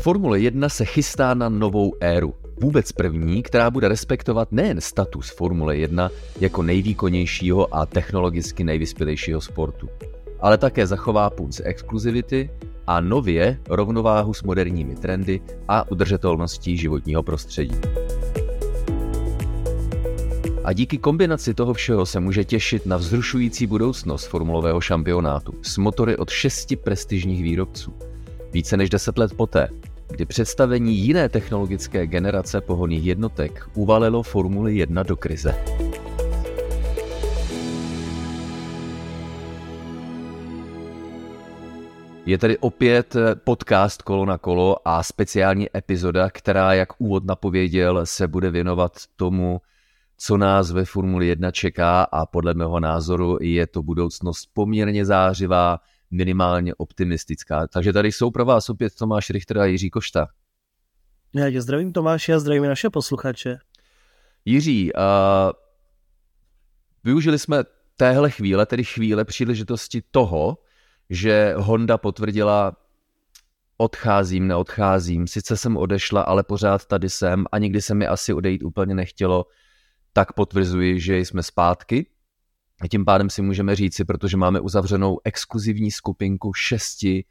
Formule 0.00 0.48
1 0.48 0.68
se 0.70 0.86
chystá 0.86 1.34
na 1.34 1.50
novou 1.50 1.94
éru. 2.00 2.39
Vůbec 2.60 2.92
první, 2.92 3.42
která 3.42 3.70
bude 3.70 3.88
respektovat 3.88 4.52
nejen 4.52 4.80
status 4.80 5.30
Formule 5.30 5.76
1 5.76 6.10
jako 6.40 6.62
nejvýkonnějšího 6.62 7.74
a 7.74 7.86
technologicky 7.86 8.64
nejvyspělejšího 8.64 9.40
sportu, 9.40 9.88
ale 10.40 10.58
také 10.58 10.86
zachová 10.86 11.30
punc 11.30 11.60
exkluzivity 11.64 12.50
a 12.86 13.00
nově 13.00 13.58
rovnováhu 13.68 14.34
s 14.34 14.42
moderními 14.42 14.94
trendy 14.94 15.40
a 15.68 15.90
udržitelností 15.90 16.76
životního 16.76 17.22
prostředí. 17.22 17.76
A 20.64 20.72
díky 20.72 20.98
kombinaci 20.98 21.54
toho 21.54 21.74
všeho 21.74 22.06
se 22.06 22.20
může 22.20 22.44
těšit 22.44 22.86
na 22.86 22.96
vzrušující 22.96 23.66
budoucnost 23.66 24.26
formulového 24.26 24.80
šampionátu 24.80 25.54
s 25.62 25.78
motory 25.78 26.16
od 26.16 26.30
šesti 26.30 26.76
prestižních 26.76 27.42
výrobců. 27.42 27.94
Více 28.52 28.76
než 28.76 28.90
deset 28.90 29.18
let 29.18 29.34
poté, 29.34 29.68
kdy 30.10 30.26
představení 30.26 30.96
jiné 30.96 31.28
technologické 31.28 32.06
generace 32.06 32.60
pohonných 32.60 33.04
jednotek 33.04 33.68
uvalilo 33.74 34.22
Formuli 34.22 34.76
1 34.76 35.02
do 35.02 35.16
krize. 35.16 35.54
Je 42.26 42.38
tady 42.38 42.58
opět 42.58 43.16
podcast 43.44 44.02
Kolo 44.02 44.24
na 44.26 44.38
kolo 44.38 44.88
a 44.88 45.02
speciální 45.02 45.76
epizoda, 45.76 46.30
která, 46.30 46.74
jak 46.74 46.88
úvod 46.98 47.24
napověděl, 47.24 48.06
se 48.06 48.28
bude 48.28 48.50
věnovat 48.50 48.92
tomu, 49.16 49.60
co 50.16 50.36
nás 50.36 50.70
ve 50.70 50.84
Formuli 50.84 51.26
1 51.26 51.50
čeká 51.50 52.02
a 52.02 52.26
podle 52.26 52.54
mého 52.54 52.80
názoru 52.80 53.38
je 53.40 53.66
to 53.66 53.82
budoucnost 53.82 54.48
poměrně 54.52 55.04
zářivá, 55.04 55.78
minimálně 56.10 56.74
optimistická. 56.74 57.66
Takže 57.66 57.92
tady 57.92 58.12
jsou 58.12 58.30
pro 58.30 58.44
vás 58.44 58.68
opět 58.68 58.94
Tomáš 58.94 59.30
Richter 59.30 59.58
a 59.58 59.64
Jiří 59.64 59.90
Košta. 59.90 60.28
Já 61.34 61.50
tě 61.50 61.62
zdravím 61.62 61.92
Tomáši 61.92 62.32
a 62.32 62.38
zdravím 62.38 62.64
naše 62.64 62.90
posluchače. 62.90 63.58
Jiří, 64.44 64.92
uh, 64.92 65.00
využili 67.04 67.38
jsme 67.38 67.64
téhle 67.96 68.30
chvíle, 68.30 68.66
tedy 68.66 68.84
chvíle 68.84 69.24
příležitosti 69.24 70.02
toho, 70.10 70.58
že 71.10 71.54
Honda 71.56 71.98
potvrdila 71.98 72.76
odcházím, 73.76 74.48
neodcházím, 74.48 75.26
sice 75.26 75.56
jsem 75.56 75.76
odešla, 75.76 76.22
ale 76.22 76.42
pořád 76.42 76.86
tady 76.86 77.10
jsem 77.10 77.44
a 77.52 77.58
nikdy 77.58 77.82
se 77.82 77.94
mi 77.94 78.06
asi 78.06 78.32
odejít 78.32 78.62
úplně 78.62 78.94
nechtělo, 78.94 79.46
tak 80.12 80.32
potvrzuji, 80.32 81.00
že 81.00 81.18
jsme 81.18 81.42
zpátky 81.42 82.06
a 82.80 82.88
tím 82.88 83.04
pádem 83.04 83.30
si 83.30 83.42
můžeme 83.42 83.76
říci, 83.76 84.04
protože 84.04 84.36
máme 84.36 84.60
uzavřenou 84.60 85.18
exkluzivní 85.24 85.90
skupinku 85.90 86.52
šesti 86.52 87.24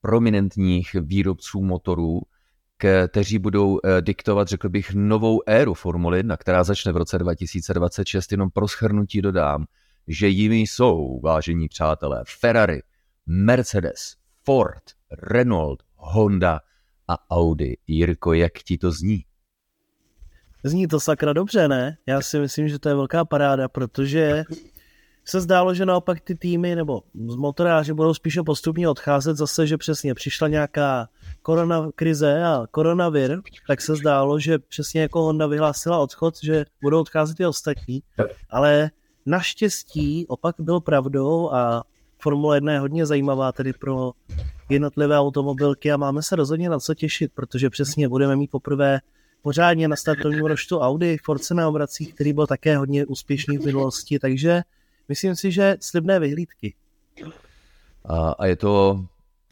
prominentních 0.00 0.96
výrobců 1.00 1.62
motorů, 1.62 2.20
kteří 3.08 3.38
budou 3.38 3.78
eh, 3.84 4.02
diktovat, 4.02 4.48
řekl 4.48 4.68
bych, 4.68 4.94
novou 4.94 5.40
éru 5.46 5.74
Formuly 5.74 6.18
1, 6.18 6.36
která 6.36 6.64
začne 6.64 6.92
v 6.92 6.96
roce 6.96 7.18
2026. 7.18 8.32
Jenom 8.32 8.50
pro 8.50 8.68
schrnutí 8.68 9.22
dodám, 9.22 9.64
že 10.08 10.28
jimi 10.28 10.56
jsou, 10.56 11.20
vážení 11.20 11.68
přátelé, 11.68 12.24
Ferrari, 12.40 12.82
Mercedes, 13.26 14.14
Ford, 14.44 14.82
Renault, 15.22 15.82
Honda 15.96 16.60
a 17.08 17.30
Audi. 17.30 17.76
Jirko, 17.86 18.32
jak 18.32 18.52
ti 18.52 18.78
to 18.78 18.90
zní? 18.90 19.24
Zní 20.64 20.86
to 20.86 21.00
sakra 21.00 21.32
dobře, 21.32 21.68
ne? 21.68 21.96
Já 22.06 22.20
si 22.20 22.38
myslím, 22.38 22.68
že 22.68 22.78
to 22.78 22.88
je 22.88 22.94
velká 22.94 23.24
paráda, 23.24 23.68
protože 23.68 24.44
se 25.24 25.40
zdálo, 25.40 25.74
že 25.74 25.86
naopak 25.86 26.20
ty 26.20 26.34
týmy 26.34 26.74
nebo 26.74 27.02
z 27.28 27.36
motoráři 27.36 27.92
budou 27.92 28.14
spíše 28.14 28.42
postupně 28.42 28.88
odcházet. 28.88 29.36
Zase, 29.36 29.66
že 29.66 29.76
přesně 29.76 30.14
přišla 30.14 30.48
nějaká 30.48 31.08
korona 31.42 31.88
krize 31.94 32.44
a 32.44 32.66
koronavir, 32.70 33.40
tak 33.66 33.80
se 33.80 33.96
zdálo, 33.96 34.38
že 34.38 34.58
přesně 34.58 35.00
jako 35.00 35.22
Honda 35.22 35.46
vyhlásila 35.46 35.98
odchod, 35.98 36.34
že 36.42 36.64
budou 36.82 37.00
odcházet 37.00 37.40
i 37.40 37.46
ostatní, 37.46 38.02
ale 38.50 38.90
naštěstí 39.26 40.26
opak 40.28 40.54
byl 40.58 40.80
pravdou 40.80 41.52
a 41.52 41.84
Formule 42.18 42.56
1 42.56 42.72
je 42.72 42.78
hodně 42.78 43.06
zajímavá 43.06 43.52
tedy 43.52 43.72
pro 43.72 44.12
jednotlivé 44.68 45.18
automobilky 45.18 45.92
a 45.92 45.96
máme 45.96 46.22
se 46.22 46.36
rozhodně 46.36 46.70
na 46.70 46.78
co 46.78 46.94
těšit, 46.94 47.32
protože 47.34 47.70
přesně 47.70 48.08
budeme 48.08 48.36
mít 48.36 48.50
poprvé 48.50 49.00
pořádně 49.42 49.88
na 49.88 49.96
startovním 49.96 50.44
roštu 50.44 50.78
Audi, 50.78 51.18
Force 51.24 51.54
na 51.54 51.68
obracích, 51.68 52.14
který 52.14 52.32
byl 52.32 52.46
také 52.46 52.76
hodně 52.76 53.06
úspěšný 53.06 53.58
v 53.58 53.64
minulosti, 53.64 54.18
takže 54.18 54.62
myslím 55.08 55.36
si, 55.36 55.52
že 55.52 55.76
slibné 55.80 56.20
vyhlídky. 56.20 56.74
A, 58.04 58.30
a 58.30 58.46
je 58.46 58.56
to 58.56 59.04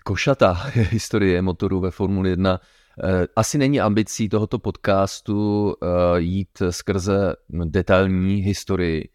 košatá 0.05 0.53
historie 0.73 1.43
motorů 1.43 1.81
ve 1.81 1.91
Formuli 1.91 2.31
1. 2.31 2.61
Eh, 3.05 3.27
asi 3.37 3.59
není 3.59 3.81
ambicí 3.81 4.29
tohoto 4.29 4.59
podcastu 4.59 5.75
eh, 5.83 6.21
jít 6.21 6.63
skrze 6.71 7.35
detailní 7.65 8.35
historii 8.35 9.09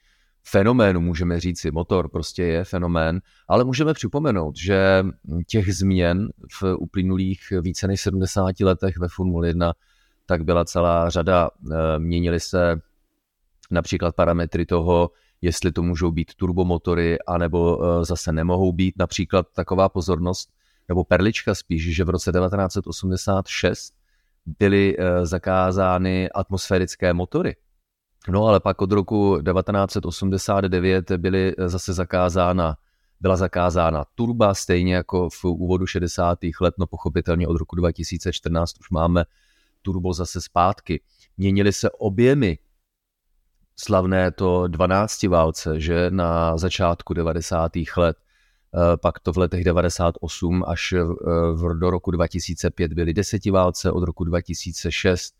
fenoménu, 0.43 1.01
můžeme 1.01 1.39
říci, 1.39 1.71
motor 1.71 2.09
prostě 2.09 2.43
je 2.43 2.63
fenomén, 2.63 3.21
ale 3.47 3.63
můžeme 3.63 3.93
připomenout, 3.93 4.57
že 4.57 5.05
těch 5.47 5.75
změn 5.75 6.29
v 6.61 6.75
uplynulých 6.75 7.39
více 7.61 7.87
než 7.87 8.01
70 8.01 8.59
letech 8.59 8.97
ve 8.97 9.07
Formuli 9.07 9.47
1 9.47 9.73
tak 10.25 10.43
byla 10.43 10.65
celá 10.65 11.09
řada. 11.09 11.49
Eh, 11.71 11.99
měnily 11.99 12.39
se 12.39 12.79
například 13.71 14.15
parametry 14.15 14.65
toho, 14.65 15.11
jestli 15.47 15.71
to 15.71 15.83
můžou 15.83 16.11
být 16.11 16.35
turbomotory, 16.35 17.17
anebo 17.27 17.79
eh, 17.79 18.05
zase 18.05 18.31
nemohou 18.31 18.71
být. 18.71 18.95
Například 18.97 19.47
taková 19.55 19.89
pozornost, 19.89 20.49
nebo 20.87 21.03
perlička 21.03 21.55
spíš, 21.55 21.95
že 21.95 22.03
v 22.03 22.09
roce 22.09 22.31
1986 22.31 23.93
byly 24.59 24.95
eh, 24.99 25.25
zakázány 25.25 26.29
atmosférické 26.29 27.13
motory. 27.13 27.55
No 28.29 28.45
ale 28.45 28.59
pak 28.59 28.81
od 28.81 28.91
roku 28.91 29.39
1989 29.41 31.11
byly 31.11 31.55
eh, 31.57 31.69
zase 31.69 31.93
zakázána 31.93 32.77
byla 33.19 33.35
zakázána 33.35 34.05
turba, 34.15 34.53
stejně 34.53 34.95
jako 34.95 35.29
v 35.29 35.43
úvodu 35.43 35.85
60. 35.85 36.39
let, 36.61 36.73
no 36.77 36.87
pochopitelně 36.87 37.47
od 37.47 37.57
roku 37.57 37.75
2014 37.75 38.79
už 38.79 38.89
máme 38.89 39.25
turbo 39.81 40.13
zase 40.13 40.41
zpátky. 40.41 41.01
Měnily 41.37 41.73
se 41.73 41.89
objemy 41.89 42.57
slavné 43.79 44.31
to 44.31 44.67
12 44.67 45.23
válce, 45.23 45.79
že 45.79 46.11
na 46.11 46.57
začátku 46.57 47.13
90. 47.13 47.71
let, 47.97 48.17
eh, 48.75 48.97
pak 48.97 49.19
to 49.19 49.33
v 49.33 49.37
letech 49.37 49.63
98 49.63 50.63
až 50.67 50.93
eh, 50.93 51.03
v, 51.53 51.79
do 51.79 51.89
roku 51.89 52.11
2005 52.11 52.93
byly 52.93 53.13
válce, 53.51 53.91
od 53.91 54.03
roku 54.03 54.23
2006 54.23 55.35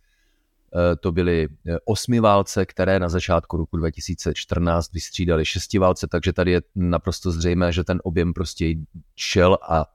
eh, 0.76 0.96
to 0.96 1.12
byly 1.12 1.48
osmi 1.86 2.20
válce, 2.20 2.66
které 2.66 3.00
na 3.00 3.10
začátku 3.10 3.58
roku 3.58 3.78
2014 3.78 4.94
vystřídaly 4.94 5.46
válce, 5.80 6.08
takže 6.08 6.34
tady 6.34 6.52
je 6.52 6.62
naprosto 6.76 7.32
zřejmé, 7.32 7.72
že 7.72 7.84
ten 7.84 8.00
objem 8.04 8.34
prostě 8.34 8.76
šel 9.16 9.58
a 9.70 9.86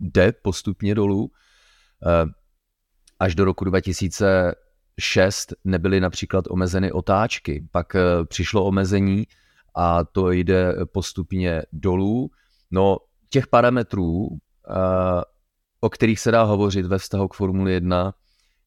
jde 0.00 0.32
postupně 0.42 0.94
dolů. 0.94 1.30
Až 3.20 3.34
do 3.34 3.44
roku 3.44 3.64
2000 3.64 4.54
6 5.00 5.54
nebyly 5.64 6.00
například 6.00 6.44
omezeny 6.48 6.92
otáčky, 6.92 7.68
pak 7.70 7.94
eh, 7.94 8.00
přišlo 8.24 8.64
omezení 8.64 9.24
a 9.74 10.04
to 10.04 10.30
jde 10.30 10.74
postupně 10.92 11.62
dolů. 11.72 12.30
No, 12.70 12.96
těch 13.30 13.46
parametrů, 13.46 14.28
eh, 14.70 15.22
o 15.80 15.90
kterých 15.90 16.20
se 16.20 16.30
dá 16.30 16.42
hovořit 16.42 16.86
ve 16.86 16.98
vztahu 16.98 17.28
k 17.28 17.34
Formuli 17.34 17.72
1, 17.72 18.14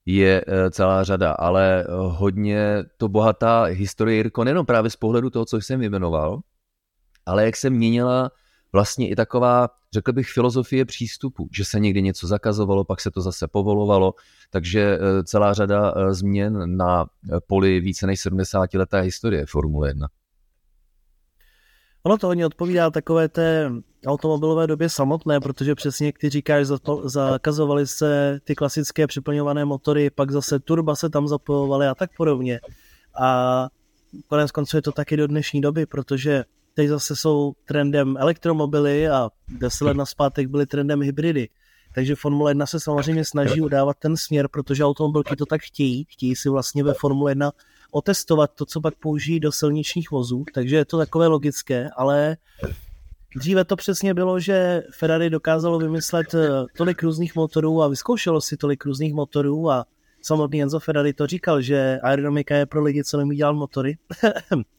je 0.06 0.44
eh, 0.48 0.72
celá 0.72 1.04
řada, 1.04 1.32
ale 1.32 1.86
hodně 1.90 2.84
to 2.98 3.08
bohatá 3.08 3.64
historie 3.64 4.18
Jirko, 4.18 4.44
nejenom 4.44 4.66
právě 4.66 4.92
z 4.92 4.96
pohledu 4.96 5.30
toho, 5.30 5.46
co 5.46 5.58
jsem 5.58 5.80
vyjmenoval, 5.80 6.40
ale 7.26 7.46
jak 7.46 7.56
se 7.56 7.70
měnila 7.70 8.32
vlastně 8.74 9.10
i 9.10 9.16
taková, 9.16 9.70
řekl 9.98 10.14
bych, 10.14 10.28
filozofie 10.28 10.86
přístupu, 10.86 11.50
že 11.52 11.66
se 11.66 11.80
někdy 11.80 12.02
něco 12.02 12.28
zakazovalo, 12.28 12.84
pak 12.84 13.02
se 13.02 13.12
to 13.12 13.22
zase 13.22 13.48
povolovalo, 13.48 14.14
takže 14.50 15.00
eh, 15.02 15.24
celá 15.24 15.54
řada 15.54 15.94
eh, 15.96 16.14
změn 16.14 16.78
na 16.78 17.06
poli 17.48 17.80
více 17.80 18.08
než 18.08 18.20
70 18.20 18.74
leté 18.74 19.02
historie 19.02 19.46
Formule 19.46 19.90
1. 19.90 20.08
Ono 22.04 22.18
to 22.18 22.28
hodně 22.28 22.46
odpovídá 22.46 22.90
takové 22.90 23.30
té 23.30 23.72
automobilové 24.08 24.68
době 24.68 24.90
samotné, 24.90 25.40
protože 25.40 25.76
přesně 25.76 26.06
jak 26.06 26.18
ty 26.18 26.30
říkáš, 26.30 26.68
zakazovaly 27.04 27.88
se 27.88 28.40
ty 28.44 28.56
klasické 28.56 29.08
připlňované 29.08 29.66
motory, 29.66 30.10
pak 30.10 30.32
zase 30.32 30.60
turba 30.60 30.96
se 30.96 31.10
tam 31.10 31.28
zapojovaly 31.28 31.88
a 31.88 31.96
tak 31.96 32.10
podobně. 32.18 32.60
A 33.20 33.68
konec 34.28 34.52
konců 34.52 34.78
je 34.78 34.82
to 34.82 34.92
taky 34.92 35.18
do 35.18 35.28
dnešní 35.28 35.62
doby, 35.62 35.86
protože 35.86 36.44
teď 36.78 36.90
zase 36.90 37.16
jsou 37.16 37.54
trendem 37.66 38.18
elektromobily 38.18 39.10
a 39.10 39.30
deset 39.48 39.86
let 39.86 39.98
naspátek 39.98 40.48
byly 40.48 40.66
trendem 40.66 41.02
hybridy. 41.02 41.50
Takže 41.96 42.16
Formule 42.16 42.52
1 42.52 42.66
se 42.66 42.80
samozřejmě 42.80 43.26
snaží 43.26 43.62
udávat 43.62 43.98
ten 44.00 44.18
směr, 44.18 44.48
protože 44.48 44.84
automobilky 44.84 45.36
to 45.36 45.46
tak 45.46 45.62
chtějí. 45.62 46.06
Chtějí 46.10 46.36
si 46.36 46.50
vlastně 46.50 46.84
ve 46.84 46.94
Formule 46.94 47.32
1 47.32 47.52
otestovat 47.92 48.52
to, 48.56 48.66
co 48.66 48.82
pak 48.82 48.96
použijí 48.96 49.40
do 49.40 49.52
silničních 49.52 50.12
vozů, 50.12 50.46
takže 50.54 50.76
je 50.76 50.86
to 50.86 50.98
takové 50.98 51.28
logické, 51.28 51.90
ale 51.96 52.38
dříve 53.36 53.66
to 53.66 53.76
přesně 53.76 54.14
bylo, 54.14 54.40
že 54.40 54.84
Ferrari 54.94 55.30
dokázalo 55.30 55.80
vymyslet 55.80 56.34
eh, 56.34 56.48
tolik 56.78 57.04
různých 57.04 57.36
motorů 57.36 57.84
a 57.84 57.88
vyzkoušelo 57.88 58.42
si 58.42 58.58
tolik 58.58 58.86
různých 58.86 59.14
motorů 59.14 59.72
a 59.72 59.86
samotný 60.22 60.62
Enzo 60.62 60.80
Ferrari 60.80 61.14
to 61.14 61.28
říkal, 61.28 61.62
že 61.62 62.00
aerodynamika 62.04 62.56
je 62.56 62.66
pro 62.66 62.84
lidi, 62.84 63.04
co 63.04 63.18
nemí 63.18 63.36
dělat 63.36 63.52
motory. 63.52 63.98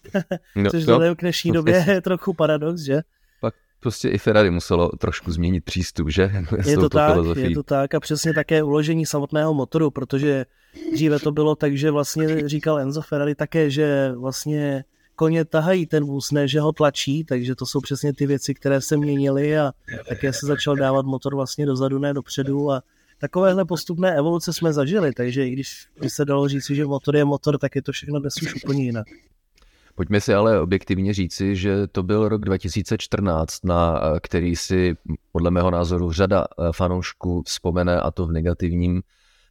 no, 0.57 0.71
Což 0.71 0.87
no, 0.87 1.15
k 1.17 1.21
dnešní 1.21 1.53
době 1.53 1.85
je 1.89 2.01
trochu 2.01 2.35
paradox, 2.35 2.81
že? 2.81 3.01
Pak 3.41 3.55
prostě 3.81 4.09
i 4.09 4.19
Ferrari 4.19 4.51
muselo 4.51 4.89
trošku 4.89 5.33
změnit 5.33 5.65
přístup, 5.65 6.09
že? 6.11 6.31
je 6.67 6.77
to 6.77 6.89
tak, 6.89 7.13
filozofií. 7.13 7.45
je 7.45 7.55
to 7.55 7.63
tak 7.63 7.95
a 7.95 8.01
přesně 8.01 8.35
také 8.35 8.63
uložení 8.63 9.07
samotného 9.07 9.55
motoru, 9.55 9.91
protože 9.91 10.47
dříve 10.93 11.19
to 11.19 11.33
bylo 11.33 11.55
tak, 11.55 11.77
že 11.77 11.91
vlastně 11.91 12.49
říkal 12.49 12.79
Enzo 12.79 13.03
Ferrari 13.03 13.35
také, 13.35 13.71
že 13.71 14.13
vlastně 14.17 14.85
koně 15.19 15.45
tahají 15.45 15.87
ten 15.87 16.05
vůz, 16.05 16.31
ne 16.31 16.49
že 16.49 16.61
ho 16.61 16.73
tlačí, 16.73 17.25
takže 17.25 17.55
to 17.55 17.67
jsou 17.67 17.81
přesně 17.81 18.13
ty 18.13 18.27
věci, 18.27 18.55
které 18.55 18.81
se 18.81 18.97
měnily 18.97 19.59
a 19.59 19.73
také 20.09 20.33
se 20.33 20.47
začal 20.47 20.77
dávat 20.77 21.07
motor 21.07 21.35
vlastně 21.35 21.67
dozadu, 21.67 21.99
ne 21.99 22.15
dopředu 22.15 22.71
a 22.71 22.83
takovéhle 23.19 23.65
postupné 23.65 24.17
evoluce 24.17 24.53
jsme 24.53 24.73
zažili, 24.73 25.13
takže 25.13 25.47
i 25.47 25.51
když 25.51 25.87
by 26.01 26.11
se 26.11 26.25
dalo 26.25 26.49
říct, 26.49 26.71
že 26.71 26.85
motor 26.85 27.17
je 27.17 27.25
motor, 27.25 27.59
tak 27.59 27.77
je 27.77 27.83
to 27.83 27.93
všechno 27.93 28.21
dnes 28.21 28.35
už 28.43 28.55
úplně 28.55 28.85
jinak. 28.85 29.07
Pojďme 29.99 30.21
si 30.21 30.35
ale 30.35 30.61
objektivně 30.61 31.15
říci, 31.15 31.57
že 31.57 31.87
to 31.87 32.03
byl 32.03 32.29
rok 32.29 32.41
2014, 32.41 33.65
na 33.65 34.01
který 34.21 34.57
si 34.57 34.97
podle 35.33 35.51
mého 35.51 35.71
názoru 35.71 36.13
řada 36.13 36.45
eh, 36.45 36.73
fanoušků 36.73 37.43
vzpomene 37.43 38.01
a 38.01 38.11
to 38.11 38.27
v 38.27 38.33
negativním 38.33 39.03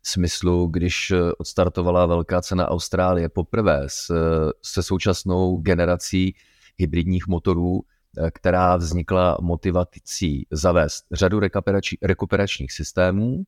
smyslu, 0.04 0.68
když 0.68 1.12
eh, 1.12 1.34
odstartovala 1.38 2.06
velká 2.06 2.42
cena 2.42 2.70
Austrálie 2.70 3.30
poprvé 3.30 3.84
se, 3.88 4.14
se 4.62 4.84
současnou 4.84 5.58
generací 5.58 6.36
hybridních 6.78 7.28
motorů, 7.28 7.82
eh, 8.18 8.32
která 8.32 8.78
vznikla 8.78 9.38
motivací 9.42 10.48
zavést 10.52 11.06
řadu 11.12 11.40
rekuperačních 12.02 12.72
systémů, 12.72 13.44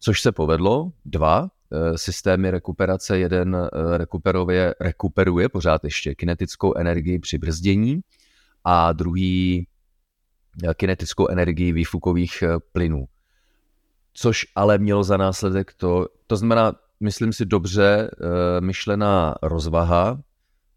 což 0.00 0.20
se 0.20 0.32
povedlo, 0.32 0.92
dva 1.04 1.44
eh, 1.44 1.48
systémy 1.96 2.50
rekuperace, 2.50 3.18
jeden 3.18 3.68
rekuperuje, 3.96 4.74
rekuperuje 4.80 5.48
pořád 5.48 5.84
ještě 5.84 6.14
kinetickou 6.14 6.74
energii 6.74 7.18
při 7.18 7.38
brzdění 7.38 8.00
a 8.64 8.92
druhý 8.92 9.66
kinetickou 10.76 11.28
energii 11.28 11.72
výfukových 11.72 12.44
plynů 12.72 13.06
což 14.14 14.46
ale 14.54 14.78
mělo 14.78 15.04
za 15.04 15.16
následek 15.16 15.74
to, 15.74 16.06
to 16.26 16.36
znamená, 16.36 16.72
myslím 17.00 17.32
si 17.32 17.46
dobře 17.46 18.10
eh, 18.10 18.60
myšlená 18.60 19.34
rozvaha 19.42 20.20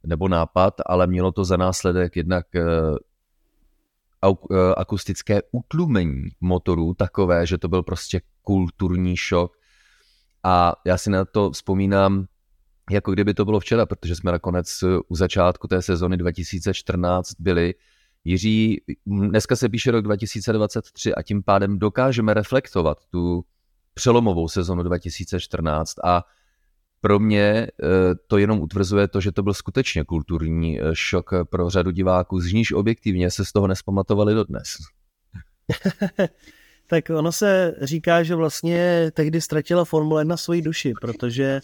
nebo 0.03 0.27
nápad, 0.27 0.74
ale 0.86 1.07
mělo 1.07 1.31
to 1.31 1.45
za 1.45 1.57
následek 1.57 2.15
jednak 2.15 2.56
eh, 2.56 2.62
eh, 4.25 4.56
akustické 4.77 5.42
utlumení 5.51 6.24
motorů 6.42 6.94
takové, 6.94 7.47
že 7.47 7.57
to 7.57 7.68
byl 7.68 7.83
prostě 7.83 8.21
kulturní 8.42 9.18
šok. 9.18 9.57
A 10.45 10.74
já 10.86 10.97
si 10.97 11.09
na 11.09 11.25
to 11.25 11.51
vzpomínám, 11.51 12.25
jako 12.92 13.12
kdyby 13.12 13.33
to 13.33 13.45
bylo 13.45 13.59
včera, 13.59 13.86
protože 13.86 14.15
jsme 14.15 14.31
nakonec 14.31 14.83
u 15.07 15.15
začátku 15.15 15.68
té 15.68 15.81
sezony 15.81 16.18
2014 16.18 17.31
byli 17.39 17.74
Jiří, 18.27 18.81
dneska 19.06 19.56
se 19.56 19.69
píše 19.69 19.92
rok 19.92 20.03
2023 20.03 21.15
a 21.15 21.21
tím 21.21 21.44
pádem 21.44 21.80
dokážeme 21.80 22.33
reflektovat 22.33 22.97
tu 23.12 23.45
přelomovou 23.94 24.47
sezonu 24.47 24.83
2014 24.83 25.94
a 26.03 26.24
pro 27.01 27.19
mě 27.19 27.44
eh, 27.44 27.69
to 28.27 28.38
jenom 28.38 28.59
utvrzuje 28.59 29.07
to, 29.07 29.21
že 29.21 29.31
to 29.31 29.44
byl 29.44 29.53
skutečně 29.53 30.03
kulturní 30.03 30.81
eh, 30.81 30.83
šok 30.94 31.30
pro 31.50 31.69
řadu 31.69 31.92
diváků, 31.92 32.39
z 32.39 32.53
níž 32.53 32.71
objektivně 32.71 33.31
se 33.31 33.45
z 33.45 33.51
toho 33.51 33.68
nespamatovali 33.68 34.33
dodnes. 34.33 34.68
tak 36.88 37.10
ono 37.10 37.32
se 37.32 37.76
říká, 37.82 38.24
že 38.24 38.36
vlastně 38.36 39.12
tehdy 39.14 39.42
ztratila 39.42 39.86
Formule 39.86 40.22
1 40.22 40.38
svoji 40.38 40.62
duši, 40.62 40.94
protože 41.02 41.62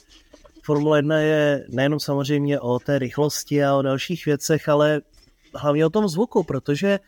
Formule 0.63 0.97
1 0.97 1.19
je 1.19 1.65
nejenom 1.69 1.99
samozřejmě 1.99 2.59
o 2.59 2.79
té 2.79 2.99
rychlosti 2.99 3.63
a 3.63 3.75
o 3.75 3.81
dalších 3.81 4.25
věcech, 4.25 4.69
ale 4.69 5.01
hlavně 5.55 5.85
o 5.85 5.89
tom 5.89 6.07
zvuku, 6.07 6.43
protože 6.43 6.99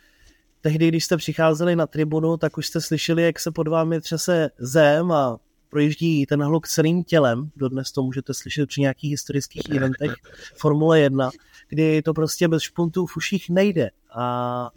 tehdy, 0.61 0.87
když 0.87 1.05
jste 1.05 1.17
přicházeli 1.17 1.75
na 1.75 1.87
tribunu, 1.87 2.37
tak 2.37 2.57
už 2.57 2.67
jste 2.67 2.81
slyšeli, 2.81 3.23
jak 3.23 3.39
se 3.39 3.51
pod 3.51 3.67
vámi 3.67 4.01
třese 4.01 4.49
zem 4.57 5.11
a 5.11 5.37
projíždí 5.69 6.25
ten 6.25 6.43
hluk 6.43 6.67
celým 6.67 7.03
tělem. 7.03 7.49
Dodnes 7.55 7.91
to 7.91 8.03
můžete 8.03 8.33
slyšet 8.33 8.65
při 8.65 8.81
nějakých 8.81 9.11
historických 9.11 9.63
eventech 9.69 10.13
Formule 10.57 10.99
1, 10.99 11.29
kdy 11.69 12.01
to 12.01 12.13
prostě 12.13 12.47
bez 12.47 12.63
špuntů 12.63 13.05
v 13.05 13.17
uších 13.17 13.49
nejde. 13.49 13.89
A 14.15 14.69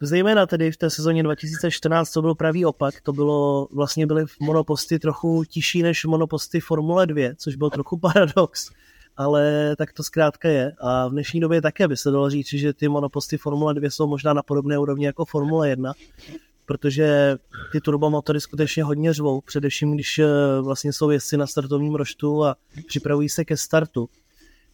Zejména 0.00 0.46
tedy 0.46 0.72
v 0.72 0.76
té 0.76 0.90
sezóně 0.90 1.22
2014 1.22 2.10
to 2.10 2.22
byl 2.22 2.34
pravý 2.34 2.64
opak, 2.64 3.00
to 3.00 3.12
bylo, 3.12 3.68
vlastně 3.72 4.06
byly 4.06 4.24
monoposty 4.40 4.98
trochu 4.98 5.44
tižší 5.44 5.82
než 5.82 6.04
monoposty 6.04 6.60
Formule 6.60 7.06
2, 7.06 7.34
což 7.36 7.56
byl 7.56 7.70
trochu 7.70 7.98
paradox, 7.98 8.70
ale 9.16 9.74
tak 9.76 9.92
to 9.92 10.02
zkrátka 10.02 10.48
je. 10.48 10.72
A 10.78 11.08
v 11.08 11.10
dnešní 11.10 11.40
době 11.40 11.62
také 11.62 11.88
by 11.88 11.96
se 11.96 12.10
dalo 12.10 12.30
říct, 12.30 12.48
že 12.48 12.72
ty 12.72 12.88
monoposty 12.88 13.38
Formule 13.38 13.74
2 13.74 13.90
jsou 13.90 14.06
možná 14.06 14.32
na 14.32 14.42
podobné 14.42 14.78
úrovni 14.78 15.06
jako 15.06 15.24
Formule 15.24 15.68
1, 15.68 15.92
protože 16.66 17.36
ty 17.72 17.80
turbomotory 17.80 18.40
skutečně 18.40 18.84
hodně 18.84 19.12
řvou, 19.12 19.40
především 19.40 19.94
když 19.94 20.18
eh, 20.18 20.26
vlastně 20.60 20.92
jsou 20.92 21.10
jezdci 21.10 21.36
na 21.36 21.46
startovním 21.46 21.94
roštu 21.94 22.44
a 22.44 22.56
připravují 22.86 23.28
se 23.28 23.44
ke 23.44 23.56
startu. 23.56 24.08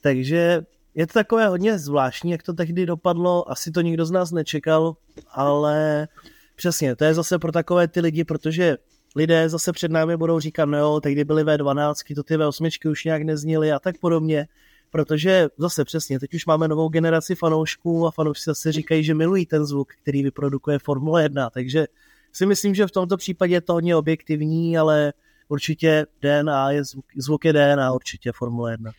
Takže 0.01 0.63
je 0.95 1.07
to 1.07 1.13
takové 1.13 1.49
hodně 1.49 1.79
zvláštní, 1.79 2.31
jak 2.31 2.43
to 2.43 2.53
tehdy 2.53 2.87
dopadlo, 2.87 3.51
asi 3.51 3.71
to 3.71 3.81
nikdo 3.81 4.07
z 4.07 4.11
nás 4.11 4.31
nečekal, 4.31 4.97
ale 5.31 6.09
přesně, 6.57 6.97
to 6.97 7.05
je 7.05 7.15
zase 7.15 7.39
pro 7.39 7.53
takové 7.53 7.89
ty 7.89 8.01
lidi, 8.01 8.25
protože 8.25 8.77
lidé 9.17 9.49
zase 9.49 9.73
před 9.73 9.91
námi 9.91 10.17
budou 10.17 10.41
říkat, 10.41 10.65
no 10.65 10.79
jo, 10.79 11.01
tehdy 11.01 11.25
byly 11.25 11.45
V12, 11.45 12.15
to 12.15 12.23
ty 12.23 12.37
V8 12.37 12.91
už 12.91 13.05
nějak 13.05 13.23
nezněly 13.23 13.73
a 13.73 13.79
tak 13.79 13.99
podobně, 13.99 14.47
protože 14.91 15.49
zase 15.59 15.85
přesně, 15.85 16.21
teď 16.21 16.35
už 16.35 16.47
máme 16.47 16.69
novou 16.69 16.89
generaci 16.89 17.35
fanoušků 17.35 18.07
a 18.07 18.11
fanoušci 18.11 18.45
zase 18.47 18.73
říkají, 18.73 19.05
že 19.05 19.15
milují 19.15 19.47
ten 19.47 19.65
zvuk, 19.67 19.93
který 20.03 20.23
vyprodukuje 20.23 20.79
Formule 20.79 21.23
1, 21.23 21.51
takže 21.51 21.87
si 22.33 22.47
myslím, 22.47 22.75
že 22.75 22.87
v 22.87 22.91
tomto 22.91 23.17
případě 23.17 23.55
je 23.55 23.61
to 23.61 23.73
hodně 23.73 23.97
objektivní, 23.97 24.79
ale 24.79 25.13
určitě 25.49 26.07
DNA 26.23 26.71
je 26.71 26.85
zvuk, 26.85 27.05
zvuk 27.17 27.45
je 27.45 27.53
DNA 27.53 27.93
určitě 27.93 28.33
Formule 28.33 28.73
1 28.73 28.91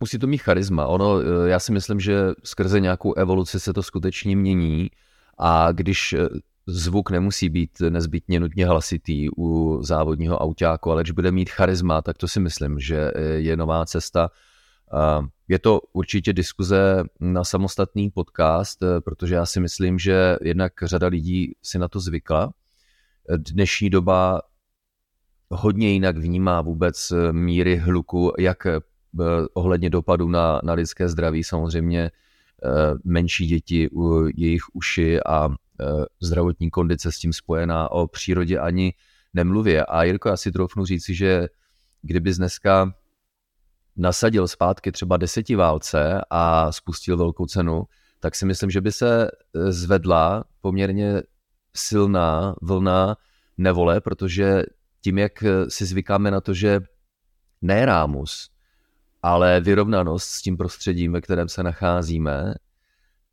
musí 0.00 0.18
to 0.18 0.26
mít 0.26 0.38
charisma. 0.38 0.86
Ono, 0.86 1.20
eh, 1.20 1.48
já 1.48 1.58
si 1.58 1.72
myslím, 1.72 2.00
že 2.00 2.32
skrze 2.44 2.80
nějakou 2.80 3.14
evoluci 3.14 3.60
se 3.60 3.72
to 3.72 3.82
skutečně 3.82 4.36
mění 4.36 4.90
a 5.38 5.72
když 5.72 6.12
eh, 6.12 6.28
zvuk 6.66 7.10
nemusí 7.10 7.48
být 7.48 7.80
nezbytně 7.90 8.40
nutně 8.40 8.66
hlasitý 8.66 9.28
u 9.36 9.78
závodního 9.82 10.38
autáku, 10.38 10.90
ale 10.90 11.02
když 11.02 11.12
bude 11.12 11.32
mít 11.32 11.50
charisma, 11.50 12.02
tak 12.02 12.18
to 12.18 12.28
si 12.28 12.40
myslím, 12.40 12.80
že 12.80 13.10
je 13.36 13.56
nová 13.56 13.86
cesta. 13.86 14.30
Je 15.48 15.58
to 15.58 15.80
určitě 15.92 16.32
diskuze 16.32 17.04
na 17.20 17.44
samostatný 17.44 18.10
podcast, 18.10 18.78
protože 19.04 19.34
já 19.34 19.46
si 19.46 19.60
myslím, 19.60 19.98
že 19.98 20.36
jednak 20.42 20.72
řada 20.82 21.06
lidí 21.06 21.52
si 21.62 21.78
na 21.78 21.88
to 21.88 22.00
zvykla. 22.00 22.52
Dnešní 23.36 23.90
doba 23.90 24.42
hodně 25.50 25.92
jinak 25.92 26.16
vnímá 26.16 26.60
vůbec 26.60 27.12
míry 27.32 27.76
hluku, 27.76 28.32
jak 28.38 28.66
eh, 28.66 28.80
ohledně 29.54 29.90
dopadu 29.90 30.28
na, 30.28 30.60
na 30.64 30.72
lidské 30.72 31.08
zdraví, 31.08 31.44
samozřejmě 31.44 32.00
eh, 32.00 32.70
menší 33.04 33.46
děti, 33.46 33.88
jejich 34.36 34.62
uši 34.74 35.20
a 35.22 35.48
Eh, 35.80 36.04
zdravotní 36.20 36.70
kondice 36.70 37.12
s 37.12 37.18
tím 37.18 37.32
spojená, 37.32 37.90
o 37.90 38.06
přírodě 38.06 38.58
ani 38.58 38.94
nemluvě. 39.34 39.84
A 39.84 40.02
Jirko, 40.02 40.28
já 40.28 40.36
si 40.36 40.52
troufnu 40.52 40.84
říci, 40.84 41.14
že 41.14 41.48
kdyby 42.02 42.32
dneska 42.34 42.94
nasadil 43.96 44.48
zpátky 44.48 44.92
třeba 44.92 45.16
desetiválce 45.16 46.20
a 46.30 46.72
spustil 46.72 47.16
velkou 47.16 47.46
cenu, 47.46 47.84
tak 48.20 48.34
si 48.34 48.46
myslím, 48.46 48.70
že 48.70 48.80
by 48.80 48.92
se 48.92 49.30
eh, 49.30 49.72
zvedla 49.72 50.44
poměrně 50.60 51.22
silná 51.76 52.54
vlna 52.62 53.16
nevole, 53.58 54.00
protože 54.00 54.62
tím, 55.00 55.18
jak 55.18 55.42
eh, 55.42 55.70
si 55.70 55.86
zvykáme 55.86 56.30
na 56.30 56.40
to, 56.40 56.54
že 56.54 56.80
ne 57.62 57.86
rámus, 57.86 58.50
ale 59.22 59.60
vyrovnanost 59.60 60.28
s 60.28 60.42
tím 60.42 60.56
prostředím, 60.56 61.12
ve 61.12 61.20
kterém 61.20 61.48
se 61.48 61.62
nacházíme, 61.62 62.54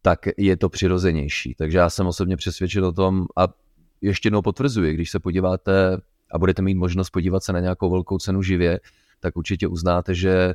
tak 0.01 0.20
je 0.38 0.58
to 0.58 0.70
přirozenější. 0.70 1.56
Takže 1.56 1.77
já 1.77 1.89
jsem 1.89 2.08
osobně 2.08 2.38
přesvědčen 2.38 2.86
o 2.86 2.91
tom 2.91 3.25
a 3.36 3.48
ještě 4.01 4.27
jednou 4.27 4.41
potvrzuji, 4.41 4.94
když 4.94 5.12
se 5.12 5.20
podíváte 5.20 5.98
a 6.32 6.38
budete 6.38 6.62
mít 6.62 6.75
možnost 6.75 7.10
podívat 7.10 7.44
se 7.44 7.53
na 7.53 7.60
nějakou 7.60 7.89
velkou 7.89 8.17
cenu 8.17 8.41
živě, 8.41 8.79
tak 9.20 9.38
určitě 9.38 9.67
uznáte, 9.67 10.15
že 10.15 10.32
eh, 10.32 10.53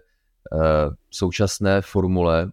současné 1.11 1.81
formule 1.81 2.53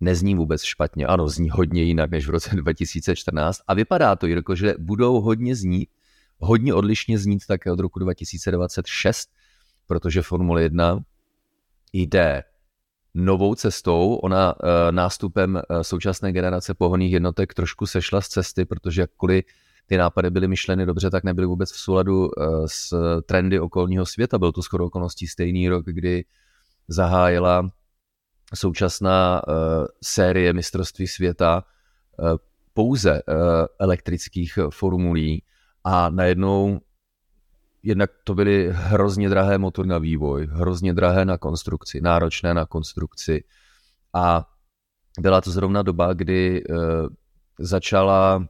nezní 0.00 0.34
vůbec 0.34 0.62
špatně. 0.62 1.06
Ano, 1.06 1.28
zní 1.28 1.50
hodně 1.50 1.82
jinak 1.82 2.10
než 2.10 2.26
v 2.26 2.30
roce 2.30 2.50
2014 2.56 3.60
a 3.68 3.74
vypadá 3.74 4.16
to, 4.16 4.26
Jirko, 4.26 4.54
že 4.54 4.74
budou 4.78 5.20
hodně 5.20 5.56
znít, 5.56 5.88
hodně 6.38 6.74
odlišně 6.74 7.18
znít 7.18 7.46
také 7.46 7.72
od 7.72 7.80
roku 7.80 7.98
2026, 7.98 9.30
protože 9.86 10.22
Formule 10.22 10.62
1 10.62 10.98
jde 11.92 12.42
novou 13.14 13.54
cestou. 13.54 14.14
Ona 14.14 14.54
e, 14.54 14.92
nástupem 14.92 15.56
e, 15.56 15.84
současné 15.84 16.32
generace 16.32 16.74
pohoných 16.74 17.12
jednotek 17.12 17.54
trošku 17.54 17.86
sešla 17.86 18.20
z 18.20 18.28
cesty, 18.28 18.64
protože 18.64 19.00
jakkoliv 19.00 19.44
ty 19.86 19.96
nápady 19.96 20.30
byly 20.30 20.48
myšleny 20.48 20.86
dobře, 20.86 21.10
tak 21.10 21.24
nebyly 21.24 21.46
vůbec 21.46 21.72
v 21.72 21.78
souladu 21.78 22.26
e, 22.26 22.44
s 22.66 22.94
trendy 23.22 23.60
okolního 23.60 24.06
světa. 24.06 24.38
Byl 24.38 24.52
to 24.52 24.62
skoro 24.62 24.86
okolností 24.86 25.26
stejný 25.26 25.68
rok, 25.68 25.86
kdy 25.86 26.24
zahájila 26.88 27.70
současná 28.54 29.42
série 30.02 30.52
mistrovství 30.52 31.06
světa 31.06 31.64
pouze 32.74 33.22
elektrických 33.80 34.58
formulí 34.70 35.42
a 35.84 36.10
najednou 36.10 36.80
jednak 37.82 38.10
to 38.24 38.34
byly 38.34 38.68
hrozně 38.72 39.28
drahé 39.28 39.58
motory 39.58 39.88
na 39.88 39.98
vývoj, 39.98 40.48
hrozně 40.50 40.94
drahé 40.94 41.24
na 41.24 41.38
konstrukci, 41.38 42.00
náročné 42.00 42.54
na 42.54 42.66
konstrukci 42.66 43.44
a 44.14 44.48
byla 45.20 45.40
to 45.40 45.50
zrovna 45.50 45.82
doba, 45.82 46.12
kdy 46.12 46.64
uh, 46.64 46.76
začala 47.58 48.46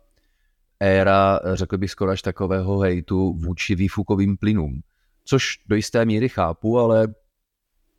éra, 0.80 1.40
řekl 1.54 1.78
bych 1.78 1.90
skoro 1.90 2.10
až 2.10 2.22
takového 2.22 2.78
hejtu 2.78 3.32
vůči 3.32 3.74
výfukovým 3.74 4.36
plynům. 4.36 4.80
Což 5.24 5.58
do 5.68 5.76
jisté 5.76 6.04
míry 6.04 6.28
chápu, 6.28 6.78
ale 6.78 7.08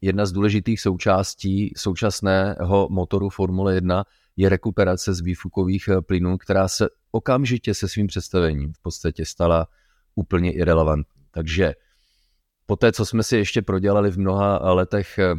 jedna 0.01 0.25
z 0.25 0.31
důležitých 0.31 0.81
součástí 0.81 1.73
současného 1.77 2.87
motoru 2.91 3.29
Formule 3.29 3.75
1 3.75 4.03
je 4.37 4.49
rekuperace 4.49 5.13
z 5.13 5.21
výfukových 5.21 5.87
eh, 5.87 6.01
plynů, 6.01 6.37
která 6.37 6.67
se 6.67 6.89
okamžitě 7.11 7.73
se 7.73 7.87
svým 7.87 8.07
představením 8.07 8.73
v 8.73 8.81
podstatě 8.81 9.25
stala 9.25 9.67
úplně 10.15 10.51
irrelevantní. 10.51 11.10
Takže 11.31 11.73
po 12.65 12.75
té, 12.75 12.91
co 12.91 13.05
jsme 13.05 13.23
si 13.23 13.37
ještě 13.37 13.61
prodělali 13.61 14.11
v 14.11 14.19
mnoha 14.19 14.73
letech, 14.73 15.19
eh, 15.19 15.35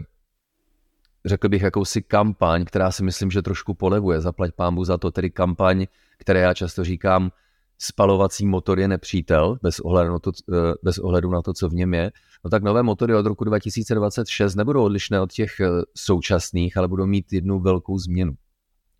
řekl 1.25 1.49
bych 1.49 1.63
jakousi 1.63 2.03
kampaň, 2.03 2.65
která 2.65 2.91
si 2.91 3.05
myslím, 3.05 3.31
že 3.31 3.43
trošku 3.43 3.75
polevuje, 3.75 4.21
zaplať 4.21 4.53
pámbu 4.53 4.85
za 4.85 4.99
to, 4.99 5.11
tedy 5.11 5.31
kampaň, 5.31 5.87
které 6.19 6.41
já 6.41 6.55
často 6.55 6.85
říkám, 6.85 7.31
spalovací 7.79 8.47
motor 8.47 8.81
je 8.81 8.89
nepřítel, 8.89 9.59
bez 9.63 9.81
ohledu, 9.81 10.13
na 10.13 10.19
to, 10.19 10.31
eh, 10.53 10.75
bez 10.83 10.99
ohledu 10.99 11.31
na 11.31 11.43
to, 11.43 11.55
co 11.55 11.69
v 11.69 11.75
něm 11.75 11.95
je, 11.95 12.13
no 12.45 12.51
tak 12.51 12.63
nové 12.63 12.83
motory 12.83 13.15
od 13.15 13.27
roku 13.27 13.45
2026 13.45 14.55
nebudou 14.55 14.85
odlišné 14.85 15.21
od 15.21 15.33
těch 15.33 15.61
eh, 15.61 15.69
současných, 15.97 16.77
ale 16.77 16.89
budou 16.89 17.07
mít 17.07 17.33
jednu 17.33 17.61
velkou 17.61 17.99
změnu. 17.99 18.33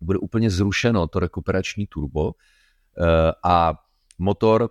Bude 0.01 0.19
úplně 0.19 0.49
zrušeno 0.49 1.07
to 1.07 1.19
rekuperační 1.19 1.87
turbo 1.87 2.31
a 3.43 3.73
motor 4.17 4.69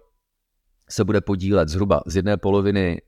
se 0.92 1.04
bude 1.04 1.20
podílet 1.20 1.68
zhruba 1.68 2.02
z 2.06 2.16
jedné 2.16 2.37
poloviny 2.37 3.02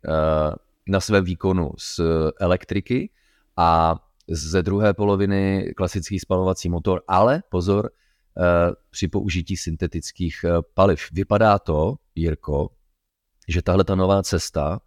na 0.89 1.01
svém 1.01 1.25
výkonu 1.25 1.71
z 1.79 2.01
elektriky 2.41 3.11
a 3.57 3.95
ze 4.29 4.63
druhé 4.63 4.95
poloviny 4.95 5.73
klasický 5.77 6.19
spalovací 6.19 6.69
motor, 6.69 7.03
ale 7.09 7.43
pozor, 7.49 7.91
Eh, 8.39 8.73
při 8.91 9.09
použití 9.09 9.57
syntetických 9.57 10.45
eh, 10.45 10.51
paliv. 10.75 11.01
Vypadá 11.13 11.59
to, 11.59 11.95
Jirko, 12.15 12.69
že 13.49 13.63
tahle 13.63 13.85
ta 13.85 13.95
nová 13.95 14.23
cesta, 14.23 14.81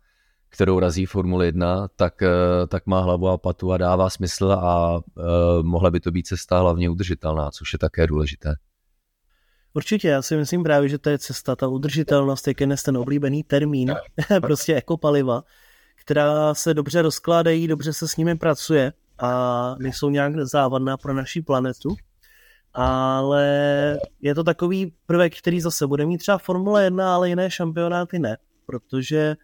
kterou 0.49 0.79
razí 0.79 1.05
Formule 1.05 1.45
1, 1.45 1.87
tak, 1.95 2.21
eh, 2.21 2.67
tak 2.67 2.85
má 2.85 2.99
hlavu 2.99 3.27
a 3.27 3.37
patu 3.37 3.71
a 3.71 3.77
dává 3.77 4.09
smysl 4.09 4.51
a 4.51 4.99
mohla 5.61 5.91
by 5.91 5.99
to 5.99 6.11
být 6.11 6.27
cesta 6.27 6.59
hlavně 6.59 6.89
udržitelná, 6.89 7.51
což 7.51 7.73
je 7.73 7.79
také 7.79 8.07
důležité. 8.07 8.55
Určitě, 9.77 10.07
já 10.07 10.21
si 10.21 10.37
myslím 10.37 10.63
právě, 10.63 10.89
že 10.89 10.97
to 10.97 11.09
je 11.09 11.19
cesta, 11.19 11.55
ta 11.55 11.67
udržitelnost, 11.67 12.47
jak 12.47 12.61
je 12.61 12.65
dnes 12.65 12.83
ten 12.83 12.97
oblíbený 12.97 13.43
termín, 13.43 13.95
prostě 14.41 14.71
jako 14.71 14.97
paliva, 14.97 15.43
která 15.95 16.53
se 16.53 16.73
dobře 16.73 17.01
rozkládají, 17.01 17.67
dobře 17.67 17.93
se 17.93 18.07
s 18.07 18.17
nimi 18.17 18.37
pracuje 18.37 18.93
a 19.19 19.75
nejsou 19.79 20.09
nějak 20.09 20.37
závadná 20.37 20.97
pro 20.97 21.13
naši 21.13 21.41
planetu. 21.41 21.95
Ale 22.73 23.45
je 24.21 24.35
to 24.35 24.43
takový 24.43 24.93
prvek, 25.05 25.37
který 25.37 25.61
zase 25.61 25.87
bude 25.87 26.05
mít 26.05 26.17
třeba 26.17 26.37
Formule 26.37 26.83
1, 26.83 27.15
ale 27.15 27.29
jiné 27.29 27.51
šampionáty 27.51 28.19
ne, 28.19 28.37
protože 28.65 29.35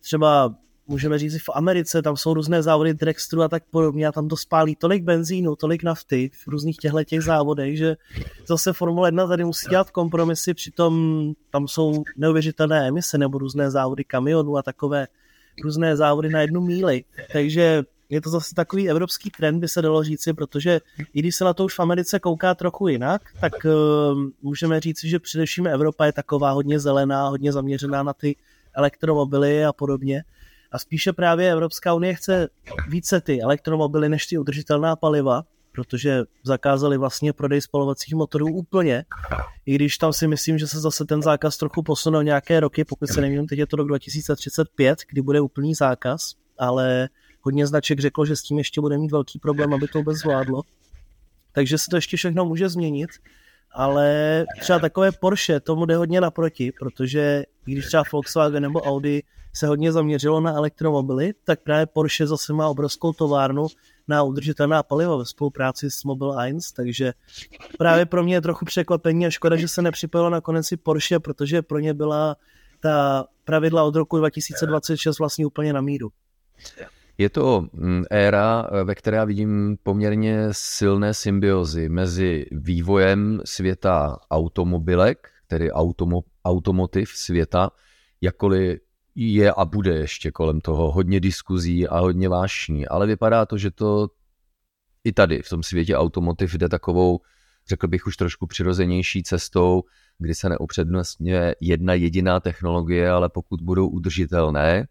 třeba 0.00 0.54
můžeme 0.90 1.18
říct, 1.18 1.42
v 1.42 1.50
Americe 1.54 2.02
tam 2.02 2.16
jsou 2.16 2.34
různé 2.34 2.62
závody 2.62 2.94
Dragsteru 2.94 3.42
a 3.42 3.48
tak 3.48 3.62
podobně 3.70 4.06
a 4.06 4.12
tam 4.12 4.28
to 4.28 4.36
spálí 4.36 4.76
tolik 4.76 5.02
benzínu, 5.02 5.56
tolik 5.56 5.82
nafty 5.82 6.30
v 6.44 6.48
různých 6.48 6.76
těchto 6.76 7.04
těch 7.04 7.22
závodech, 7.22 7.78
že 7.78 7.96
zase 8.46 8.72
Formule 8.72 9.08
1 9.08 9.26
tady 9.26 9.44
musí 9.44 9.70
dělat 9.70 9.90
kompromisy, 9.90 10.54
přitom 10.54 10.92
tam 11.50 11.68
jsou 11.68 12.02
neuvěřitelné 12.16 12.88
emise 12.88 13.18
nebo 13.18 13.38
různé 13.38 13.70
závody 13.70 14.04
kamionů 14.04 14.56
a 14.56 14.62
takové 14.62 15.06
různé 15.64 15.96
závody 15.96 16.28
na 16.28 16.40
jednu 16.40 16.60
míli. 16.60 17.04
Takže 17.32 17.82
je 18.08 18.20
to 18.20 18.30
zase 18.30 18.54
takový 18.54 18.90
evropský 18.90 19.30
trend, 19.30 19.60
by 19.60 19.68
se 19.68 19.82
dalo 19.82 20.04
říci, 20.04 20.32
protože 20.32 20.80
i 21.14 21.18
když 21.18 21.36
se 21.36 21.44
na 21.44 21.54
to 21.54 21.64
už 21.64 21.74
v 21.74 21.80
Americe 21.80 22.18
kouká 22.20 22.54
trochu 22.54 22.88
jinak, 22.88 23.22
tak 23.40 23.52
uh, 23.64 23.70
můžeme 24.42 24.80
říci, 24.80 25.08
že 25.08 25.18
především 25.18 25.66
Evropa 25.66 26.06
je 26.06 26.12
taková 26.12 26.50
hodně 26.50 26.80
zelená, 26.80 27.28
hodně 27.28 27.52
zaměřená 27.52 28.02
na 28.02 28.12
ty 28.12 28.36
elektromobily 28.74 29.64
a 29.64 29.72
podobně. 29.72 30.24
A 30.72 30.78
spíše 30.78 31.12
právě 31.12 31.52
Evropská 31.52 31.94
unie 31.94 32.14
chce 32.14 32.48
více 32.88 33.20
ty 33.20 33.42
elektromobily 33.42 34.08
než 34.08 34.26
ty 34.26 34.38
udržitelná 34.38 34.96
paliva, 34.96 35.42
protože 35.72 36.22
zakázali 36.44 36.98
vlastně 36.98 37.32
prodej 37.32 37.60
spalovacích 37.60 38.14
motorů 38.14 38.46
úplně, 38.46 39.04
i 39.66 39.74
když 39.74 39.98
tam 39.98 40.12
si 40.12 40.28
myslím, 40.28 40.58
že 40.58 40.66
se 40.66 40.80
zase 40.80 41.04
ten 41.04 41.22
zákaz 41.22 41.56
trochu 41.56 41.82
posunul 41.82 42.22
nějaké 42.22 42.60
roky, 42.60 42.84
pokud 42.84 43.06
se 43.06 43.20
nevím, 43.20 43.46
teď 43.46 43.58
je 43.58 43.66
to 43.66 43.76
rok 43.76 43.88
2035, 43.88 44.98
kdy 45.10 45.22
bude 45.22 45.40
úplný 45.40 45.74
zákaz, 45.74 46.34
ale 46.58 47.08
hodně 47.40 47.66
značek 47.66 48.00
řeklo, 48.00 48.26
že 48.26 48.36
s 48.36 48.42
tím 48.42 48.58
ještě 48.58 48.80
bude 48.80 48.98
mít 48.98 49.12
velký 49.12 49.38
problém, 49.38 49.74
aby 49.74 49.88
to 49.88 49.98
vůbec 49.98 50.16
zvládlo. 50.16 50.62
Takže 51.52 51.78
se 51.78 51.86
to 51.90 51.96
ještě 51.96 52.16
všechno 52.16 52.44
může 52.44 52.68
změnit, 52.68 53.10
ale 53.72 54.44
třeba 54.60 54.78
takové 54.78 55.12
Porsche 55.12 55.60
tomu 55.60 55.86
jde 55.86 55.96
hodně 55.96 56.20
naproti, 56.20 56.72
protože 56.78 57.44
když 57.64 57.86
třeba 57.86 58.02
Volkswagen 58.12 58.62
nebo 58.62 58.80
Audi 58.80 59.22
se 59.52 59.66
hodně 59.66 59.92
zaměřilo 59.92 60.40
na 60.40 60.52
elektromobily, 60.52 61.32
tak 61.44 61.60
právě 61.60 61.86
Porsche 61.86 62.26
zase 62.26 62.52
má 62.52 62.68
obrovskou 62.68 63.12
továrnu 63.12 63.66
na 64.08 64.22
udržitelná 64.22 64.82
paliva 64.82 65.16
ve 65.16 65.24
spolupráci 65.24 65.90
s 65.90 66.04
Mobil 66.04 66.36
1, 66.44 66.60
takže 66.76 67.12
právě 67.78 68.06
pro 68.06 68.22
mě 68.22 68.34
je 68.34 68.40
trochu 68.40 68.64
překvapení 68.64 69.26
a 69.26 69.30
škoda, 69.30 69.56
že 69.56 69.68
se 69.68 69.82
nepřipojilo 69.82 70.30
nakonec 70.30 70.72
i 70.72 70.76
Porsche, 70.76 71.18
protože 71.18 71.62
pro 71.62 71.78
ně 71.78 71.94
byla 71.94 72.36
ta 72.80 73.24
pravidla 73.44 73.84
od 73.84 73.96
roku 73.96 74.18
2026 74.18 75.18
vlastně 75.18 75.46
úplně 75.46 75.72
na 75.72 75.80
míru. 75.80 76.10
Je 77.18 77.30
to 77.30 77.66
mm, 77.72 78.04
éra, 78.10 78.70
ve 78.84 78.94
které 78.94 79.16
já 79.16 79.24
vidím 79.24 79.78
poměrně 79.82 80.48
silné 80.50 81.14
symbiozy 81.14 81.88
mezi 81.88 82.46
vývojem 82.52 83.40
světa 83.44 84.18
automobilek, 84.30 85.28
tedy 85.46 85.72
automo, 85.72 86.20
automotiv 86.44 87.08
světa, 87.08 87.70
jakkoliv 88.20 88.80
je 89.14 89.52
a 89.52 89.64
bude 89.64 89.94
ještě 89.94 90.30
kolem 90.30 90.60
toho 90.60 90.90
hodně 90.90 91.20
diskuzí 91.20 91.88
a 91.88 91.98
hodně 91.98 92.28
vášní, 92.28 92.88
ale 92.88 93.06
vypadá 93.06 93.46
to, 93.46 93.58
že 93.58 93.70
to 93.70 94.08
i 95.04 95.12
tady 95.12 95.42
v 95.42 95.48
tom 95.48 95.62
světě 95.62 95.96
automotiv 95.96 96.54
jde 96.54 96.68
takovou, 96.68 97.20
řekl 97.68 97.88
bych 97.88 98.06
už 98.06 98.16
trošku 98.16 98.46
přirozenější 98.46 99.22
cestou, 99.22 99.82
kdy 100.18 100.34
se 100.34 100.48
neupřednostňuje 100.48 101.54
jedna 101.60 101.94
jediná 101.94 102.40
technologie, 102.40 103.10
ale 103.10 103.28
pokud 103.28 103.60
budou 103.60 103.88
udržitelné, 103.88 104.86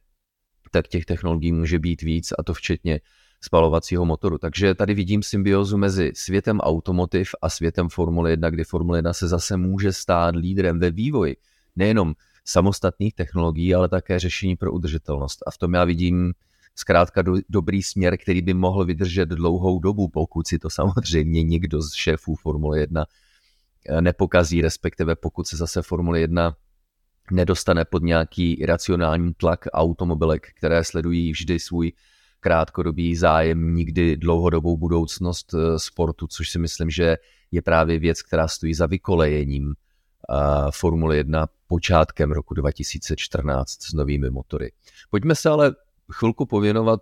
tak 0.72 0.88
těch 0.88 1.06
technologií 1.06 1.52
může 1.52 1.80
být 1.80 2.02
víc 2.02 2.34
a 2.40 2.44
to 2.44 2.54
včetně 2.54 3.00
spalovacího 3.42 4.06
motoru. 4.06 4.38
Takže 4.38 4.76
tady 4.76 4.94
vidím 4.94 5.24
symbiozu 5.24 5.78
mezi 5.78 6.12
světem 6.16 6.60
automotiv 6.60 7.30
a 7.42 7.50
světem 7.50 7.90
Formule 7.90 8.30
1, 8.30 8.50
kdy 8.50 8.64
Formule 8.64 8.98
1 8.98 9.14
se 9.14 9.28
zase 9.28 9.58
může 9.58 9.94
stát 9.94 10.36
lídrem 10.36 10.80
ve 10.80 10.92
vývoji 10.92 11.36
nejenom 11.76 12.14
samostatných 12.50 13.14
technologií, 13.14 13.76
ale 13.76 13.90
také 13.90 14.20
řešení 14.20 14.56
pro 14.56 14.72
udržitelnost. 14.72 15.44
A 15.48 15.52
v 15.52 15.58
tom 15.58 15.74
já 15.74 15.84
vidím 15.86 16.34
zkrátka 16.76 17.22
do, 17.22 17.36
dobrý 17.50 17.84
směr, 17.84 18.18
který 18.18 18.42
by 18.42 18.54
mohl 18.54 18.86
vydržet 18.86 19.30
dlouhou 19.30 19.80
dobu, 19.80 20.08
pokud 20.08 20.48
si 20.48 20.60
to 20.60 20.70
samozřejmě 20.80 21.44
nikdo 21.44 21.82
z 21.82 21.94
šéfů 21.94 22.36
Formule 22.36 22.80
1 22.80 23.06
eh, 23.90 24.02
nepokazí, 24.02 24.62
respektive 24.62 25.16
pokud 25.16 25.48
se 25.48 25.58
zase 25.58 25.82
Formule 25.82 26.20
1 26.20 26.56
nedostane 27.32 27.86
pod 27.86 28.04
nějaký 28.04 28.54
iracionální 28.54 29.34
tlak 29.34 29.66
automobilek, 29.74 30.48
které 30.58 30.84
sledují 30.84 31.32
vždy 31.32 31.60
svůj 31.60 31.92
krátkodobý 32.40 33.16
zájem, 33.16 33.76
nikdy 33.76 34.18
dlouhodobou 34.18 34.78
budoucnost 34.78 35.54
eh, 35.54 35.80
sportu, 35.80 36.28
což 36.28 36.50
si 36.50 36.60
myslím, 36.60 36.90
že 36.90 37.18
je 37.52 37.62
právě 37.62 38.00
věc, 38.00 38.22
která 38.22 38.48
stojí 38.48 38.74
za 38.74 38.86
vykolejením 38.86 39.74
Formule 40.72 41.18
1 41.18 41.48
počátkem 41.68 42.32
roku 42.32 42.54
2014 42.54 43.84
s 43.84 43.94
novými 43.94 44.30
motory. 44.30 44.72
Pojďme 45.10 45.36
se 45.36 45.50
ale 45.50 45.76
chvilku 46.12 46.46
pověnovat 46.46 47.02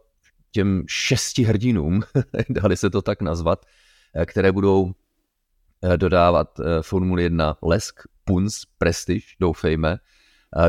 těm 0.51 0.84
šesti 0.88 1.43
hrdinům, 1.43 2.01
dali 2.50 2.77
se 2.77 2.89
to 2.89 3.01
tak 3.01 3.22
nazvat, 3.22 3.65
které 4.25 4.51
budou 4.51 4.91
dodávat 5.98 6.60
Formuli 6.81 7.24
1 7.24 7.57
Lesk, 7.62 8.00
Puns, 8.25 8.65
Prestige, 8.77 9.25
doufejme. 9.39 9.98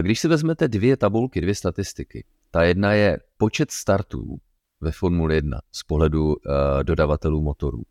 Když 0.01 0.21
si 0.21 0.29
vezmete 0.29 0.69
dvě 0.69 0.97
tabulky, 0.97 1.41
dvě 1.41 1.55
statistiky, 1.55 2.25
ta 2.51 2.63
jedna 2.63 2.93
je 2.93 3.19
počet 3.37 3.71
startů 3.71 4.39
ve 4.81 4.93
Formuli 4.93 5.35
1 5.35 5.61
z 5.73 5.83
pohledu 5.83 6.37
dodavatelů 6.83 7.43
motorů. 7.43 7.83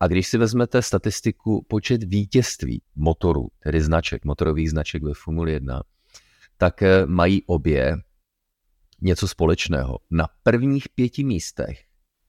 A 0.00 0.06
když 0.06 0.28
si 0.28 0.38
vezmete 0.38 0.82
statistiku 0.82 1.66
počet 1.68 2.04
vítězství 2.04 2.82
motorů, 2.96 3.48
tedy 3.62 3.82
značek, 3.82 4.24
motorových 4.24 4.70
značek 4.70 5.02
ve 5.02 5.14
Formuli 5.14 5.52
1, 5.52 5.82
tak 6.56 6.82
eh, 6.82 7.06
mají 7.06 7.42
obě 7.46 7.96
něco 9.00 9.28
společného. 9.28 9.98
Na 10.10 10.28
prvních 10.42 10.88
pěti 10.88 11.24
místech 11.24 11.84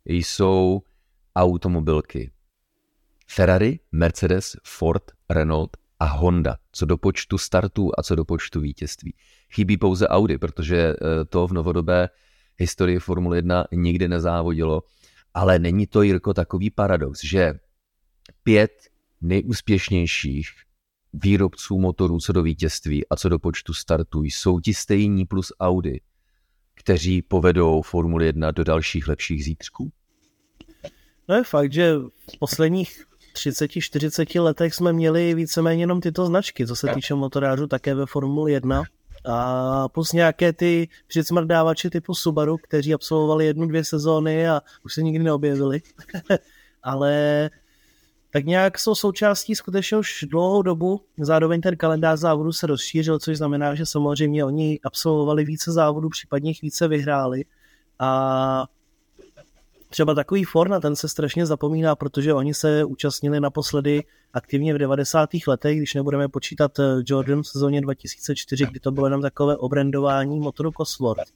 jsou 0.06 0.82
automobilky 1.36 2.32
Ferrari, 3.28 3.80
Mercedes, 3.92 4.56
Ford, 4.64 5.04
Renault 5.30 5.78
a 6.00 6.06
Honda, 6.06 6.58
co 6.72 6.86
do 6.86 6.98
počtu 6.98 7.38
startů 7.38 7.92
a 7.98 8.04
co 8.04 8.16
do 8.16 8.26
počtu 8.26 8.60
vítězství. 8.60 9.16
Chybí 9.54 9.78
pouze 9.78 10.08
Audi, 10.08 10.38
protože 10.38 10.78
eh, 10.78 11.26
to 11.26 11.48
v 11.48 11.54
novodobé 11.54 12.10
historii 12.58 13.00
Formule 13.00 13.38
1 13.38 13.66
nikdy 13.72 14.08
nezávodilo 14.08 14.84
ale 15.34 15.60
není 15.60 15.88
to, 15.88 16.02
Jirko, 16.02 16.34
takový 16.34 16.70
paradox, 16.70 17.24
že 17.24 17.54
pět 18.44 18.72
nejúspěšnějších 19.22 20.50
výrobců 21.14 21.80
motorů 21.80 22.20
co 22.20 22.34
do 22.34 22.44
vítězství 22.44 23.08
a 23.08 23.16
co 23.16 23.30
do 23.30 23.40
počtu 23.40 23.74
startů 23.74 24.24
jsou 24.24 24.60
ti 24.60 24.74
stejní 24.74 25.26
plus 25.26 25.54
Audi, 25.60 26.02
kteří 26.76 27.22
povedou 27.22 27.82
Formuli 27.82 28.26
1 28.26 28.52
do 28.52 28.64
dalších 28.64 29.08
lepších 29.08 29.44
zítřků? 29.44 29.92
No 31.28 31.36
je 31.36 31.44
fakt, 31.44 31.74
že 31.74 31.96
v 32.36 32.40
posledních 32.40 33.06
30-40 33.34 34.44
letech 34.44 34.74
jsme 34.74 34.94
měli 34.94 35.34
víceméně 35.36 35.84
jenom 35.84 36.02
tyto 36.02 36.26
značky, 36.26 36.68
co 36.68 36.76
se 36.76 36.88
týče 36.94 37.14
motorářů 37.14 37.68
také 37.68 37.96
ve 37.96 38.06
Formuli 38.06 38.52
1. 38.52 38.84
A 39.26 39.90
plus 39.90 40.12
nějaké 40.12 40.54
ty 40.54 40.90
přicmrdávači 41.08 41.90
typu 41.90 42.14
Subaru, 42.14 42.58
kteří 42.58 42.94
absolvovali 42.94 43.46
jednu, 43.46 43.68
dvě 43.68 43.84
sezóny 43.84 44.50
a 44.50 44.62
už 44.86 44.94
se 44.94 45.02
nikdy 45.02 45.24
neobjevili. 45.24 45.82
Ale 46.84 47.50
tak 48.34 48.46
nějak 48.46 48.80
jsou 48.80 48.96
součástí 48.96 49.56
skutečně 49.56 49.98
už 49.98 50.26
dlouhou 50.30 50.62
dobu. 50.62 51.02
Zároveň 51.20 51.62
ten 51.62 51.78
kalendář 51.78 52.20
závodů 52.20 52.52
se 52.52 52.68
rozšířil, 52.68 53.20
což 53.20 53.38
znamená, 53.38 53.76
že 53.76 53.86
samozřejmě 53.86 54.46
oni 54.46 54.80
absolvovali 54.84 55.46
více 55.46 55.72
závodů, 55.72 56.10
případně 56.10 56.50
jich 56.50 56.62
více 56.62 56.88
vyhráli. 56.88 57.46
A 58.00 58.66
třeba 59.92 60.14
takový 60.14 60.44
Ford, 60.44 60.72
na 60.72 60.80
ten 60.80 60.96
se 60.96 61.08
strašně 61.08 61.46
zapomíná, 61.46 61.96
protože 61.96 62.34
oni 62.34 62.54
se 62.54 62.84
účastnili 62.84 63.40
naposledy 63.40 64.04
aktivně 64.34 64.74
v 64.74 64.78
90. 64.78 65.30
letech, 65.48 65.78
když 65.78 65.94
nebudeme 65.94 66.28
počítat 66.28 66.80
eh, 66.80 66.84
Jordan 67.06 67.42
v 67.42 67.48
sezóně 67.48 67.82
2004, 67.82 68.66
kdy 68.66 68.80
to 68.80 68.92
bylo 68.92 69.08
jenom 69.08 69.22
takové 69.22 69.58
obrandování 69.58 70.40
motoru 70.40 70.72
Cosworth. 70.72 71.32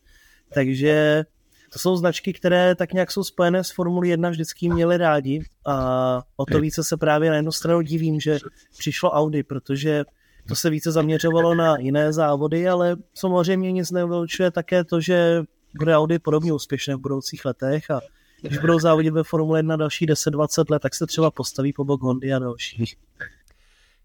Takže 0.54 1.26
to 1.74 1.80
jsou 1.80 1.96
značky, 1.96 2.34
které 2.34 2.76
tak 2.76 2.94
nějak 2.94 3.12
jsou 3.12 3.24
spojené 3.24 3.64
s 3.64 3.72
Formulí 3.72 4.10
1, 4.10 4.30
vždycky 4.30 4.70
měli 4.70 4.98
rádi 4.98 5.46
a 5.66 6.22
o 6.36 6.46
to 6.46 6.60
více 6.60 6.84
se 6.84 6.98
právě 6.98 7.30
na 7.30 7.36
jednu 7.36 7.52
stranu 7.52 7.82
divím, 7.82 8.20
že 8.20 8.40
přišlo 8.78 9.12
Audi, 9.12 9.44
protože 9.44 10.06
to 10.48 10.56
se 10.56 10.70
více 10.70 10.92
zaměřovalo 10.92 11.56
na 11.56 11.78
jiné 11.78 12.14
závody, 12.14 12.68
ale 12.68 12.96
samozřejmě 13.14 13.72
nic 13.72 13.92
nevylučuje 13.92 14.52
také 14.52 14.84
to, 14.84 15.02
že 15.02 15.44
bude 15.78 15.98
Audi 15.98 16.20
podobně 16.20 16.54
úspěšné 16.54 16.96
v 16.96 17.00
budoucích 17.00 17.46
letech 17.46 17.92
a 17.92 18.00
když 18.42 18.58
budou 18.58 18.80
závodit 18.80 19.14
ve 19.14 19.24
Formule 19.24 19.60
1 19.60 19.76
další 19.76 20.08
10-20 20.08 20.66
let, 20.70 20.82
tak 20.82 20.96
se 20.96 21.08
třeba 21.08 21.32
postaví 21.32 21.74
po 21.74 21.84
bok 21.84 22.02
Hondy 22.02 22.34
a 22.34 22.40
další. 22.40 22.84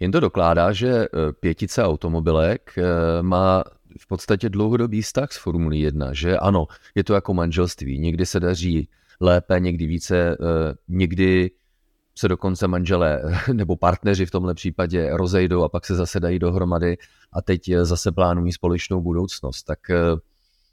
Jen 0.01 0.13
to 0.13 0.21
dokládá, 0.21 0.73
že 0.73 0.89
eh, 0.89 1.09
pětice 1.41 1.85
automobilek 1.85 2.79
eh, 2.79 3.23
má 3.23 3.65
v 3.99 4.07
podstatě 4.07 4.49
dlouhodobý 4.49 5.03
vztah 5.03 5.33
s 5.33 5.39
Formulí 5.39 5.81
1, 5.81 6.13
že 6.13 6.39
ano, 6.39 6.67
je 6.95 7.05
to 7.05 7.15
jako 7.15 7.35
manželství, 7.35 7.99
někdy 7.99 8.27
se 8.27 8.41
daří 8.41 8.89
lépe, 9.21 9.61
někdy 9.61 9.87
více, 9.87 10.17
eh, 10.19 10.75
někdy 10.89 11.51
se 12.15 12.29
dokonce 12.29 12.69
manželé 12.69 13.23
nebo 13.53 13.77
partneři 13.77 14.27
v 14.27 14.31
tomhle 14.31 14.55
případě 14.55 15.11
rozejdou 15.13 15.63
a 15.63 15.69
pak 15.69 15.87
se 15.87 15.95
zase 15.95 16.21
dají 16.21 16.39
dohromady 16.39 16.97
a 17.33 17.43
teď 17.43 17.71
zase 17.83 18.13
plánují 18.13 18.53
společnou 18.53 19.01
budoucnost. 19.01 19.63
Tak 19.63 19.79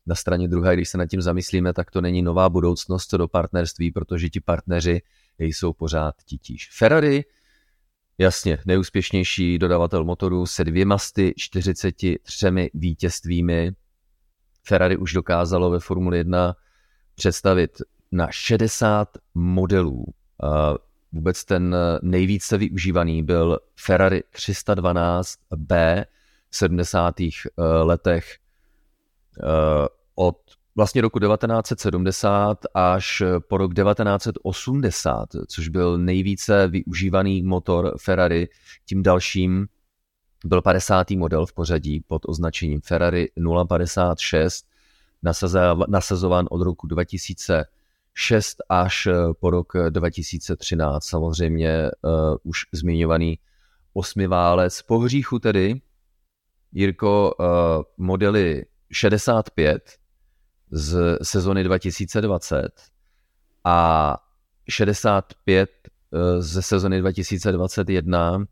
na 0.08 0.16
straně 0.16 0.48
druhé, 0.48 0.76
když 0.76 0.90
se 0.90 0.98
nad 0.98 1.06
tím 1.06 1.22
zamyslíme, 1.22 1.74
tak 1.74 1.92
to 1.92 2.02
není 2.02 2.22
nová 2.22 2.50
budoucnost 2.50 3.14
do 3.14 3.28
partnerství, 3.28 3.92
protože 3.92 4.30
ti 4.30 4.40
partneři 4.40 5.02
jsou 5.40 5.74
pořád 5.74 6.16
titíž. 6.26 6.70
Ferrari, 6.78 7.26
jasně, 8.18 8.58
nejúspěšnější 8.66 9.60
dodavatel 9.60 10.04
motorů 10.04 10.46
se 10.46 10.64
dvěma 10.64 10.98
sty 10.98 11.34
43 11.38 12.18
vítězstvími. 12.74 13.72
Ferrari 14.64 14.98
už 14.98 15.14
dokázalo 15.14 15.70
ve 15.70 15.80
Formuli 15.80 16.18
1 16.18 16.56
představit 17.16 17.82
na 18.12 18.28
60 18.32 19.10
modelů. 19.36 20.06
Vůbec 21.12 21.46
ten 21.46 21.76
nejvíce 22.02 22.58
využívaný 22.58 23.24
byl 23.24 23.60
Ferrari 23.80 24.24
312B 24.36 26.06
v 26.50 26.58
70. 26.58 27.16
letech 27.84 28.38
od 30.20 30.38
vlastně 30.76 31.02
roku 31.02 31.20
1970 31.20 32.58
až 32.74 33.24
po 33.48 33.58
rok 33.58 33.74
1980, 33.74 35.30
což 35.48 35.68
byl 35.68 35.98
nejvíce 35.98 36.68
využívaný 36.68 37.44
motor 37.44 37.94
Ferrari. 37.98 38.50
Tím 38.86 39.04
dalším 39.04 39.68
byl 40.46 40.62
50. 40.62 41.12
model 41.12 41.46
v 41.46 41.54
pořadí 41.54 42.04
pod 42.08 42.22
označením 42.26 42.82
Ferrari 42.82 43.30
056, 43.68 44.66
nasazován 45.88 46.48
od 46.52 46.62
roku 46.62 46.88
2006 46.88 48.58
až 48.70 49.08
po 49.40 49.50
rok 49.50 49.74
2013. 49.90 51.06
Samozřejmě 51.06 51.92
uh, 52.02 52.12
už 52.44 52.60
zmiňovaný 52.72 53.40
osmiválec. 53.94 54.82
Po 54.82 55.00
hříchu 55.00 55.40
tedy, 55.40 55.82
Jirko, 56.72 57.34
uh, 57.40 57.46
modely 57.98 58.66
65 58.92 59.98
z 60.72 61.18
sezony 61.24 61.64
2020 61.64 62.70
a 63.64 64.18
65 64.70 65.70
eh, 66.14 66.42
ze 66.42 66.62
sezony 66.62 67.00
2021 67.00 68.46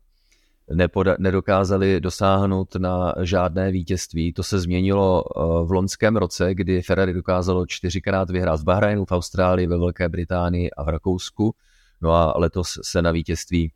nepoda- 0.70 1.16
nedokázali 1.18 2.00
dosáhnout 2.00 2.74
na 2.74 3.14
žádné 3.22 3.70
vítězství. 3.70 4.32
To 4.32 4.42
se 4.42 4.60
změnilo 4.60 5.24
eh, 5.24 5.40
v 5.66 5.70
loňském 5.70 6.16
roce, 6.16 6.54
kdy 6.54 6.82
Ferrari 6.82 7.12
dokázalo 7.12 7.66
čtyřikrát 7.66 8.30
vyhrát 8.30 8.60
v 8.60 8.64
Bahrajnu, 8.64 9.04
v 9.04 9.12
Austrálii, 9.12 9.66
ve 9.66 9.78
Velké 9.78 10.08
Británii 10.08 10.70
a 10.70 10.84
v 10.84 10.88
Rakousku. 10.88 11.54
No 12.00 12.12
a 12.12 12.38
letos 12.38 12.78
se 12.82 13.02
na 13.02 13.10
vítězství 13.10 13.72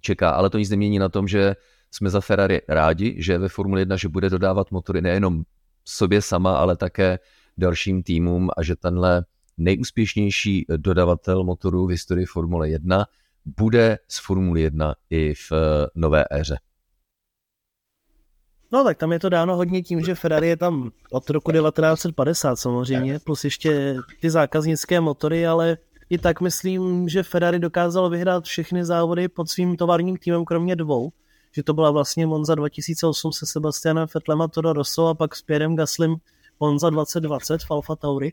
čeká. 0.00 0.30
Ale 0.30 0.50
to 0.50 0.58
nic 0.58 0.70
nemění 0.70 0.98
na 0.98 1.08
tom, 1.08 1.28
že 1.28 1.56
jsme 1.90 2.10
za 2.10 2.20
Ferrari 2.20 2.60
rádi, 2.68 3.14
že 3.18 3.38
ve 3.38 3.48
Formule 3.48 3.80
1, 3.80 3.96
že 3.96 4.08
bude 4.08 4.30
dodávat 4.30 4.70
motory 4.70 5.00
nejenom 5.00 5.42
sobě 5.84 6.22
sama, 6.22 6.56
ale 6.56 6.76
také 6.76 7.18
dalším 7.58 8.02
týmům 8.02 8.50
a 8.56 8.62
že 8.62 8.76
tenhle 8.76 9.24
nejúspěšnější 9.58 10.66
dodavatel 10.76 11.44
motorů 11.44 11.86
v 11.86 11.90
historii 11.90 12.26
Formule 12.26 12.68
1 12.68 13.06
bude 13.46 13.98
z 14.08 14.26
Formule 14.26 14.60
1 14.60 14.94
i 15.10 15.34
v 15.34 15.52
eh, 15.52 15.86
nové 15.94 16.24
éře. 16.30 16.56
No 18.72 18.84
tak 18.84 18.98
tam 18.98 19.12
je 19.12 19.18
to 19.18 19.28
dáno 19.28 19.56
hodně 19.56 19.82
tím, 19.82 20.00
že 20.00 20.14
Ferrari 20.14 20.48
je 20.48 20.56
tam 20.56 20.90
od 21.10 21.30
roku 21.30 21.52
1950 21.52 22.56
samozřejmě, 22.56 23.18
plus 23.18 23.44
ještě 23.44 23.96
ty 24.20 24.30
zákaznické 24.30 25.00
motory, 25.00 25.46
ale 25.46 25.78
i 26.10 26.18
tak 26.18 26.40
myslím, 26.40 27.08
že 27.08 27.22
Ferrari 27.22 27.58
dokázalo 27.58 28.10
vyhrát 28.10 28.44
všechny 28.44 28.84
závody 28.84 29.28
pod 29.28 29.50
svým 29.50 29.76
továrním 29.76 30.16
týmem, 30.16 30.44
kromě 30.44 30.76
dvou, 30.76 31.12
že 31.52 31.62
to 31.62 31.74
byla 31.74 31.90
vlastně 31.90 32.26
Monza 32.26 32.54
2008 32.54 33.32
se 33.32 33.46
Sebastianem 33.46 34.06
Vettelem 34.14 34.42
a 34.42 34.48
Toro 34.48 34.72
Rosso 34.72 35.06
a 35.06 35.14
pak 35.14 35.36
s 35.36 35.42
Pierrem 35.42 35.76
Gaslim 35.76 36.16
Monza 36.60 36.90
2020 36.90 37.62
v 37.62 37.70
Alfa 37.70 37.96
Tauri. 37.96 38.32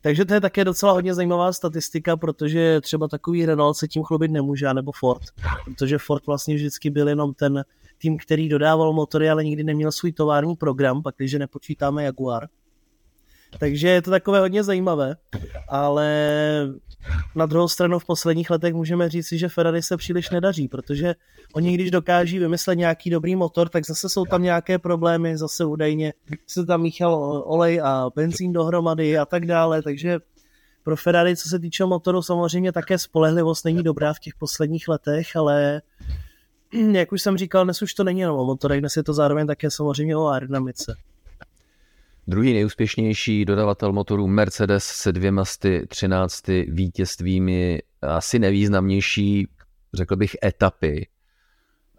Takže 0.00 0.24
to 0.24 0.34
je 0.34 0.40
také 0.40 0.64
docela 0.64 0.92
hodně 0.92 1.14
zajímavá 1.14 1.52
statistika, 1.52 2.16
protože 2.16 2.80
třeba 2.80 3.08
takový 3.08 3.46
Renault 3.46 3.76
se 3.76 3.88
tím 3.88 4.02
chlubit 4.02 4.30
nemůže, 4.30 4.74
nebo 4.74 4.92
Ford, 4.92 5.22
protože 5.64 5.98
Ford 5.98 6.26
vlastně 6.26 6.54
vždycky 6.54 6.90
byl 6.90 7.08
jenom 7.08 7.34
ten 7.34 7.64
tým, 7.98 8.18
který 8.18 8.48
dodával 8.48 8.92
motory, 8.92 9.30
ale 9.30 9.44
nikdy 9.44 9.64
neměl 9.64 9.92
svůj 9.92 10.12
tovární 10.12 10.56
program, 10.56 11.02
pak 11.02 11.14
když 11.16 11.32
nepočítáme 11.32 12.04
Jaguar. 12.04 12.48
Takže 13.58 13.88
je 13.88 14.02
to 14.02 14.10
takové 14.10 14.40
hodně 14.40 14.64
zajímavé, 14.64 15.16
ale 15.68 16.08
na 17.34 17.46
druhou 17.46 17.68
stranu 17.68 17.98
v 17.98 18.04
posledních 18.04 18.50
letech 18.50 18.74
můžeme 18.74 19.08
říct, 19.08 19.32
že 19.32 19.48
Ferrari 19.48 19.82
se 19.82 19.96
příliš 19.96 20.30
nedaří, 20.30 20.68
protože 20.68 21.14
oni 21.54 21.74
když 21.74 21.90
dokáží 21.90 22.38
vymyslet 22.38 22.74
nějaký 22.74 23.10
dobrý 23.10 23.36
motor, 23.36 23.68
tak 23.68 23.86
zase 23.86 24.08
jsou 24.08 24.24
tam 24.24 24.42
nějaké 24.42 24.78
problémy, 24.78 25.36
zase 25.38 25.64
údajně 25.64 26.12
se 26.46 26.66
tam 26.66 26.82
míchal 26.82 27.42
olej 27.46 27.80
a 27.80 28.10
benzín 28.14 28.52
dohromady 28.52 29.18
a 29.18 29.24
tak 29.24 29.46
dále, 29.46 29.82
takže 29.82 30.18
pro 30.84 30.96
Ferrari, 30.96 31.36
co 31.36 31.48
se 31.48 31.58
týče 31.58 31.84
motoru, 31.84 32.22
samozřejmě 32.22 32.72
také 32.72 32.98
spolehlivost 32.98 33.64
není 33.64 33.82
dobrá 33.82 34.12
v 34.12 34.18
těch 34.18 34.34
posledních 34.34 34.88
letech, 34.88 35.36
ale 35.36 35.82
jak 36.92 37.12
už 37.12 37.22
jsem 37.22 37.36
říkal, 37.36 37.64
dnes 37.64 37.82
už 37.82 37.94
to 37.94 38.04
není 38.04 38.20
jenom 38.20 38.38
o 38.38 38.44
motorech, 38.44 38.80
dnes 38.80 38.96
je 38.96 39.02
to 39.02 39.14
zároveň 39.14 39.46
také 39.46 39.70
samozřejmě 39.70 40.16
o 40.16 40.26
aerodynamice. 40.26 40.96
Druhý 42.26 42.52
nejúspěšnější 42.52 43.44
dodavatel 43.44 43.92
motorů 43.92 44.26
Mercedes 44.26 44.84
se 44.84 45.12
dvěma 45.12 45.44
sty, 45.44 45.86
třinácti 45.88 46.66
vítězstvími, 46.70 47.82
asi 48.02 48.38
nevýznamnější, 48.38 49.48
řekl 49.94 50.16
bych, 50.16 50.36
etapy 50.44 51.08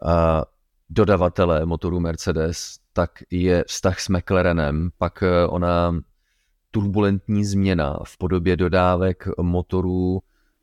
a 0.05 0.45
dodavatele 0.89 1.65
motorů 1.65 1.99
Mercedes, 1.99 2.77
tak 2.93 3.11
je 3.31 3.63
vztah 3.67 3.99
s 3.99 4.09
McLarenem, 4.09 4.89
pak 4.97 5.23
eh, 5.23 5.47
ona 5.47 6.01
turbulentní 6.71 7.45
změna 7.45 7.99
v 8.03 8.17
podobě 8.17 8.55
dodávek 8.55 9.27
motorů 9.41 10.19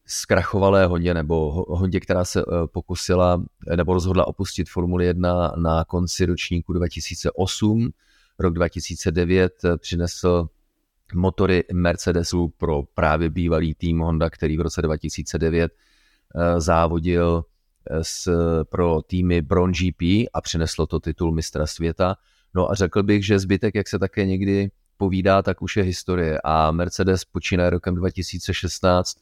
zkrachovalé 0.06 0.86
Hondě 0.86 1.14
nebo 1.14 1.64
Hondě, 1.68 2.00
která 2.00 2.24
se 2.24 2.40
eh, 2.40 2.66
pokusila 2.72 3.42
nebo 3.76 3.94
rozhodla 3.94 4.26
opustit 4.26 4.70
Formuli 4.70 5.06
1 5.06 5.52
na 5.56 5.84
konci 5.84 6.26
ročníku 6.26 6.72
2008. 6.72 7.90
Rok 8.38 8.54
2009 8.54 9.64
eh, 9.64 9.76
přinesl 9.76 10.48
motory 11.14 11.64
Mercedesu 11.72 12.48
pro 12.48 12.82
právě 12.82 13.30
bývalý 13.30 13.74
tým 13.74 13.98
Honda, 13.98 14.30
který 14.30 14.56
v 14.56 14.60
roce 14.60 14.82
2009 14.82 15.72
eh, 16.34 16.60
závodil 16.60 17.44
s, 18.02 18.30
pro 18.64 19.02
týmy 19.02 19.42
Bron 19.42 19.72
GP 19.72 20.02
a 20.32 20.40
přineslo 20.42 20.86
to 20.86 21.00
titul 21.00 21.32
mistra 21.32 21.66
světa. 21.66 22.16
No 22.54 22.70
a 22.70 22.74
řekl 22.74 23.02
bych, 23.02 23.26
že 23.26 23.38
zbytek, 23.38 23.74
jak 23.74 23.88
se 23.88 23.98
také 23.98 24.26
někdy 24.26 24.70
povídá, 24.96 25.42
tak 25.42 25.62
už 25.62 25.76
je 25.76 25.82
historie 25.82 26.40
a 26.44 26.70
Mercedes 26.70 27.24
počínaje 27.24 27.70
rokem 27.70 27.94
2016 27.94 29.18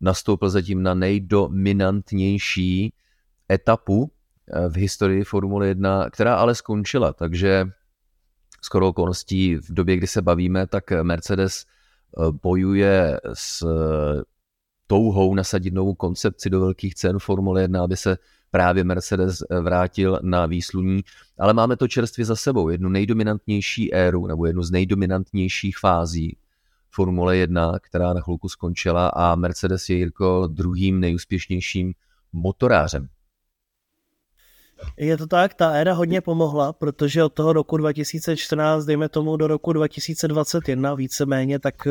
nastoupil 0.00 0.50
zatím 0.50 0.82
na 0.82 0.94
nejdominantnější 0.94 2.92
etapu 3.50 4.10
eh, 4.48 4.68
v 4.68 4.76
historii 4.76 5.24
Formule 5.24 5.68
1, 5.68 6.10
která 6.10 6.36
ale 6.36 6.54
skončila, 6.54 7.12
takže 7.12 7.66
skoro 8.62 8.88
okolností 8.88 9.56
v 9.56 9.72
době, 9.72 9.96
kdy 9.96 10.06
se 10.06 10.22
bavíme, 10.22 10.66
tak 10.66 10.84
Mercedes 11.02 11.64
eh, 11.64 12.32
bojuje 12.42 13.20
s 13.34 13.62
eh, 13.62 14.22
touhou 14.86 15.34
nasadit 15.34 15.74
novou 15.74 15.94
koncepci 15.94 16.50
do 16.50 16.60
velkých 16.60 16.94
cen 16.94 17.18
Formule 17.18 17.62
1, 17.62 17.84
aby 17.84 17.96
se 17.96 18.18
právě 18.50 18.84
Mercedes 18.84 19.42
vrátil 19.60 20.18
na 20.22 20.46
výsluní, 20.46 21.00
ale 21.38 21.54
máme 21.54 21.76
to 21.76 21.88
čerstvě 21.88 22.24
za 22.24 22.36
sebou, 22.36 22.68
jednu 22.68 22.88
nejdominantnější 22.88 23.94
éru 23.94 24.26
nebo 24.26 24.46
jednu 24.46 24.62
z 24.62 24.70
nejdominantnějších 24.70 25.78
fází 25.78 26.36
Formule 26.90 27.36
1, 27.36 27.78
která 27.80 28.12
na 28.12 28.20
chvilku 28.20 28.48
skončila 28.48 29.08
a 29.08 29.34
Mercedes 29.34 29.88
je 29.88 29.96
Jirko 29.96 30.46
druhým 30.46 31.00
nejúspěšnějším 31.00 31.94
motorářem. 32.32 33.08
Je 34.96 35.16
to 35.16 35.26
tak, 35.26 35.54
ta 35.54 35.70
éra 35.70 35.94
hodně 35.94 36.20
pomohla, 36.20 36.72
protože 36.72 37.24
od 37.24 37.32
toho 37.32 37.52
roku 37.52 37.76
2014, 37.76 38.84
dejme 38.84 39.08
tomu 39.08 39.36
do 39.36 39.46
roku 39.46 39.72
2021 39.72 40.94
víceméně, 40.94 41.58
tak 41.58 41.86
eh, 41.86 41.90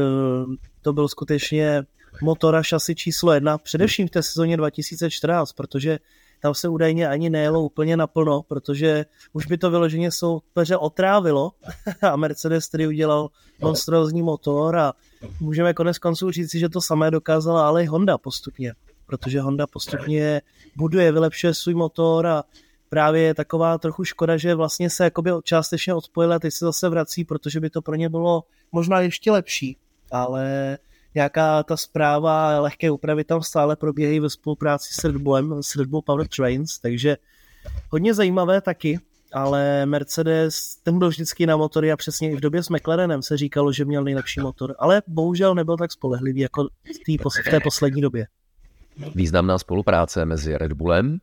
to 0.82 0.93
byl 0.93 1.08
skutečně 1.08 1.84
motora 2.21 2.63
šasy 2.63 2.95
číslo 2.95 3.34
jedna, 3.34 3.58
především 3.58 4.08
v 4.08 4.12
té 4.12 4.23
sezóně 4.23 4.58
2014, 4.58 5.54
protože 5.54 5.99
tam 6.41 6.54
se 6.54 6.67
údajně 6.67 7.08
ani 7.08 7.30
nejelo 7.30 7.62
úplně 7.62 7.97
naplno, 7.97 8.41
protože 8.41 9.06
už 9.34 9.45
by 9.45 9.58
to 9.58 9.71
vyloženě 9.71 10.12
soupeře 10.12 10.77
otrávilo. 10.77 11.51
A 12.01 12.15
Mercedes 12.15 12.69
tedy 12.69 12.88
udělal 12.88 13.30
monstrózní 13.60 14.21
motor 14.21 14.77
a 14.77 14.93
můžeme 15.39 15.73
konec 15.73 15.97
konců 15.97 16.32
říct, 16.32 16.56
že 16.56 16.69
to 16.69 16.82
samé 16.82 17.12
dokázala 17.12 17.67
ale 17.67 17.84
i 17.84 17.86
Honda 17.86 18.17
postupně, 18.17 18.73
protože 19.06 19.41
Honda 19.41 19.67
postupně 19.67 20.41
buduje, 20.75 21.12
vylepšuje 21.12 21.54
svůj 21.54 21.75
motor 21.75 22.27
a 22.27 22.43
právě 22.91 23.21
je 23.21 23.34
taková 23.34 23.77
trochu 23.77 24.04
škoda, 24.04 24.38
že 24.38 24.56
vlastně 24.56 24.89
se 24.89 25.04
jakoby 25.04 25.32
částečně 25.43 25.93
odpojila 25.93 26.36
a 26.36 26.39
teď 26.39 26.54
se 26.54 26.65
zase 26.65 26.89
vrací, 26.89 27.23
protože 27.23 27.60
by 27.60 27.69
to 27.69 27.82
pro 27.82 27.95
ně 27.95 28.10
bylo 28.10 28.43
možná 28.71 28.99
ještě 28.99 29.32
lepší, 29.32 29.77
ale 30.12 30.77
nějaká 31.15 31.63
ta 31.63 31.77
zpráva 31.77 32.60
lehké 32.60 32.91
úpravy 32.91 33.23
tam 33.23 33.43
stále 33.43 33.75
probíhají 33.75 34.19
ve 34.19 34.30
spolupráci 34.30 34.93
s 34.93 35.04
Red 35.04 35.17
Bullem, 35.17 35.63
s 35.63 35.75
Red 35.75 35.88
Bull 35.88 36.01
Power 36.01 36.27
Trains, 36.27 36.80
takže 36.80 37.17
hodně 37.89 38.13
zajímavé 38.13 38.62
taky, 38.62 38.99
ale 39.34 39.86
Mercedes, 39.86 40.75
ten 40.84 40.99
byl 40.99 41.10
vždycky 41.10 41.45
na 41.45 41.58
motory 41.58 41.91
a 41.91 41.97
přesně 41.97 42.32
i 42.32 42.36
v 42.36 42.39
době 42.39 42.63
s 42.63 42.69
McLarenem 42.69 43.21
se 43.21 43.38
říkalo, 43.38 43.71
že 43.71 43.86
měl 43.86 44.04
nejlepší 44.04 44.39
motor, 44.39 44.75
ale 44.80 45.01
bohužel 45.08 45.56
nebyl 45.56 45.77
tak 45.77 45.91
spolehlivý 45.91 46.41
jako 46.41 46.67
v 47.45 47.49
té 47.51 47.60
poslední 47.63 48.01
době. 48.01 48.27
Významná 49.15 49.60
spolupráce 49.60 50.25
mezi 50.25 50.58
Red 50.58 50.73
Bullem, 50.73 51.19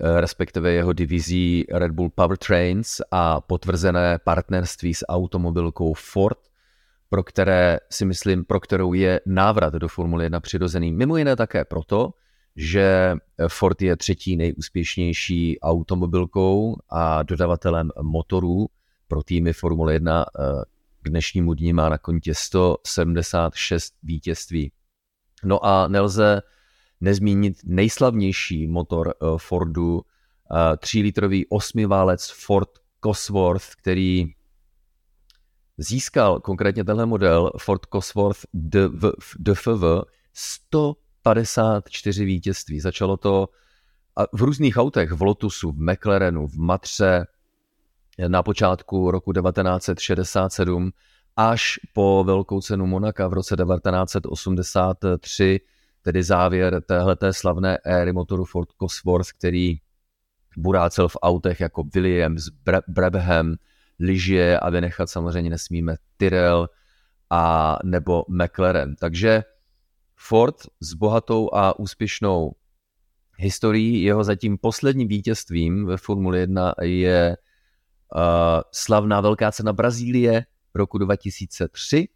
respektive 0.00 0.72
jeho 0.72 0.92
divizí 0.92 1.66
Red 1.72 1.92
Bull 1.92 2.10
Powertrains 2.10 3.00
a 3.10 3.40
potvrzené 3.40 4.18
partnerství 4.24 4.94
s 4.94 5.06
automobilkou 5.08 5.94
Ford 5.94 6.38
pro 7.10 7.22
které 7.22 7.78
si 7.90 8.04
myslím, 8.04 8.44
pro 8.44 8.60
kterou 8.60 8.92
je 8.92 9.20
návrat 9.26 9.74
do 9.74 9.88
Formule 9.88 10.24
1 10.24 10.40
přirozený. 10.40 10.92
Mimo 10.92 11.16
jiné 11.16 11.36
také 11.36 11.64
proto, 11.64 12.10
že 12.56 13.16
Ford 13.48 13.82
je 13.82 13.96
třetí 13.96 14.36
nejúspěšnější 14.36 15.60
automobilkou 15.60 16.76
a 16.90 17.22
dodavatelem 17.22 17.90
motorů 18.02 18.66
pro 19.08 19.22
týmy 19.22 19.52
Formule 19.52 19.92
1 19.92 20.24
eh, 20.24 20.42
k 21.02 21.08
dnešnímu 21.08 21.54
dní 21.54 21.72
má 21.72 21.88
na 21.88 21.98
kontě 21.98 22.34
176 22.34 23.94
vítězství. 24.02 24.72
No 25.44 25.64
a 25.64 25.88
nelze 25.88 26.42
nezmínit 27.00 27.56
nejslavnější 27.64 28.66
motor 28.66 29.08
eh, 29.08 29.26
Fordu, 29.36 30.02
3-litrový 30.76 31.42
eh, 31.42 31.46
osmiválec 31.48 32.30
Ford 32.30 32.68
Cosworth, 33.04 33.74
který 33.76 34.26
získal 35.78 36.40
konkrétně 36.40 36.84
tenhle 36.84 37.06
model 37.06 37.50
Ford 37.58 37.86
Cosworth 37.92 38.40
DFV 39.38 39.84
154 40.32 42.24
vítězství. 42.24 42.80
Začalo 42.80 43.16
to 43.16 43.48
v 44.32 44.42
různých 44.42 44.76
autech, 44.76 45.12
v 45.12 45.22
Lotusu, 45.22 45.72
v 45.72 45.80
McLarenu, 45.80 46.46
v 46.46 46.56
Matře 46.56 47.26
na 48.28 48.42
počátku 48.42 49.10
roku 49.10 49.32
1967 49.32 50.92
až 51.36 51.80
po 51.92 52.24
velkou 52.26 52.60
cenu 52.60 52.86
Monaka 52.86 53.28
v 53.28 53.32
roce 53.32 53.56
1983, 53.56 55.60
tedy 56.02 56.22
závěr 56.22 56.82
téhleté 56.82 57.32
slavné 57.32 57.78
éry 57.84 58.12
motoru 58.12 58.44
Ford 58.44 58.68
Cosworth, 58.82 59.32
který 59.38 59.76
burácel 60.56 61.08
v 61.08 61.16
autech 61.22 61.60
jako 61.60 61.84
Williams, 61.94 62.48
Brabham, 62.88 63.54
Ližie 64.00 64.58
a 64.58 64.70
vynechat 64.70 65.10
samozřejmě 65.10 65.50
nesmíme 65.50 65.96
Tyrrell 66.16 66.68
a 67.30 67.76
nebo 67.84 68.24
McLaren. 68.28 68.94
Takže 68.96 69.42
Ford 70.16 70.56
s 70.80 70.94
bohatou 70.94 71.54
a 71.54 71.78
úspěšnou 71.78 72.52
historií, 73.38 74.02
jeho 74.02 74.24
zatím 74.24 74.58
posledním 74.58 75.08
vítězstvím 75.08 75.86
ve 75.86 75.96
Formule 75.96 76.38
1 76.38 76.74
je 76.82 77.36
uh, 77.36 78.22
slavná 78.72 79.20
velká 79.20 79.52
cena 79.52 79.72
Brazílie 79.72 80.44
roku 80.74 80.98
2003 80.98 82.08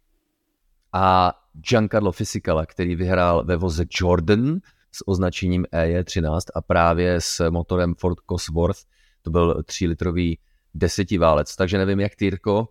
a 0.95 1.33
Giancarlo 1.53 2.11
Fisichella, 2.11 2.65
který 2.65 2.95
vyhrál 2.95 3.45
ve 3.45 3.55
voze 3.55 3.85
Jordan 4.01 4.59
s 4.91 5.07
označením 5.07 5.65
EJ13 5.73 6.39
a 6.55 6.61
právě 6.61 7.21
s 7.21 7.49
motorem 7.49 7.95
Ford 7.95 8.17
Cosworth, 8.31 8.79
to 9.21 9.31
byl 9.31 9.53
3-litrový 9.53 10.37
desetiválec, 10.73 11.55
takže 11.55 11.77
nevím 11.77 11.99
jak 11.99 12.15
ty, 12.15 12.25
Jirko, 12.25 12.67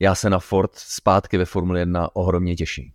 já 0.00 0.14
se 0.14 0.30
na 0.30 0.38
Ford 0.38 0.70
zpátky 0.74 1.38
ve 1.38 1.44
Formule 1.44 1.80
1 1.80 2.16
ohromně 2.16 2.56
těším. 2.56 2.92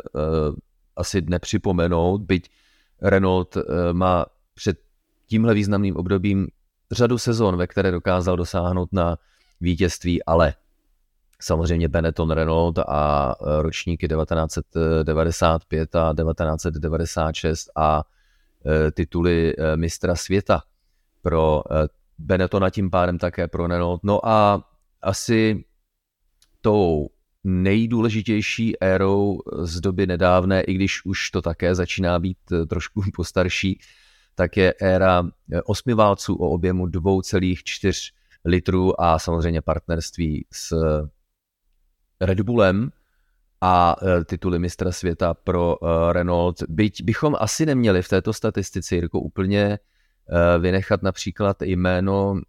asi 0.95 1.21
nepřipomenout, 1.21 2.21
byť 2.21 2.50
Renault 3.02 3.58
má 3.93 4.26
před 4.54 4.78
tímhle 5.28 5.54
významným 5.54 5.95
obdobím 5.95 6.47
řadu 6.91 7.17
sezon, 7.17 7.58
ve 7.58 7.67
které 7.67 7.91
dokázal 7.91 8.38
dosáhnout 8.38 8.93
na 8.93 9.17
vítězství, 9.62 10.23
ale 10.25 10.54
samozřejmě 11.41 11.88
Benetton 11.88 12.32
Renault 12.32 12.80
a 12.80 13.36
ročníky 13.62 14.08
1995 14.08 15.95
a 15.95 16.13
1996 16.13 17.69
a 17.75 18.04
tituly 18.93 19.54
mistra 19.75 20.15
světa 20.15 20.63
pro 21.21 21.63
Benettona 22.17 22.69
tím 22.69 22.89
pádem 22.89 23.17
také 23.17 23.47
pro 23.47 23.67
Renault. 23.67 24.04
No 24.04 24.27
a 24.27 24.63
asi 25.01 25.63
tou 26.62 27.10
nejdůležitější 27.43 28.84
érou 28.84 29.39
z 29.62 29.80
doby 29.80 30.08
nedávné, 30.08 30.62
i 30.62 30.73
když 30.73 31.06
už 31.06 31.32
to 31.32 31.41
také 31.41 31.75
začíná 31.75 32.19
být 32.19 32.38
trošku 32.69 33.01
postarší, 33.15 33.80
tak 34.36 34.58
je 34.58 34.74
éra 34.82 35.24
eh, 35.52 35.62
osmi 35.62 35.94
válců 35.94 36.36
o 36.36 36.50
objemu 36.50 36.88
2,4 36.88 38.12
litrů 38.46 39.02
a 39.02 39.20
samozřejmě 39.20 39.62
partnerství 39.62 40.46
s 40.52 40.74
Red 42.22 42.41
Bullem 42.41 42.91
a 43.62 43.96
eh, 44.02 44.26
tituly 44.26 44.60
mistra 44.60 44.91
světa 44.91 45.34
pro 45.34 45.78
Renault. 46.12 46.63
Byť 46.70 47.04
bychom 47.04 47.36
asi 47.39 47.65
neměli 47.65 48.02
v 48.02 48.08
této 48.08 48.34
statistice 48.34 48.96
jako 48.96 49.20
úplně 49.20 49.80
vynechat 50.60 51.04
například 51.04 51.62
jméno 51.62 52.41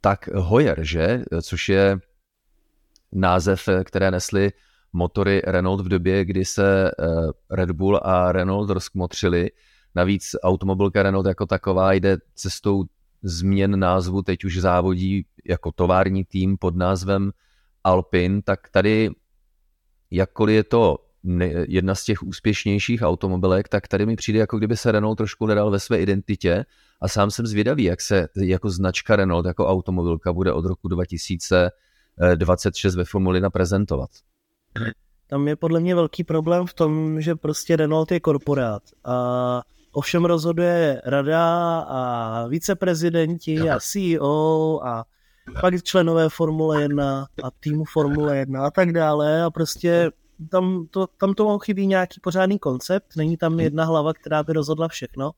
tak 0.00 0.28
Hoyer, 0.28 0.78
že? 0.84 1.22
Což 1.42 1.68
je 1.68 2.00
název, 3.12 3.68
eh, 3.68 3.84
které 3.84 4.10
nesly 4.10 4.52
motory 4.92 5.42
Renault 5.46 5.80
v 5.80 5.88
době, 5.88 6.24
kdy 6.24 6.44
se 6.44 6.90
eh, 6.90 6.92
Red 7.50 7.70
Bull 7.70 8.00
a 8.02 8.32
Renault 8.32 8.70
rozkmotřili. 8.70 9.50
Navíc 9.94 10.36
automobilka 10.42 11.02
Renault 11.02 11.26
jako 11.26 11.46
taková 11.46 11.92
jde 11.92 12.16
cestou 12.34 12.84
změn 13.22 13.78
názvu, 13.78 14.22
teď 14.22 14.44
už 14.44 14.60
závodí 14.60 15.26
jako 15.44 15.72
tovární 15.72 16.24
tým 16.24 16.58
pod 16.58 16.76
názvem 16.76 17.30
Alpin, 17.84 18.42
tak 18.42 18.68
tady, 18.70 19.10
jakkoliv 20.10 20.54
je 20.54 20.64
to 20.64 20.96
jedna 21.68 21.94
z 21.94 22.04
těch 22.04 22.22
úspěšnějších 22.22 23.02
automobilek, 23.02 23.68
tak 23.68 23.88
tady 23.88 24.06
mi 24.06 24.16
přijde, 24.16 24.38
jako 24.38 24.58
kdyby 24.58 24.76
se 24.76 24.92
Renault 24.92 25.18
trošku 25.18 25.46
nedal 25.46 25.70
ve 25.70 25.80
své 25.80 26.00
identitě 26.00 26.64
a 27.00 27.08
sám 27.08 27.30
jsem 27.30 27.46
zvědavý, 27.46 27.84
jak 27.84 28.00
se 28.00 28.28
jako 28.36 28.70
značka 28.70 29.16
Renault, 29.16 29.46
jako 29.46 29.66
automobilka 29.66 30.32
bude 30.32 30.52
od 30.52 30.64
roku 30.64 30.88
2000 30.88 31.70
26 32.34 32.94
ve 32.96 33.04
Formuli 33.04 33.36
1 33.36 33.50
prezentovat. 33.50 34.10
Tam 35.26 35.48
je 35.48 35.56
podle 35.56 35.80
mě 35.80 35.94
velký 35.94 36.24
problém 36.24 36.66
v 36.66 36.74
tom, 36.74 37.20
že 37.20 37.34
prostě 37.34 37.76
Renault 37.76 38.12
je 38.12 38.20
korporát 38.20 38.82
a 39.04 39.62
ovšem 39.98 40.24
rozhoduje 40.24 41.02
rada 41.04 41.44
a 41.80 42.00
viceprezidenti 42.46 43.70
a 43.70 43.78
CEO 43.80 44.80
a 44.84 45.04
pak 45.60 45.82
členové 45.82 46.28
Formule 46.28 46.82
1 46.82 47.26
a 47.42 47.50
týmu 47.60 47.84
Formule 47.84 48.36
1 48.36 48.66
a 48.66 48.70
tak 48.70 48.92
dále. 48.92 49.42
A 49.42 49.50
prostě 49.50 50.10
tam 50.50 50.86
to, 50.90 51.06
tam 51.06 51.34
to 51.34 51.58
chybí 51.58 51.86
nějaký 51.86 52.20
pořádný 52.20 52.58
koncept, 52.58 53.16
není 53.16 53.36
tam 53.36 53.60
jedna 53.60 53.84
hlava, 53.84 54.14
která 54.14 54.42
by 54.42 54.52
rozhodla 54.52 54.88
všechno 54.88 55.30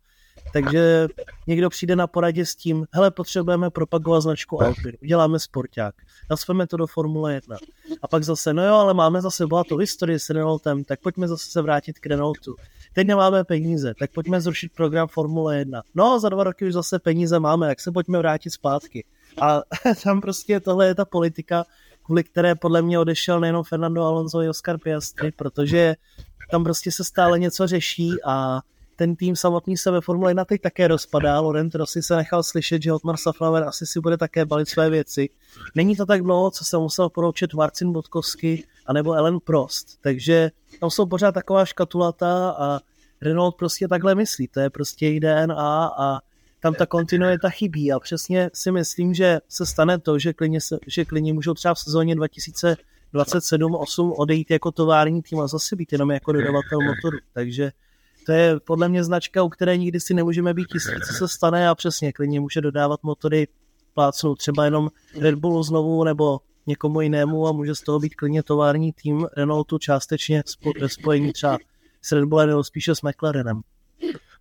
takže 0.52 1.08
někdo 1.46 1.70
přijde 1.70 1.96
na 1.96 2.06
poradě 2.06 2.46
s 2.46 2.54
tím, 2.54 2.86
hele, 2.92 3.10
potřebujeme 3.10 3.70
propagovat 3.70 4.20
značku 4.20 4.62
Alpin, 4.62 4.92
uděláme 5.02 5.38
sporták, 5.38 5.94
nasveme 6.30 6.66
to 6.66 6.76
do 6.76 6.86
Formule 6.86 7.34
1. 7.34 7.56
A 8.02 8.08
pak 8.08 8.24
zase, 8.24 8.54
no 8.54 8.66
jo, 8.66 8.74
ale 8.74 8.94
máme 8.94 9.20
zase 9.20 9.46
bohatou 9.46 9.76
historii 9.76 10.18
s 10.18 10.30
Renaultem, 10.30 10.84
tak 10.84 11.00
pojďme 11.00 11.28
zase 11.28 11.50
se 11.50 11.62
vrátit 11.62 11.98
k 11.98 12.06
Renaultu. 12.06 12.56
Teď 12.92 13.06
nemáme 13.06 13.44
peníze, 13.44 13.94
tak 13.98 14.10
pojďme 14.10 14.40
zrušit 14.40 14.72
program 14.72 15.08
Formule 15.08 15.58
1. 15.58 15.82
No, 15.94 16.20
za 16.20 16.28
dva 16.28 16.44
roky 16.44 16.66
už 16.66 16.72
zase 16.72 16.98
peníze 16.98 17.40
máme, 17.40 17.66
tak 17.66 17.80
se 17.80 17.92
pojďme 17.92 18.18
vrátit 18.18 18.50
zpátky. 18.50 19.04
A 19.40 19.62
tam 20.04 20.20
prostě 20.20 20.60
tohle 20.60 20.86
je 20.86 20.94
ta 20.94 21.04
politika, 21.04 21.64
kvůli 22.02 22.24
které 22.24 22.54
podle 22.54 22.82
mě 22.82 22.98
odešel 22.98 23.40
nejenom 23.40 23.64
Fernando 23.64 24.02
Alonso 24.02 24.42
i 24.42 24.48
Oscar 24.48 24.78
Piastri, 24.78 25.32
protože 25.32 25.96
tam 26.50 26.64
prostě 26.64 26.92
se 26.92 27.04
stále 27.04 27.38
něco 27.38 27.66
řeší 27.66 28.12
a 28.24 28.60
ten 29.00 29.16
tým 29.16 29.36
samotný 29.36 29.76
se 29.76 29.90
ve 29.90 30.00
Formule 30.00 30.30
1 30.30 30.44
teď 30.44 30.60
také 30.60 30.88
rozpadá. 30.88 31.40
Laurent 31.40 31.74
Rossi 31.74 32.02
se 32.02 32.16
nechal 32.16 32.42
slyšet, 32.42 32.82
že 32.82 32.92
Otmar 32.92 33.16
Safnauer 33.16 33.64
asi 33.64 33.86
si 33.86 34.00
bude 34.00 34.16
také 34.16 34.44
balit 34.44 34.68
své 34.68 34.90
věci. 34.90 35.28
Není 35.74 35.96
to 35.96 36.06
tak 36.06 36.22
dlouho, 36.22 36.50
co 36.50 36.64
se 36.64 36.78
musel 36.78 37.08
poroučet 37.08 37.54
Marcin 37.54 37.92
Bodkovsky 37.92 38.64
anebo 38.86 39.12
Ellen 39.12 39.40
Prost. 39.40 40.00
Takže 40.00 40.50
tam 40.80 40.90
jsou 40.90 41.06
pořád 41.06 41.32
taková 41.32 41.64
škatulata 41.64 42.50
a 42.50 42.80
Renault 43.22 43.56
prostě 43.56 43.88
takhle 43.88 44.14
myslí. 44.14 44.48
To 44.48 44.60
je 44.60 44.70
prostě 44.70 45.06
její 45.06 45.20
DNA 45.20 45.86
a 45.98 46.20
tam 46.60 46.74
ta 46.74 46.86
kontinuita 46.86 47.50
chybí 47.50 47.92
a 47.92 48.00
přesně 48.00 48.50
si 48.54 48.72
myslím, 48.72 49.14
že 49.14 49.40
se 49.48 49.66
stane 49.66 49.98
to, 49.98 50.18
že 50.18 50.32
klidně, 50.32 50.60
se, 50.60 50.78
že 50.86 51.04
klidně 51.04 51.32
můžou 51.32 51.54
třeba 51.54 51.74
v 51.74 51.78
sezóně 51.78 52.14
2027-8 52.14 54.14
odejít 54.16 54.50
jako 54.50 54.72
tovární 54.72 55.22
tým 55.22 55.40
a 55.40 55.46
zase 55.46 55.76
být 55.76 55.92
jenom 55.92 56.10
jako 56.10 56.32
dodavatel 56.32 56.78
motoru. 56.80 57.18
Takže 57.34 57.72
to 58.26 58.32
je 58.32 58.60
podle 58.60 58.88
mě 58.88 59.04
značka, 59.04 59.42
u 59.42 59.48
které 59.48 59.76
nikdy 59.76 60.00
si 60.00 60.14
nemůžeme 60.14 60.54
být 60.54 60.66
jistí, 60.74 60.92
co 61.08 61.14
se 61.14 61.28
stane 61.28 61.68
a 61.68 61.74
přesně 61.74 62.12
klidně 62.12 62.40
může 62.40 62.60
dodávat 62.60 63.02
motory 63.02 63.48
plácnout 63.94 64.38
třeba 64.38 64.64
jenom 64.64 64.88
Red 65.20 65.34
Bullu 65.34 65.62
znovu 65.62 66.04
nebo 66.04 66.40
někomu 66.66 67.00
jinému 67.00 67.46
a 67.46 67.52
může 67.52 67.74
z 67.74 67.80
toho 67.80 67.98
být 67.98 68.14
klidně 68.14 68.42
tovární 68.42 68.92
tým 68.92 69.26
Renaultu 69.36 69.78
částečně 69.78 70.42
ve 70.80 70.88
spojení 70.88 71.32
třeba 71.32 71.58
s 72.02 72.12
Red 72.12 72.24
Bullem 72.24 72.48
nebo 72.48 72.64
spíše 72.64 72.94
s 72.94 73.02
McLarenem. 73.02 73.60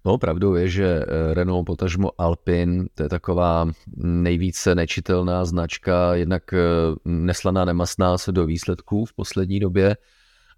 No, 0.05 0.17
pravdou 0.17 0.55
je, 0.55 0.69
že 0.69 0.85
eh, 0.85 1.33
Renault, 1.33 1.65
potažmo 1.65 2.11
Alpin, 2.17 2.87
to 2.95 3.03
je 3.03 3.09
taková 3.09 3.71
nejvíce 3.97 4.75
nečitelná 4.75 5.45
značka, 5.45 6.15
jednak 6.15 6.53
eh, 6.53 6.57
neslaná, 7.05 7.65
nemastná 7.65 8.17
se 8.17 8.31
do 8.31 8.45
výsledků 8.45 9.05
v 9.05 9.13
poslední 9.13 9.59
době, 9.59 9.97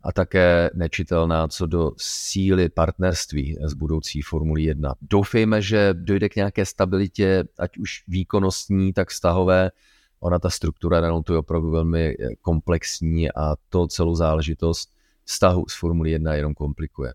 a 0.03 0.11
také 0.11 0.69
nečitelná 0.73 1.47
co 1.47 1.65
do 1.65 1.91
síly 1.97 2.69
partnerství 2.69 3.57
s 3.61 3.73
budoucí 3.73 4.21
Formulí 4.21 4.63
1. 4.63 4.95
Doufejme, 5.01 5.61
že 5.61 5.93
dojde 5.93 6.29
k 6.29 6.35
nějaké 6.35 6.65
stabilitě, 6.65 7.43
ať 7.59 7.77
už 7.77 8.03
výkonnostní, 8.07 8.93
tak 8.93 9.09
vztahové. 9.09 9.71
Ona 10.19 10.39
ta 10.39 10.49
struktura 10.49 10.99
Renaultu 10.99 11.33
je 11.33 11.39
opravdu 11.39 11.69
velmi 11.71 12.15
komplexní 12.41 13.31
a 13.31 13.55
to 13.69 13.87
celou 13.87 14.15
záležitost 14.15 14.89
vztahu 15.23 15.65
s 15.67 15.79
Formulí 15.79 16.11
1 16.11 16.33
jenom 16.33 16.53
komplikuje. 16.53 17.13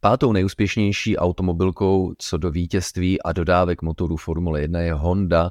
Pátou 0.00 0.32
nejúspěšnější 0.32 1.16
automobilkou 1.16 2.14
co 2.18 2.36
do 2.36 2.50
vítězství 2.50 3.22
a 3.22 3.32
dodávek 3.32 3.82
motorů 3.82 4.16
Formule 4.16 4.60
1 4.60 4.80
je 4.80 4.94
Honda 4.94 5.50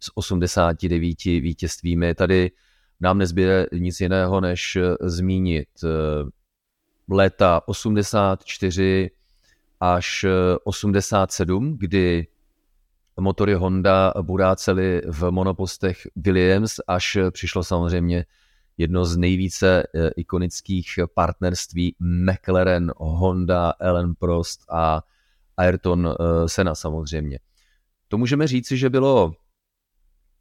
s 0.00 0.16
89 0.16 1.24
vítězstvími. 1.24 2.14
Tady 2.14 2.50
nám 3.00 3.18
nezbyde 3.18 3.66
nic 3.72 4.00
jiného, 4.00 4.40
než 4.40 4.76
eh, 4.76 4.96
zmínit 5.00 5.68
eh, 5.84 5.88
léta 7.08 7.60
84 7.66 9.10
až 9.80 10.26
87, 10.64 11.68
eh, 11.72 11.76
kdy 11.78 12.26
motory 13.20 13.54
Honda 13.54 14.12
burácely 14.22 15.02
v 15.06 15.30
monopostech 15.30 16.06
Williams, 16.16 16.80
až 16.86 17.18
přišlo 17.30 17.64
samozřejmě 17.64 18.24
jedno 18.78 19.04
z 19.04 19.16
nejvíce 19.16 19.82
ikonických 20.16 20.86
partnerství 21.14 21.96
McLaren, 22.00 22.92
Honda, 22.96 23.72
Ellen 23.80 24.14
Prost 24.14 24.64
a 24.70 25.02
Ayrton 25.56 26.14
Senna 26.46 26.74
samozřejmě. 26.74 27.38
To 28.08 28.18
můžeme 28.18 28.46
říci, 28.46 28.76
že 28.76 28.90
bylo 28.90 29.32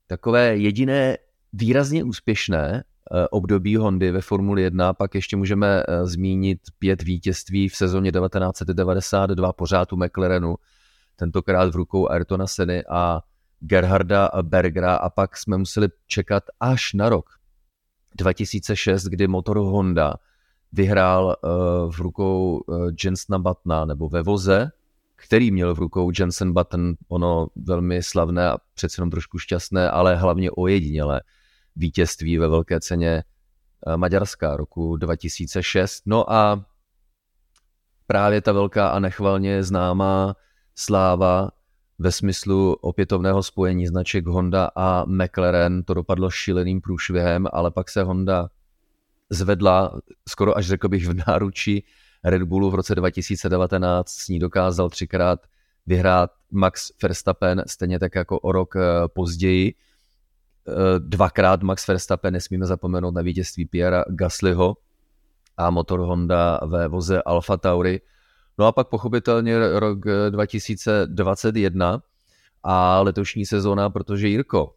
takové 0.08 0.58
jediné 0.58 1.18
výrazně 1.54 2.04
úspěšné 2.04 2.84
eh, 2.84 3.28
období 3.28 3.76
Hondy 3.76 4.12
ve 4.12 4.22
Formuli 4.22 4.62
1, 4.62 4.94
pak 4.94 5.16
ještě 5.16 5.36
můžeme 5.38 5.84
eh, 5.88 6.06
zmínit 6.06 6.60
pět 6.80 7.02
vítězství 7.02 7.70
v 7.70 7.76
sezóně 7.76 8.12
1992 8.12 9.54
pořád 9.54 9.94
u 9.94 9.98
McLarenu, 9.98 10.56
tentokrát 11.16 11.74
v 11.74 11.76
rukou 11.76 12.10
Ayrtona 12.10 12.48
Seny 12.48 12.84
a 12.90 13.22
Gerharda 13.60 14.30
Bergera. 14.42 14.96
A 14.96 15.10
pak 15.10 15.38
jsme 15.38 15.58
museli 15.58 15.88
čekat 16.08 16.44
až 16.60 16.94
na 16.94 17.10
rok 17.10 17.30
2006, 18.18 19.04
kdy 19.04 19.28
motor 19.28 19.58
Honda 19.58 20.14
vyhrál 20.72 21.36
v 21.90 22.00
rukou 22.00 22.64
Jensena 23.04 23.40
Batna 23.40 23.86
nebo 23.86 24.10
ve 24.10 24.22
voze 24.22 24.72
který 25.26 25.52
měl 25.52 25.76
v 25.76 25.80
rukou 25.80 26.12
Jensen 26.20 26.54
Button, 26.54 26.94
ono 27.08 27.48
velmi 27.56 28.04
slavné 28.04 28.50
a 28.50 28.58
přece 28.74 29.00
jenom 29.00 29.10
trošku 29.10 29.40
šťastné, 29.40 29.90
ale 29.90 30.16
hlavně 30.16 30.52
ojedinělé 30.52 31.22
vítězství 31.76 32.38
ve 32.38 32.48
velké 32.48 32.80
ceně 32.80 33.24
eh, 33.88 33.98
Maďarska 33.98 34.58
roku 34.58 34.98
2006. 34.98 36.04
No 36.06 36.34
a 36.34 36.66
právě 38.08 38.42
ta 38.42 38.52
velká 38.52 38.90
a 38.90 39.00
nechvalně 39.00 39.64
známá 39.64 40.36
sláva 40.76 41.50
ve 42.00 42.12
smyslu 42.12 42.74
opětovného 42.74 43.44
spojení 43.44 43.88
značek 43.88 44.26
Honda 44.26 44.70
a 44.76 45.06
McLaren, 45.06 45.84
to 45.84 45.94
dopadlo 45.94 46.30
šíleným 46.30 46.82
průšvihem, 46.82 47.48
ale 47.54 47.72
pak 47.72 47.90
se 47.90 48.04
Honda 48.04 48.50
zvedla 49.30 50.00
skoro 50.30 50.58
až 50.58 50.68
řekl 50.68 50.90
bych 50.90 51.08
v 51.08 51.14
náručí 51.28 51.84
Red 52.24 52.44
Bullu 52.44 52.72
v 52.72 52.76
roce 52.76 52.96
2019 52.96 54.10
s 54.10 54.28
ní 54.28 54.40
dokázal 54.40 54.90
třikrát 54.90 55.40
vyhrát 55.86 56.32
Max 56.52 56.92
Verstappen, 57.04 57.64
stejně 57.68 58.00
tak 58.00 58.16
jako 58.16 58.40
o 58.40 58.52
rok 58.52 58.76
eh, 58.76 58.82
později. 59.08 59.74
Eh, 60.68 61.00
dvakrát 61.00 61.64
Max 61.64 61.88
Verstappen, 61.88 62.34
nesmíme 62.34 62.66
zapomenout 62.66 63.12
na 63.12 63.22
vítězství 63.22 63.66
Pierre 63.66 64.04
Gaslyho 64.10 64.78
a 65.58 65.70
motor 65.70 66.00
Honda 66.00 66.60
ve 66.66 66.88
voze 66.88 67.22
Alfa 67.22 67.58
Tauri. 67.58 68.02
No 68.58 68.66
a 68.66 68.72
pak 68.72 68.88
pochopitelně 68.88 69.80
rok 69.80 70.00
2021 70.30 71.96
eh, 71.96 72.00
a 72.64 73.02
letošní 73.02 73.46
sezóna, 73.46 73.90
protože 73.90 74.28
Jirko, 74.28 74.76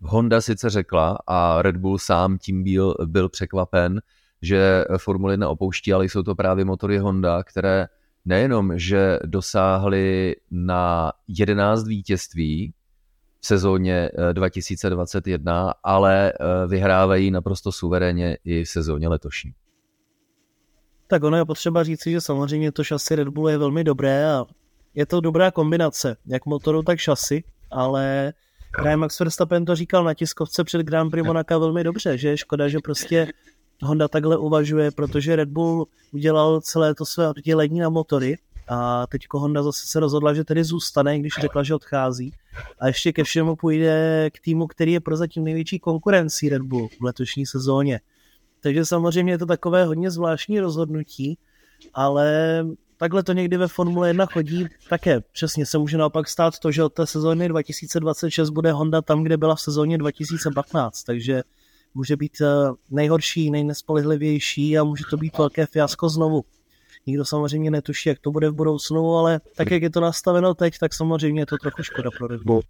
Honda 0.00 0.40
sice 0.40 0.70
řekla 0.70 1.18
a 1.26 1.62
Red 1.62 1.76
Bull 1.76 1.98
sám 1.98 2.38
tím 2.38 2.64
byl, 2.64 2.94
byl 3.04 3.28
překvapen, 3.28 4.00
že 4.42 4.84
Formule 4.98 5.32
1 5.32 5.48
opouští, 5.48 5.92
ale 5.92 6.04
jsou 6.04 6.22
to 6.22 6.34
právě 6.34 6.64
motory 6.64 6.98
Honda, 6.98 7.42
které 7.42 7.86
nejenom, 8.24 8.78
že 8.78 9.18
dosáhly 9.24 10.36
na 10.50 11.12
11 11.28 11.86
vítězství 11.86 12.74
v 13.40 13.46
sezóně 13.46 14.10
2021, 14.32 15.70
eh, 15.70 15.72
ale 15.82 16.32
eh, 16.32 16.66
vyhrávají 16.66 17.30
naprosto 17.30 17.72
suverénně 17.72 18.38
i 18.44 18.64
v 18.64 18.68
sezóně 18.68 19.08
letošní. 19.08 19.52
Tak 21.06 21.22
ono 21.22 21.36
je 21.36 21.44
potřeba 21.44 21.84
říci, 21.84 22.10
že 22.10 22.20
samozřejmě 22.20 22.72
to 22.72 22.84
šasy 22.84 23.14
Red 23.14 23.28
Bull 23.28 23.48
je 23.48 23.58
velmi 23.58 23.84
dobré 23.84 24.30
a 24.32 24.44
je 24.94 25.06
to 25.06 25.20
dobrá 25.20 25.50
kombinace, 25.50 26.16
jak 26.26 26.46
motoru, 26.46 26.82
tak 26.82 26.98
šasy, 26.98 27.44
ale 27.70 28.32
Právě 28.72 28.96
Max 28.96 29.20
Verstappen 29.20 29.64
to 29.64 29.74
říkal 29.74 30.04
na 30.04 30.14
tiskovce 30.14 30.64
před 30.64 30.82
Grand 30.82 31.10
Prix 31.10 31.26
Monaca 31.26 31.58
velmi 31.58 31.84
dobře, 31.84 32.18
že 32.18 32.28
je 32.28 32.36
škoda, 32.36 32.68
že 32.68 32.78
prostě 32.84 33.32
Honda 33.82 34.08
takhle 34.08 34.36
uvažuje, 34.36 34.90
protože 34.90 35.36
Red 35.36 35.48
Bull 35.48 35.86
udělal 36.12 36.60
celé 36.60 36.94
to 36.94 37.06
své 37.06 37.28
oddělení 37.28 37.80
na 37.80 37.88
motory 37.88 38.38
a 38.68 39.06
teď 39.06 39.22
Honda 39.32 39.62
zase 39.62 39.86
se 39.86 40.00
rozhodla, 40.00 40.34
že 40.34 40.44
tedy 40.44 40.64
zůstane, 40.64 41.18
když 41.18 41.32
řekla, 41.40 41.62
že 41.62 41.74
odchází. 41.74 42.32
A 42.78 42.86
ještě 42.86 43.12
ke 43.12 43.24
všemu 43.24 43.56
půjde 43.56 44.30
k 44.30 44.40
týmu, 44.40 44.66
který 44.66 44.92
je 44.92 45.00
prozatím 45.00 45.44
největší 45.44 45.78
konkurencí 45.78 46.48
Red 46.48 46.62
Bull 46.62 46.88
v 47.00 47.04
letošní 47.04 47.46
sezóně. 47.46 48.00
Takže 48.60 48.84
samozřejmě 48.84 49.32
je 49.32 49.38
to 49.38 49.46
takové 49.46 49.84
hodně 49.84 50.10
zvláštní 50.10 50.60
rozhodnutí, 50.60 51.38
ale 51.94 52.64
takhle 52.96 53.22
to 53.22 53.32
někdy 53.32 53.56
ve 53.56 53.68
Formule 53.68 54.08
1 54.08 54.26
chodí 54.26 54.66
také. 54.88 55.20
Přesně 55.32 55.66
se 55.66 55.78
může 55.78 55.98
naopak 55.98 56.28
stát 56.28 56.58
to, 56.58 56.72
že 56.72 56.84
od 56.84 56.92
té 56.92 57.06
sezóny 57.06 57.48
2026 57.48 58.50
bude 58.50 58.72
Honda 58.72 59.02
tam, 59.02 59.22
kde 59.22 59.36
byla 59.36 59.54
v 59.54 59.60
sezóně 59.60 59.98
2015, 59.98 61.02
takže 61.02 61.42
může 61.94 62.16
být 62.16 62.40
eh, 62.40 62.46
nejhorší, 62.90 63.50
nejnespolehlivější 63.50 64.78
a 64.78 64.84
může 64.84 65.04
to 65.10 65.16
být 65.16 65.38
velké 65.38 65.66
fiasko 65.66 66.08
znovu. 66.08 66.44
Nikdo 67.08 67.24
samozřejmě 67.24 67.70
netuší, 67.70 68.08
jak 68.08 68.18
to 68.18 68.30
bude 68.30 68.50
v 68.50 68.54
budoucnu, 68.54 69.14
ale 69.14 69.40
tak, 69.56 69.70
jak 69.70 69.82
je 69.82 69.90
to 69.90 70.00
nastaveno 70.00 70.54
teď, 70.54 70.78
tak 70.78 70.94
samozřejmě 70.94 71.42
je 71.42 71.46
to 71.46 71.56
trochu 71.56 71.82
škoda 71.82 72.10
pro 72.18 72.28
Bull. 72.44 72.62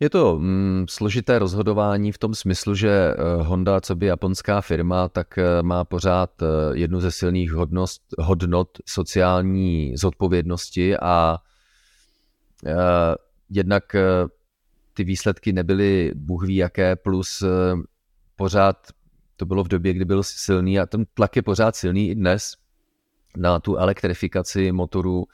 Je 0.00 0.10
to 0.10 0.38
mm, 0.38 0.86
složité 0.88 1.38
rozhodování 1.38 2.12
v 2.12 2.18
tom 2.18 2.34
smyslu, 2.34 2.74
že 2.74 2.90
eh, 2.90 3.42
Honda, 3.42 3.80
co 3.80 3.96
by 3.96 4.06
japonská 4.06 4.60
firma, 4.60 5.08
tak 5.08 5.38
eh, 5.38 5.62
má 5.62 5.84
pořád 5.84 6.30
jednu 6.72 7.00
ze 7.00 7.10
silných 7.10 7.52
hodnost, 7.52 8.02
hodnot 8.18 8.68
sociální 8.86 9.96
zodpovědnosti 9.96 10.96
a 10.96 11.38
uh, 12.64 12.70
jednak 13.50 13.96
ty 14.94 15.04
výsledky 15.04 15.52
nebyly 15.52 16.12
bůh 16.14 16.46
ví 16.46 16.56
jaké, 16.56 16.96
plus 16.96 17.42
pořád 18.36 18.76
to 19.36 19.46
bylo 19.46 19.64
v 19.64 19.68
době, 19.68 19.92
kdy 19.92 20.04
byl 20.04 20.22
silný 20.22 20.78
a 20.78 20.86
ten 20.86 21.04
tlak 21.14 21.36
je 21.36 21.42
pořád 21.42 21.76
silný 21.76 22.10
i 22.10 22.14
dnes 22.14 22.61
na 23.36 23.60
tu 23.60 23.76
elektrifikaci 23.76 24.72
motorů, 24.72 25.24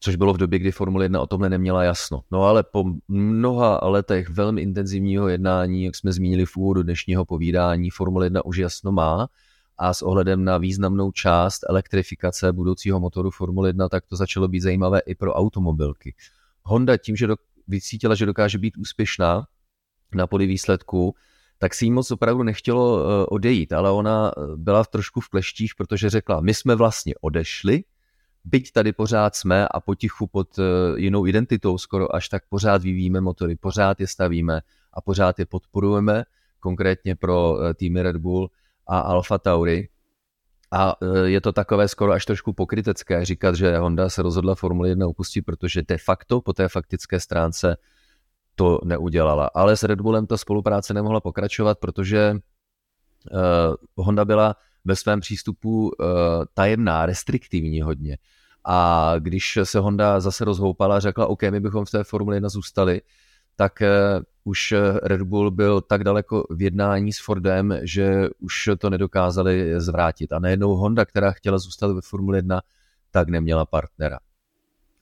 což 0.00 0.16
bylo 0.16 0.32
v 0.32 0.38
době, 0.38 0.58
kdy 0.58 0.72
Formule 0.72 1.04
1 1.04 1.20
o 1.20 1.26
tomhle 1.26 1.50
neměla 1.50 1.84
jasno. 1.84 2.22
No 2.30 2.42
ale 2.42 2.62
po 2.62 2.84
mnoha 3.08 3.80
letech 3.82 4.28
velmi 4.28 4.62
intenzivního 4.62 5.28
jednání, 5.28 5.84
jak 5.84 5.96
jsme 5.96 6.12
zmínili 6.12 6.46
v 6.46 6.56
úvodu 6.56 6.82
dnešního 6.82 7.24
povídání, 7.24 7.90
Formule 7.90 8.26
1 8.26 8.44
už 8.44 8.56
jasno 8.56 8.92
má 8.92 9.28
a 9.78 9.94
s 9.94 10.02
ohledem 10.02 10.44
na 10.44 10.58
významnou 10.58 11.12
část 11.12 11.64
elektrifikace 11.68 12.52
budoucího 12.52 13.00
motoru 13.00 13.30
Formule 13.30 13.68
1, 13.68 13.88
tak 13.88 14.06
to 14.06 14.16
začalo 14.16 14.48
být 14.48 14.60
zajímavé 14.60 15.00
i 15.00 15.14
pro 15.14 15.34
automobilky. 15.34 16.14
Honda 16.62 16.96
tím, 16.96 17.16
že 17.16 17.26
do, 17.26 17.36
vycítila, 17.68 18.14
že 18.14 18.26
dokáže 18.26 18.58
být 18.58 18.76
úspěšná 18.76 19.46
na 20.14 20.26
poli 20.26 20.46
výsledku, 20.46 21.14
tak 21.58 21.74
si 21.74 21.84
jí 21.84 21.90
moc 21.90 22.10
opravdu 22.10 22.42
nechtělo 22.42 23.00
eh, 23.00 23.26
odejít, 23.26 23.72
ale 23.72 23.90
ona 23.90 24.32
eh, 24.36 24.40
byla 24.56 24.84
trošku 24.84 25.20
v 25.20 25.28
kleštích, 25.28 25.74
protože 25.74 26.10
řekla, 26.10 26.40
my 26.40 26.54
jsme 26.54 26.74
vlastně 26.74 27.14
odešli, 27.20 27.84
byť 28.44 28.72
tady 28.72 28.92
pořád 28.92 29.36
jsme 29.36 29.68
a 29.68 29.80
potichu 29.80 30.26
pod 30.26 30.58
eh, 30.58 30.62
jinou 30.96 31.26
identitou 31.26 31.78
skoro 31.78 32.14
až 32.14 32.28
tak 32.28 32.42
pořád 32.48 32.82
vyvíjíme 32.82 33.20
motory, 33.20 33.56
pořád 33.56 34.00
je 34.00 34.06
stavíme 34.06 34.60
a 34.92 35.00
pořád 35.00 35.38
je 35.38 35.46
podporujeme, 35.46 36.24
konkrétně 36.60 37.16
pro 37.16 37.58
týmy 37.74 38.02
Red 38.02 38.16
Bull 38.16 38.50
a 38.86 38.98
Alfa 38.98 39.38
Tauri. 39.38 39.88
A 40.72 40.96
je 41.24 41.40
to 41.40 41.52
takové 41.52 41.88
skoro 41.88 42.12
až 42.12 42.24
trošku 42.24 42.52
pokrytecké 42.52 43.24
říkat, 43.24 43.54
že 43.54 43.78
Honda 43.78 44.08
se 44.08 44.22
rozhodla 44.22 44.54
Formule 44.54 44.88
1 44.88 45.06
opustit, 45.06 45.44
protože 45.44 45.82
de 45.82 45.98
facto 45.98 46.40
po 46.40 46.52
té 46.52 46.68
faktické 46.68 47.20
stránce 47.20 47.76
to 48.56 48.78
neudělala. 48.84 49.50
Ale 49.54 49.76
s 49.76 49.82
Red 49.82 50.00
Bullem 50.00 50.26
ta 50.26 50.36
spolupráce 50.36 50.94
nemohla 50.94 51.20
pokračovat, 51.20 51.78
protože 51.78 52.32
uh, 52.32 54.04
Honda 54.04 54.24
byla 54.24 54.54
ve 54.84 54.96
svém 54.96 55.20
přístupu 55.20 55.82
uh, 55.82 55.90
tajemná, 56.54 57.06
restriktivní 57.06 57.82
hodně. 57.82 58.18
A 58.64 59.12
když 59.18 59.58
se 59.62 59.78
Honda 59.78 60.20
zase 60.20 60.44
rozhoupala 60.44 60.96
a 60.96 61.00
řekla, 61.00 61.26
OK, 61.26 61.42
my 61.42 61.60
bychom 61.60 61.84
v 61.84 61.90
té 61.90 62.04
Formule 62.04 62.36
1 62.36 62.48
zůstali, 62.48 63.00
tak 63.56 63.72
uh, 63.82 64.22
už 64.44 64.74
Red 65.02 65.22
Bull 65.22 65.50
byl 65.50 65.80
tak 65.80 66.04
daleko 66.04 66.46
v 66.50 66.62
jednání 66.62 67.12
s 67.12 67.20
Fordem, 67.24 67.78
že 67.82 68.28
už 68.38 68.68
to 68.78 68.90
nedokázali 68.90 69.80
zvrátit. 69.80 70.32
A 70.32 70.38
najednou 70.38 70.76
Honda, 70.76 71.04
která 71.04 71.32
chtěla 71.32 71.58
zůstat 71.58 71.92
ve 71.92 72.00
Formule 72.00 72.38
1, 72.38 72.60
tak 73.10 73.28
neměla 73.28 73.66
partnera 73.66 74.18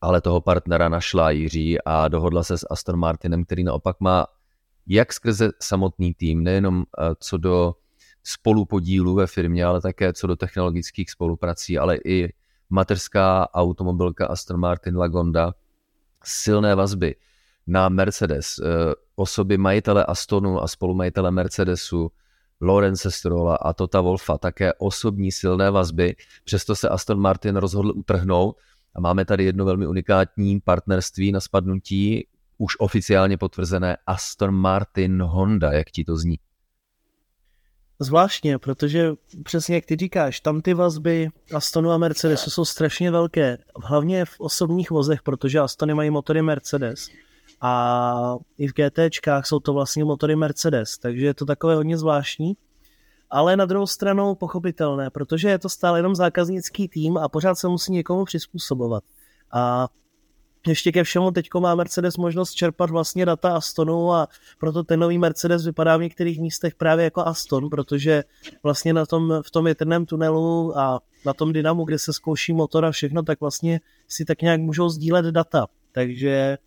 ale 0.04 0.20
toho 0.20 0.40
partnera 0.40 0.88
našla 0.88 1.30
Jiří 1.30 1.78
a 1.84 2.08
dohodla 2.08 2.42
se 2.42 2.58
s 2.58 2.66
Aston 2.70 2.96
Martinem, 2.96 3.44
který 3.44 3.64
naopak 3.64 4.00
má 4.00 4.26
jak 4.86 5.12
skrze 5.12 5.50
samotný 5.62 6.14
tým, 6.14 6.44
nejenom 6.44 6.84
eh, 6.84 7.14
co 7.18 7.36
do 7.36 7.74
spolupodílu 8.24 9.14
ve 9.14 9.26
firmě, 9.26 9.64
ale 9.64 9.80
také 9.80 10.12
co 10.12 10.26
do 10.26 10.36
technologických 10.36 11.10
spoluprací, 11.10 11.78
ale 11.78 11.96
i 12.04 12.32
mateřská 12.70 13.54
automobilka 13.54 14.26
Aston 14.26 14.60
Martin 14.60 14.96
Lagonda, 14.96 15.54
silné 16.24 16.74
vazby 16.74 17.16
na 17.66 17.88
Mercedes, 17.88 18.58
eh, 18.58 18.94
osoby 19.16 19.58
majitele 19.58 20.04
Astonu 20.04 20.62
a 20.62 20.68
spolumajitele 20.68 21.30
Mercedesu, 21.30 22.12
Lorence 22.60 23.10
Strolla 23.10 23.56
a 23.56 23.72
Tota 23.72 24.00
Wolfa, 24.00 24.38
také 24.38 24.72
osobní 24.74 25.32
silné 25.32 25.70
vazby. 25.70 26.16
Přesto 26.44 26.76
se 26.76 26.88
Aston 26.88 27.20
Martin 27.20 27.56
rozhodl 27.56 27.92
utrhnout 27.96 28.56
a 28.94 29.00
máme 29.00 29.24
tady 29.24 29.44
jedno 29.44 29.64
velmi 29.64 29.86
unikátní 29.86 30.60
partnerství 30.60 31.32
na 31.32 31.40
spadnutí, 31.40 32.26
už 32.58 32.76
oficiálně 32.78 33.36
potvrzené 33.36 33.96
Aston 34.06 34.54
Martin 34.54 35.22
Honda. 35.22 35.72
Jak 35.72 35.90
ti 35.90 36.04
to 36.04 36.16
zní? 36.16 36.38
Zvláštně, 37.98 38.58
protože 38.58 39.12
přesně 39.44 39.74
jak 39.74 39.86
ty 39.86 39.96
říkáš, 39.96 40.40
tam 40.40 40.60
ty 40.60 40.74
vazby 40.74 41.28
Astonu 41.54 41.90
a 41.90 41.98
Mercedesu 41.98 42.50
jsou 42.50 42.64
strašně 42.64 43.10
velké, 43.10 43.58
hlavně 43.84 44.24
v 44.24 44.40
osobních 44.40 44.90
vozech, 44.90 45.22
protože 45.22 45.58
Astony 45.58 45.94
mají 45.94 46.10
motory 46.10 46.42
Mercedes 46.42 47.08
a 47.60 48.36
i 48.58 48.68
v 48.68 48.72
GTčkách 48.72 49.46
jsou 49.46 49.60
to 49.60 49.72
vlastně 49.72 50.04
motory 50.04 50.36
Mercedes, 50.36 50.98
takže 50.98 51.26
je 51.26 51.34
to 51.34 51.44
takové 51.44 51.74
hodně 51.74 51.98
zvláštní. 51.98 52.56
Ale 53.30 53.56
na 53.56 53.64
druhou 53.64 53.86
stranu 53.86 54.34
pochopitelné, 54.34 55.10
protože 55.10 55.48
je 55.48 55.58
to 55.58 55.68
stále 55.68 55.98
jenom 55.98 56.14
zákaznický 56.14 56.88
tým 56.88 57.16
a 57.16 57.28
pořád 57.28 57.54
se 57.54 57.68
musí 57.68 57.92
někomu 57.92 58.24
přizpůsobovat. 58.24 59.04
A 59.52 59.88
ještě 60.66 60.92
ke 60.92 61.04
všemu 61.04 61.30
teď 61.30 61.48
má 61.60 61.74
Mercedes 61.74 62.16
možnost 62.16 62.52
čerpat 62.52 62.90
vlastně 62.90 63.26
data 63.26 63.56
Astonu 63.56 64.12
a 64.12 64.28
proto 64.58 64.84
ten 64.84 65.00
nový 65.00 65.18
Mercedes 65.18 65.64
vypadá 65.64 65.96
v 65.96 66.02
některých 66.02 66.40
místech 66.40 66.74
právě 66.74 67.04
jako 67.04 67.26
Aston, 67.26 67.70
protože 67.70 68.24
vlastně 68.62 68.92
na 68.92 69.06
tom, 69.06 69.42
v 69.46 69.50
tom 69.50 69.64
větrném 69.64 70.06
tunelu 70.06 70.78
a 70.78 71.00
na 71.26 71.32
tom 71.34 71.52
dynamu, 71.52 71.84
kde 71.84 71.98
se 71.98 72.12
zkouší 72.12 72.52
motor 72.52 72.84
a 72.84 72.90
všechno, 72.90 73.22
tak 73.22 73.40
vlastně 73.40 73.80
si 74.08 74.24
tak 74.24 74.42
nějak 74.42 74.60
můžou 74.60 74.88
sdílet 74.88 75.24
data. 75.24 75.66
Takže 75.92 76.58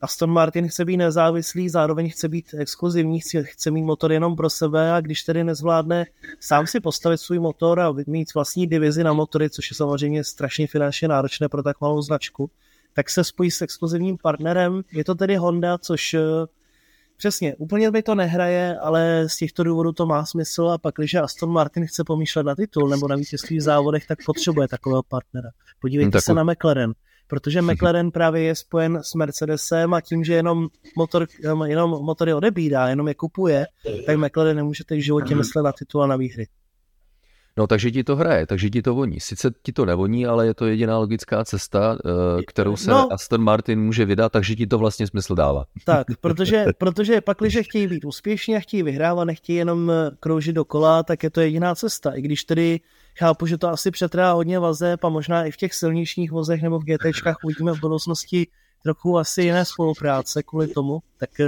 Aston 0.00 0.30
Martin 0.30 0.68
chce 0.68 0.84
být 0.84 0.96
nezávislý, 0.96 1.68
zároveň 1.68 2.10
chce 2.10 2.28
být 2.28 2.54
exkluzivní, 2.58 3.20
chce, 3.42 3.70
mít 3.70 3.82
motor 3.82 4.12
jenom 4.12 4.36
pro 4.36 4.50
sebe 4.50 4.92
a 4.92 5.00
když 5.00 5.22
tedy 5.22 5.44
nezvládne 5.44 6.06
sám 6.40 6.66
si 6.66 6.80
postavit 6.80 7.18
svůj 7.18 7.38
motor 7.38 7.80
a 7.80 7.94
mít 8.06 8.34
vlastní 8.34 8.66
divizi 8.66 9.04
na 9.04 9.12
motory, 9.12 9.50
což 9.50 9.70
je 9.70 9.76
samozřejmě 9.76 10.24
strašně 10.24 10.66
finančně 10.66 11.08
náročné 11.08 11.48
pro 11.48 11.62
tak 11.62 11.80
malou 11.80 12.02
značku, 12.02 12.50
tak 12.92 13.10
se 13.10 13.24
spojí 13.24 13.50
s 13.50 13.62
exkluzivním 13.62 14.18
partnerem. 14.22 14.82
Je 14.92 15.04
to 15.04 15.14
tedy 15.14 15.36
Honda, 15.36 15.78
což 15.78 16.14
eh, 16.14 16.20
přesně, 17.16 17.54
úplně 17.56 17.90
mi 17.90 18.02
to 18.02 18.14
nehraje, 18.14 18.78
ale 18.78 19.24
z 19.28 19.36
těchto 19.36 19.64
důvodů 19.64 19.92
to 19.92 20.06
má 20.06 20.26
smysl 20.26 20.68
a 20.68 20.78
pak, 20.78 20.94
když 20.98 21.14
Aston 21.14 21.50
Martin 21.50 21.86
chce 21.86 22.04
pomýšlet 22.04 22.42
na 22.42 22.54
titul 22.54 22.88
nebo 22.88 23.08
na 23.08 23.16
vítězství 23.16 23.58
v 23.58 23.62
závodech, 23.62 24.06
tak 24.06 24.18
potřebuje 24.26 24.68
takového 24.68 25.02
partnera. 25.02 25.48
Podívejte 25.80 26.10
tak... 26.10 26.22
se 26.22 26.34
na 26.34 26.44
McLaren 26.44 26.92
protože 27.26 27.62
McLaren 27.62 28.10
právě 28.10 28.42
je 28.42 28.54
spojen 28.54 28.98
s 29.02 29.14
Mercedesem 29.14 29.94
a 29.94 30.00
tím, 30.00 30.24
že 30.24 30.34
jenom, 30.34 30.68
motor, 30.96 31.26
jenom 31.66 31.90
motory 31.90 32.34
odebírá, 32.34 32.88
jenom 32.88 33.08
je 33.08 33.14
kupuje, 33.14 33.66
tak 34.06 34.16
McLaren 34.16 34.56
nemůžete 34.56 34.96
v 34.96 35.04
životě 35.04 35.34
myslet 35.34 35.62
na 35.62 35.72
titul 35.72 36.02
a 36.02 36.06
na 36.06 36.16
výhry. 36.16 36.46
No 37.58 37.66
takže 37.66 37.90
ti 37.90 38.04
to 38.04 38.16
hraje, 38.16 38.46
takže 38.46 38.70
ti 38.70 38.82
to 38.82 38.94
voní. 38.94 39.20
Sice 39.20 39.50
ti 39.62 39.72
to 39.72 39.84
nevoní, 39.84 40.26
ale 40.26 40.46
je 40.46 40.54
to 40.54 40.66
jediná 40.66 40.98
logická 40.98 41.44
cesta, 41.44 41.98
eh, 42.04 42.42
kterou 42.42 42.76
se 42.76 42.90
no, 42.90 43.12
Aston 43.12 43.40
Martin 43.40 43.80
může 43.80 44.04
vydat, 44.04 44.32
takže 44.32 44.54
ti 44.54 44.66
to 44.66 44.78
vlastně 44.78 45.06
smysl 45.06 45.34
dává. 45.34 45.64
Tak, 45.84 46.06
protože, 46.20 46.64
protože 46.78 47.20
pak, 47.20 47.38
když 47.38 47.58
chtějí 47.62 47.86
být 47.86 48.04
úspěšní 48.04 48.56
a 48.56 48.60
chtějí 48.60 48.82
vyhrávat, 48.82 49.24
nechtějí 49.24 49.58
jenom 49.58 49.90
eh, 49.90 50.10
kroužit 50.20 50.54
dokola, 50.54 51.02
tak 51.02 51.22
je 51.22 51.30
to 51.30 51.40
jediná 51.40 51.74
cesta. 51.74 52.10
I 52.10 52.22
když 52.22 52.44
tedy 52.44 52.80
chápu, 53.18 53.46
že 53.46 53.58
to 53.58 53.68
asi 53.68 53.90
přetrvá 53.90 54.32
hodně 54.32 54.58
vazeb 54.58 55.04
a 55.04 55.08
možná 55.08 55.44
i 55.44 55.50
v 55.50 55.56
těch 55.56 55.74
silnějších 55.74 56.32
vozech 56.32 56.62
nebo 56.62 56.78
v 56.78 56.84
GTčkách 56.84 57.36
uvidíme 57.44 57.72
v 57.72 57.80
budoucnosti 57.80 58.46
trochu 58.82 59.18
asi 59.18 59.42
jiné 59.42 59.64
spolupráce 59.64 60.42
kvůli 60.42 60.68
tomu, 60.68 60.98
tak 61.18 61.30
uh, 61.40 61.46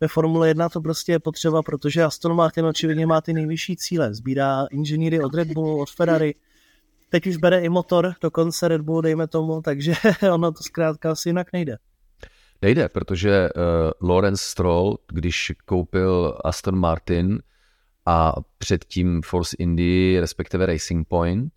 ve 0.00 0.08
Formule 0.08 0.48
1 0.48 0.68
to 0.68 0.80
prostě 0.80 1.12
je 1.12 1.18
potřeba, 1.18 1.62
protože 1.62 2.02
Aston 2.02 2.36
Martin 2.36 2.66
očividně 2.66 3.06
má 3.06 3.20
ty 3.20 3.32
nejvyšší 3.32 3.76
cíle. 3.76 4.14
Sbírá 4.14 4.66
inženýry 4.70 5.20
od 5.20 5.34
Red 5.34 5.48
Bullu, 5.52 5.80
od 5.80 5.90
Ferrari, 5.90 6.34
teď 7.08 7.26
už 7.26 7.36
bere 7.36 7.60
i 7.60 7.68
motor, 7.68 8.14
dokonce 8.20 8.68
Red 8.68 8.80
Bull, 8.80 9.02
dejme 9.02 9.26
tomu, 9.26 9.62
takže 9.62 9.94
ono 10.32 10.52
to 10.52 10.62
zkrátka 10.62 11.10
asi 11.10 11.28
jinak 11.28 11.52
nejde. 11.52 11.78
Nejde, 12.62 12.88
protože 12.88 13.48
uh, 13.48 14.08
Lawrence 14.10 14.44
Stroll, 14.44 14.98
když 15.12 15.52
koupil 15.64 16.38
Aston 16.44 16.78
Martin 16.78 17.42
a 18.06 18.32
předtím 18.58 19.22
Force 19.24 19.56
Indy, 19.58 20.20
respektive 20.20 20.66
Racing 20.66 21.08
Point 21.08 21.52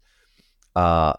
a 0.76 1.14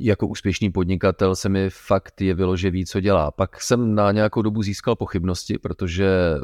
jako 0.00 0.26
úspěšný 0.26 0.70
podnikatel 0.70 1.36
se 1.36 1.48
mi 1.48 1.70
fakt 1.70 2.20
jevilo, 2.20 2.56
že 2.56 2.70
ví, 2.70 2.86
co 2.86 3.00
dělá. 3.00 3.30
Pak 3.30 3.62
jsem 3.62 3.94
na 3.94 4.12
nějakou 4.12 4.42
dobu 4.42 4.62
získal 4.62 4.96
pochybnosti, 4.96 5.58
protože 5.58 6.34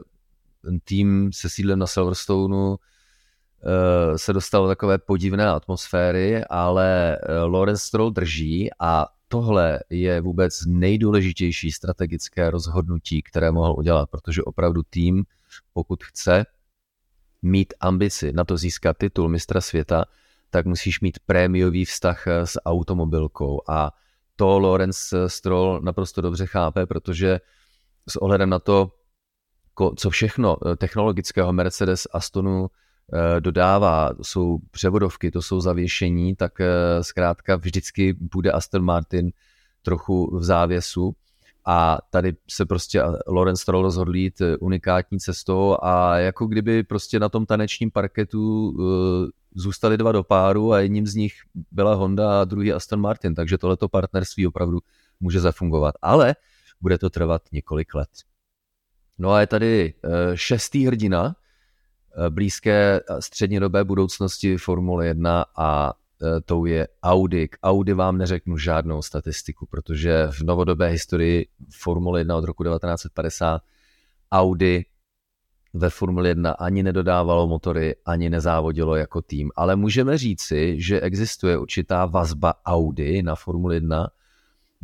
tým 0.85 1.31
se 1.33 1.49
sídlem 1.49 1.79
na 1.79 1.87
Silverstoneu 1.87 2.77
eh, 2.77 4.19
se 4.19 4.33
dostal 4.33 4.63
do 4.63 4.69
takové 4.69 4.99
podivné 4.99 5.47
atmosféry, 5.47 6.45
ale 6.45 7.17
eh, 7.17 7.39
Lawrence 7.39 7.85
Stroll 7.87 8.11
drží 8.11 8.71
a 8.81 9.07
tohle 9.29 9.81
je 9.91 10.21
vůbec 10.21 10.61
nejdůležitější 10.67 11.73
strategické 11.73 12.51
rozhodnutí, 12.51 13.23
které 13.23 13.51
mohl 13.51 13.75
udělat, 13.79 14.11
protože 14.11 14.43
opravdu 14.43 14.83
tým, 14.91 15.25
pokud 15.73 16.05
chce 16.05 16.47
mít 17.43 17.75
ambici 17.81 18.33
na 18.33 18.45
to 18.45 18.57
získat 18.57 18.97
titul 18.99 19.29
mistra 19.29 19.61
světa, 19.61 20.05
tak 20.51 20.67
musíš 20.67 21.01
mít 21.01 21.19
prémiový 21.27 21.85
vztah 21.85 22.27
eh, 22.27 22.47
s 22.47 22.61
automobilkou. 22.65 23.61
A 23.69 23.93
to 24.37 24.59
Lawrence 24.59 25.29
Stroll 25.29 25.81
naprosto 25.81 26.21
dobře 26.21 26.47
chápe, 26.47 26.87
protože 26.87 27.41
s 28.09 28.17
ohledem 28.17 28.51
na 28.51 28.59
to, 28.59 28.93
co 29.97 30.11
všechno 30.11 30.57
eh, 30.57 30.77
technologického 30.77 31.53
Mercedes 31.53 32.07
Astonu 32.13 32.67
eh, 32.67 33.41
dodává, 33.41 34.11
jsou 34.23 34.59
převodovky, 34.71 35.31
to 35.31 35.43
jsou 35.43 35.61
zavěšení, 35.61 36.37
tak 36.37 36.53
zkrátka 37.01 37.57
vždycky 37.57 38.13
bude 38.13 38.53
Aston 38.53 38.85
Martin 38.85 39.31
trochu 39.83 40.37
v 40.37 40.45
závěsu. 40.45 41.15
A 41.69 41.99
tady 42.11 42.33
se 42.51 42.67
prostě 42.67 43.03
Lorenz 43.27 43.61
Stroll 43.61 43.83
rozhodl 43.83 44.17
jít 44.17 44.43
unikátní 44.61 45.19
cestou 45.19 45.77
a 45.83 46.19
jako 46.19 46.47
kdyby 46.47 46.83
prostě 46.83 47.19
na 47.19 47.29
tom 47.29 47.47
tanečním 47.47 47.91
parketu 47.91 48.73
zůstali 49.57 49.97
dva 49.97 50.13
do 50.13 50.23
páru 50.23 50.73
a 50.73 50.81
jedním 50.81 51.07
z 51.07 51.15
nich 51.15 51.33
byla 51.71 51.95
Honda 51.95 52.41
a 52.41 52.45
druhý 52.45 52.73
Aston 52.73 53.01
Martin, 53.01 53.35
takže 53.35 53.59
tohleto 53.59 53.89
partnerství 53.89 54.47
opravdu 54.47 54.79
může 55.21 55.41
zafungovat. 55.41 55.95
Ale 56.03 56.35
bude 56.81 56.99
to 56.99 57.11
trvat 57.11 57.43
několik 57.53 57.95
let. 57.95 58.09
No 59.19 59.33
a 59.33 59.41
je 59.41 59.47
tady 59.47 59.95
eh, 60.05 60.37
šestý 60.37 60.87
hrdina 60.87 61.37
eh, 61.37 62.31
blízké 62.31 63.01
střednědobé 63.21 63.85
budoucnosti 63.85 64.57
Formule 64.57 65.07
1 65.07 65.45
a 65.57 65.93
eh, 66.23 66.41
tou 66.41 66.65
je 66.65 66.89
Audi. 67.03 67.49
K 67.49 67.57
Audi 67.63 67.93
vám 67.93 68.19
neřeknu 68.19 68.59
žádnou 68.59 69.03
statistiku, 69.03 69.67
protože 69.67 70.29
v 70.31 70.41
novodobé 70.41 70.89
historii 70.89 71.49
Formule 71.81 72.21
1 72.21 72.37
od 72.37 72.45
roku 72.45 72.65
1950 72.65 73.63
Audi 74.33 74.85
ve 75.77 75.91
Formule 75.91 76.29
1 76.29 76.51
ani 76.51 76.83
nedodávalo 76.83 77.47
motory, 77.47 77.97
ani 78.05 78.31
nezávodilo 78.31 78.97
jako 78.97 79.23
tým, 79.23 79.51
ale 79.57 79.77
můžeme 79.77 80.19
říci, 80.19 80.77
že 80.79 81.01
existuje 81.01 81.59
určitá 81.59 82.07
vazba 82.07 82.55
Audi 82.67 83.23
na 83.23 83.35
Formule 83.35 83.75
1, 83.75 84.09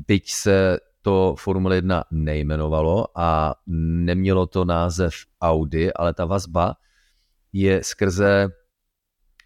byť 0.09 0.31
se 0.31 0.79
to 1.03 1.35
Formule 1.39 1.77
1 1.77 2.05
nejmenovalo 2.11 3.07
a 3.19 3.55
nemělo 4.07 4.47
to 4.47 4.65
název 4.65 5.13
Audi, 5.41 5.93
ale 5.93 6.15
ta 6.15 6.25
vazba 6.25 6.75
je 7.53 7.85
skrze 7.85 8.49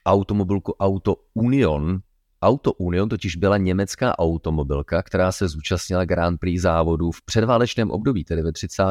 automobilku 0.06 0.74
Auto 0.80 1.16
Union. 1.34 1.98
Auto 2.42 2.72
Union 2.72 3.08
totiž 3.08 3.36
byla 3.36 3.56
německá 3.56 4.18
automobilka, 4.18 5.02
která 5.02 5.32
se 5.32 5.48
zúčastnila 5.48 6.04
Grand 6.04 6.40
Prix 6.40 6.62
závodů 6.62 7.10
v 7.10 7.22
předválečném 7.22 7.90
období, 7.90 8.24
tedy 8.24 8.42
ve 8.42 8.52
30. 8.52 8.82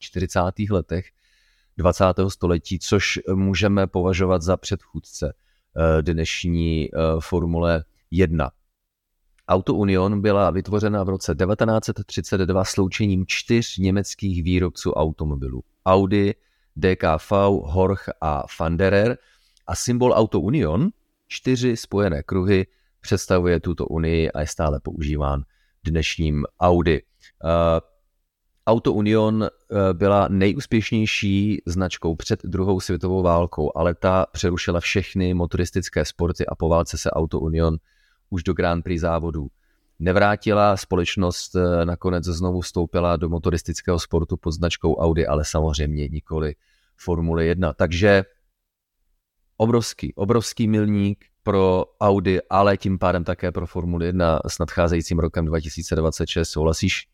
40. 0.00 0.40
letech 0.70 1.06
20. 1.76 2.04
století, 2.28 2.78
což 2.78 3.20
můžeme 3.34 3.86
považovat 3.86 4.42
za 4.42 4.56
předchůdce 4.56 5.34
eh, 5.76 6.02
dnešní 6.02 6.88
eh, 6.88 6.98
Formule 7.20 7.84
1. 8.10 8.50
Auto 9.48 9.74
Union 9.74 10.20
byla 10.20 10.50
vytvořena 10.50 11.04
v 11.04 11.08
roce 11.08 11.34
1932 11.34 12.64
sloučením 12.64 13.24
čtyř 13.26 13.78
německých 13.78 14.42
výrobců 14.42 14.92
automobilů. 14.92 15.62
Audi, 15.86 16.34
DKV, 16.76 17.32
Horch 17.62 18.04
a 18.20 18.42
Fanderer 18.56 19.18
a 19.66 19.74
symbol 19.74 20.12
Auto 20.12 20.40
Union, 20.40 20.88
čtyři 21.28 21.76
spojené 21.76 22.22
kruhy, 22.22 22.66
představuje 23.00 23.60
tuto 23.60 23.86
unii 23.86 24.30
a 24.30 24.40
je 24.40 24.46
stále 24.46 24.80
používán 24.80 25.42
dnešním 25.84 26.44
Audi. 26.60 27.02
Auto 28.66 28.92
Union 28.92 29.44
eh, 29.44 29.94
byla 29.94 30.28
nejúspěšnější 30.30 31.62
značkou 31.66 32.14
před 32.14 32.42
druhou 32.44 32.80
světovou 32.80 33.22
válkou, 33.22 33.72
ale 33.74 33.94
ta 33.94 34.26
přerušila 34.32 34.80
všechny 34.80 35.34
motoristické 35.34 36.04
sporty 36.04 36.46
a 36.46 36.54
po 36.54 36.68
válce 36.68 36.98
se 36.98 37.10
Auto 37.10 37.40
Union 37.40 37.76
už 38.30 38.42
do 38.42 38.54
Grand 38.54 38.84
Prix 38.84 39.00
závodů 39.00 39.48
nevrátila. 39.98 40.76
Společnost 40.76 41.56
eh, 41.56 41.84
nakonec 41.84 42.24
znovu 42.24 42.60
vstoupila 42.60 43.16
do 43.16 43.28
motoristického 43.28 43.98
sportu 43.98 44.36
pod 44.36 44.52
značkou 44.52 44.96
Audi, 44.96 45.26
ale 45.26 45.44
samozřejmě 45.44 46.08
nikoli 46.08 46.54
Formule 46.96 47.44
1. 47.44 47.72
Takže 47.72 48.24
obrovský, 49.56 50.14
obrovský 50.14 50.68
milník 50.68 51.24
pro 51.42 51.84
Audi, 52.00 52.40
ale 52.50 52.76
tím 52.76 52.98
pádem 52.98 53.24
také 53.24 53.52
pro 53.52 53.66
Formule 53.66 54.06
1 54.06 54.40
s 54.48 54.58
nadcházejícím 54.58 55.18
rokem 55.18 55.46
2026. 55.46 56.50
Souhlasíš? 56.50 57.13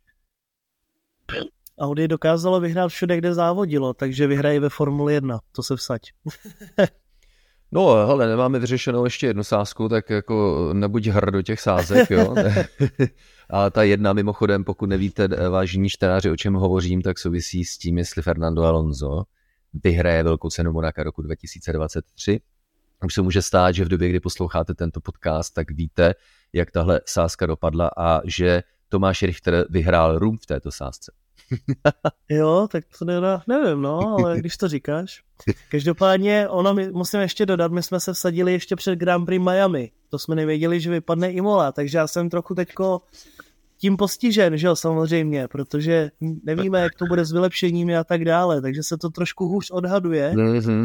Audi 1.78 2.09
dokázalo 2.09 2.61
vyhrát 2.61 2.91
všude, 2.91 3.16
kde 3.16 3.35
závodilo, 3.35 3.95
takže 3.95 4.26
vyhrají 4.26 4.59
ve 4.59 4.68
Formuli 4.68 5.14
1, 5.14 5.39
to 5.53 5.62
se 5.62 5.76
vsaď. 5.76 6.03
No, 7.72 8.07
hele, 8.07 8.28
nemáme 8.28 8.59
vyřešenou 8.59 9.05
ještě 9.05 9.26
jednu 9.26 9.45
sázku, 9.45 9.89
tak 9.89 10.11
jako 10.11 10.68
nebuď 10.72 11.07
hr 11.07 11.31
do 11.31 11.43
těch 11.43 11.61
sázek, 11.61 12.11
jo. 12.11 12.35
A 13.51 13.70
ta 13.70 13.83
jedna 13.83 14.12
mimochodem, 14.12 14.64
pokud 14.64 14.87
nevíte, 14.87 15.28
vážení 15.51 15.89
čtenáři, 15.89 16.31
o 16.31 16.37
čem 16.37 16.55
hovořím, 16.55 17.03
tak 17.03 17.18
souvisí 17.18 17.64
s 17.64 17.78
tím, 17.78 17.99
jestli 17.99 18.22
Fernando 18.22 18.62
Alonso 18.62 19.22
vyhraje 19.85 20.22
velkou 20.22 20.51
cenu 20.51 20.72
Monaka 20.72 21.03
roku 21.03 21.22
2023. 21.22 22.41
Už 23.05 23.14
se 23.14 23.22
může 23.22 23.43
stát, 23.43 23.72
že 23.72 23.85
v 23.85 23.89
době, 23.89 24.09
kdy 24.09 24.20
posloucháte 24.20 24.74
tento 24.74 25.01
podcast, 25.01 25.55
tak 25.55 25.70
víte, 25.70 26.14
jak 26.53 26.70
tahle 26.70 27.01
sázka 27.07 27.47
dopadla 27.47 27.91
a 27.97 28.20
že 28.24 28.62
Tomáš 28.91 29.22
Richter 29.22 29.66
vyhrál 29.70 30.18
rum 30.18 30.38
v 30.38 30.47
této 30.47 30.72
sázce. 30.72 31.12
jo, 32.28 32.68
tak 32.70 32.84
to 32.99 33.05
nedá, 33.05 33.43
nevím, 33.47 33.82
no, 33.82 34.16
ale 34.18 34.38
když 34.38 34.57
to 34.57 34.68
říkáš. 34.68 35.22
Každopádně, 35.68 36.49
ono, 36.49 36.74
my, 36.74 36.91
musím 36.91 37.20
ještě 37.20 37.47
dodat, 37.47 37.72
my 37.72 37.82
jsme 37.82 38.01
se 38.01 38.12
vsadili 38.12 38.53
ještě 38.53 38.76
před 38.76 38.99
Grand 38.99 39.26
Prix 39.26 39.45
Miami. 39.45 39.91
To 40.09 40.18
jsme 40.18 40.34
nevěděli, 40.34 40.80
že 40.80 40.91
vypadne 40.91 41.32
Imola, 41.32 41.72
takže 41.72 41.99
já 41.99 42.07
jsem 42.07 42.30
trochu 42.30 42.55
teďko 42.55 43.03
tím 43.78 43.97
postižen, 43.97 44.59
že 44.59 44.66
jo, 44.66 44.76
samozřejmě, 44.76 45.49
protože 45.49 46.11
nevíme, 46.45 46.80
jak 46.80 46.95
to 46.95 47.07
bude 47.07 47.24
s 47.24 47.32
vylepšením 47.32 47.91
a 48.01 48.05
tak 48.05 48.24
dále, 48.24 48.62
takže 48.62 48.82
se 48.82 48.99
to 48.99 49.11
trošku 49.11 49.49
hůř 49.49 49.70
odhaduje, 49.70 50.34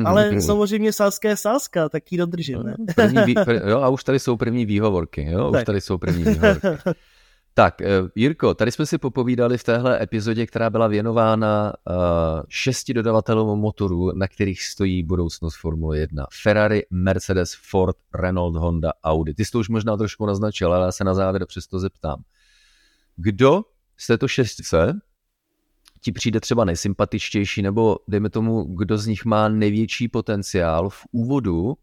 ale 0.06 0.42
samozřejmě 0.42 0.94
sázka 0.94 1.30
je 1.30 1.38
sázka, 1.38 1.90
tak 1.90 2.12
ji 2.12 2.18
dodržím, 2.18 2.64
ne? 2.64 2.76
První 2.96 3.18
vý, 3.26 3.34
pr, 3.34 3.62
jo, 3.68 3.80
a 3.82 3.90
už 3.90 4.04
tady 4.04 4.20
jsou 4.20 4.38
první 4.38 4.66
výhovorky, 4.66 5.32
jo, 5.32 5.52
tak. 5.52 5.62
už 5.62 5.66
tady 5.66 5.82
jsou 5.82 5.98
první 5.98 6.24
výhovorky. 6.24 6.68
Tak, 7.58 7.82
eh, 7.82 7.88
Jirko, 8.16 8.54
tady 8.54 8.72
jsme 8.72 8.86
si 8.86 8.98
popovídali 8.98 9.58
v 9.58 9.64
téhle 9.64 10.04
epizodě, 10.04 10.46
která 10.46 10.70
byla 10.70 10.88
věnována 10.88 11.74
uh, 11.90 11.96
šesti 12.50 12.94
dodavatelům 12.94 13.60
motorů, 13.60 14.12
na 14.18 14.28
kterých 14.28 14.64
stojí 14.64 15.04
budoucnost 15.04 15.56
Formule 15.56 15.98
1. 15.98 16.26
Ferrari, 16.42 16.86
Mercedes, 16.90 17.54
Ford, 17.70 17.96
Renault, 18.14 18.56
Honda, 18.56 18.94
Audi. 19.04 19.34
Ty 19.34 19.46
jsi 19.46 19.52
to 19.52 19.60
už 19.60 19.70
možná 19.70 19.98
trošku 19.98 20.26
naznačil, 20.26 20.74
ale 20.74 20.86
já 20.86 20.92
se 20.92 21.04
na 21.04 21.14
závěr 21.14 21.46
přesto 21.46 21.80
zeptám. 21.80 22.24
Kdo 23.16 23.62
z 23.98 24.08
této 24.08 24.28
šestce 24.28 25.00
ti 26.02 26.12
přijde 26.12 26.40
třeba 26.40 26.66
nejsympatičtější, 26.66 27.62
nebo 27.62 27.98
dejme 28.08 28.30
tomu, 28.30 28.64
kdo 28.64 28.98
z 28.98 29.08
nich 29.08 29.26
má 29.26 29.50
největší 29.50 30.08
potenciál 30.08 30.90
v 30.90 31.02
úvodu 31.12 31.78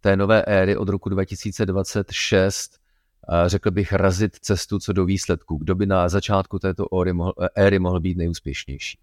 té 0.00 0.16
nové 0.16 0.42
éry 0.42 0.76
od 0.76 0.88
roku 0.88 1.08
2026 1.08 2.79
řekl 3.46 3.70
bych, 3.70 3.92
razit 3.92 4.36
cestu 4.36 4.78
co 4.78 4.92
do 4.92 5.04
výsledku? 5.04 5.56
Kdo 5.56 5.74
by 5.74 5.86
na 5.86 6.08
začátku 6.08 6.58
této 6.58 7.00
éry 7.00 7.12
mohl, 7.12 7.32
éry 7.54 7.78
mohl 7.78 8.00
být 8.00 8.16
nejúspěšnější? 8.16 8.98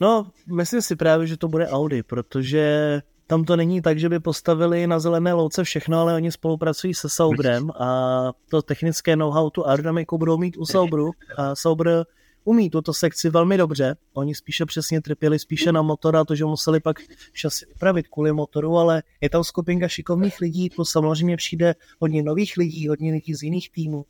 No, 0.00 0.26
myslím 0.54 0.82
si 0.82 0.96
právě, 0.96 1.26
že 1.26 1.36
to 1.36 1.48
bude 1.48 1.68
Audi, 1.68 2.02
protože 2.02 3.02
tam 3.26 3.44
to 3.44 3.56
není 3.56 3.82
tak, 3.82 3.98
že 3.98 4.08
by 4.08 4.20
postavili 4.20 4.86
na 4.86 4.98
zelené 4.98 5.32
louce 5.32 5.64
všechno, 5.64 6.00
ale 6.00 6.14
oni 6.14 6.32
spolupracují 6.32 6.94
se 6.94 7.08
Saubrem 7.08 7.70
a 7.70 8.32
to 8.50 8.62
technické 8.62 9.16
know-how, 9.16 9.50
tu 9.50 9.66
aerodynamiku 9.66 10.18
budou 10.18 10.38
mít 10.38 10.56
u 10.56 10.66
Saubru 10.66 11.10
a 11.36 11.54
Saubr 11.54 11.90
umí 12.46 12.70
tuto 12.70 12.94
sekci 12.94 13.30
velmi 13.30 13.56
dobře. 13.56 13.96
Oni 14.12 14.34
spíše 14.34 14.66
přesně 14.66 15.00
trpěli 15.00 15.38
spíše 15.38 15.72
na 15.72 15.82
motor 15.82 16.16
a 16.16 16.24
to, 16.24 16.34
že 16.34 16.44
museli 16.44 16.80
pak 16.80 16.96
šasy 17.32 17.66
upravit 17.66 18.08
kvůli 18.08 18.32
motoru, 18.32 18.76
ale 18.76 19.02
je 19.20 19.30
tam 19.30 19.44
skupinka 19.44 19.88
šikovných 19.88 20.40
lidí, 20.40 20.70
plus 20.70 20.90
samozřejmě 20.90 21.36
přijde 21.36 21.74
hodně 22.00 22.22
nových 22.22 22.56
lidí, 22.56 22.88
hodně 22.88 23.12
lidí 23.12 23.34
z 23.34 23.42
jiných 23.42 23.70
týmů. 23.70 24.04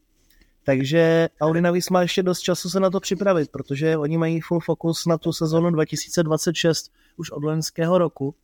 Takže 0.65 1.29
Audi 1.41 1.61
navíc 1.61 1.91
má 1.91 2.03
ještě 2.03 2.23
dost 2.23 2.41
času 2.41 2.71
se 2.71 2.81
na 2.81 2.91
to 2.91 3.01
připravit, 3.01 3.51
protože 3.51 3.97
oni 3.97 4.19
mají 4.19 4.41
full 4.41 4.61
fokus 4.61 5.07
na 5.07 5.19
tu 5.19 5.33
sezonu 5.33 5.71
2026 5.71 6.93
už 7.17 7.31
od 7.31 7.45
loňského 7.45 7.99
roku. 7.99 8.35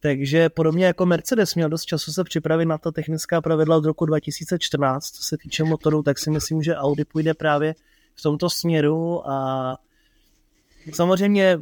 Takže 0.00 0.48
podobně 0.48 0.84
jako 0.86 1.06
Mercedes 1.06 1.54
měl 1.54 1.68
dost 1.68 1.84
času 1.84 2.12
se 2.12 2.24
připravit 2.24 2.66
na 2.66 2.78
ta 2.78 2.90
technická 2.90 3.40
pravidla 3.40 3.76
od 3.76 3.84
roku 3.84 4.06
2014, 4.06 5.10
co 5.10 5.22
se 5.22 5.36
týče 5.38 5.64
motoru, 5.64 6.02
tak 6.02 6.18
si 6.18 6.30
myslím, 6.30 6.62
že 6.62 6.76
Audi 6.76 7.04
půjde 7.04 7.34
právě 7.34 7.74
v 8.16 8.22
tomto 8.22 8.50
směru 8.50 9.30
a 9.30 9.76
samozřejmě 10.92 11.58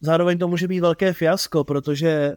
zároveň 0.00 0.38
to 0.38 0.48
může 0.48 0.68
být 0.68 0.80
velké 0.80 1.12
fiasko, 1.12 1.64
protože 1.64 2.36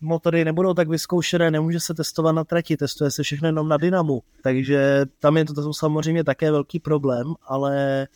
motory 0.00 0.44
nebudou 0.44 0.74
tak 0.74 0.88
vyzkoušené, 0.88 1.50
nemůže 1.50 1.80
se 1.80 1.94
testovat 1.94 2.34
na 2.34 2.44
trati, 2.44 2.76
testuje 2.76 3.10
se 3.10 3.22
všechno 3.22 3.48
jenom 3.48 3.68
na 3.68 3.76
dynamu, 3.76 4.22
takže 4.42 5.04
tam 5.18 5.36
je 5.36 5.44
to, 5.44 5.54
to 5.54 5.72
samozřejmě 5.72 6.24
také 6.24 6.50
velký 6.50 6.80
problém, 6.80 7.34
ale 7.42 8.06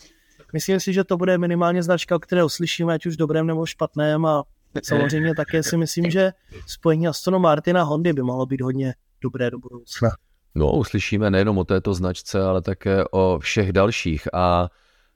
myslím 0.52 0.80
si, 0.80 0.92
že 0.92 1.04
to 1.04 1.16
bude 1.16 1.38
minimálně 1.38 1.82
značka, 1.82 2.16
o 2.16 2.18
které 2.18 2.44
uslyšíme, 2.44 2.94
ať 2.94 3.06
už 3.06 3.16
dobrém 3.16 3.46
nebo 3.46 3.66
špatném 3.66 4.26
a 4.26 4.44
samozřejmě 4.82 5.34
také 5.34 5.62
si 5.62 5.76
myslím, 5.76 6.10
že 6.10 6.32
spojení 6.66 7.08
Astonu 7.08 7.38
Martina 7.38 7.80
a 7.80 7.84
Hondy 7.84 8.12
by 8.12 8.22
mohlo 8.22 8.46
být 8.46 8.60
hodně 8.60 8.94
dobré 9.20 9.50
do 9.50 9.58
budoucna. 9.58 10.10
No, 10.54 10.72
uslyšíme 10.72 11.30
nejenom 11.30 11.58
o 11.58 11.64
této 11.64 11.94
značce, 11.94 12.42
ale 12.42 12.62
také 12.62 13.04
o 13.10 13.38
všech 13.38 13.72
dalších 13.72 14.34
a 14.34 14.68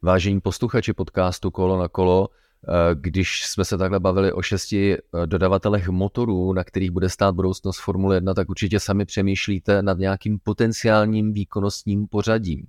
vážení 0.02 0.40
posluchači 0.40 0.92
podcastu 0.92 1.50
Kolo 1.50 1.78
na 1.78 1.88
kolo, 1.88 2.28
eh, 2.28 2.94
když 2.94 3.46
jsme 3.46 3.64
se 3.64 3.78
takhle 3.78 4.00
bavili 4.00 4.32
o 4.32 4.42
šesti 4.42 4.94
eh, 4.94 5.26
dodavatelech 5.26 5.88
motorů, 5.88 6.52
na 6.52 6.64
kterých 6.64 6.90
bude 6.90 7.08
stát 7.08 7.34
budoucnost 7.34 7.80
Formule 7.80 8.16
1, 8.16 8.34
tak 8.34 8.48
určitě 8.48 8.80
sami 8.80 9.04
přemýšlíte 9.04 9.82
nad 9.82 9.98
nějakým 9.98 10.38
potenciálním 10.38 11.32
výkonnostním 11.32 12.06
pořadím 12.06 12.66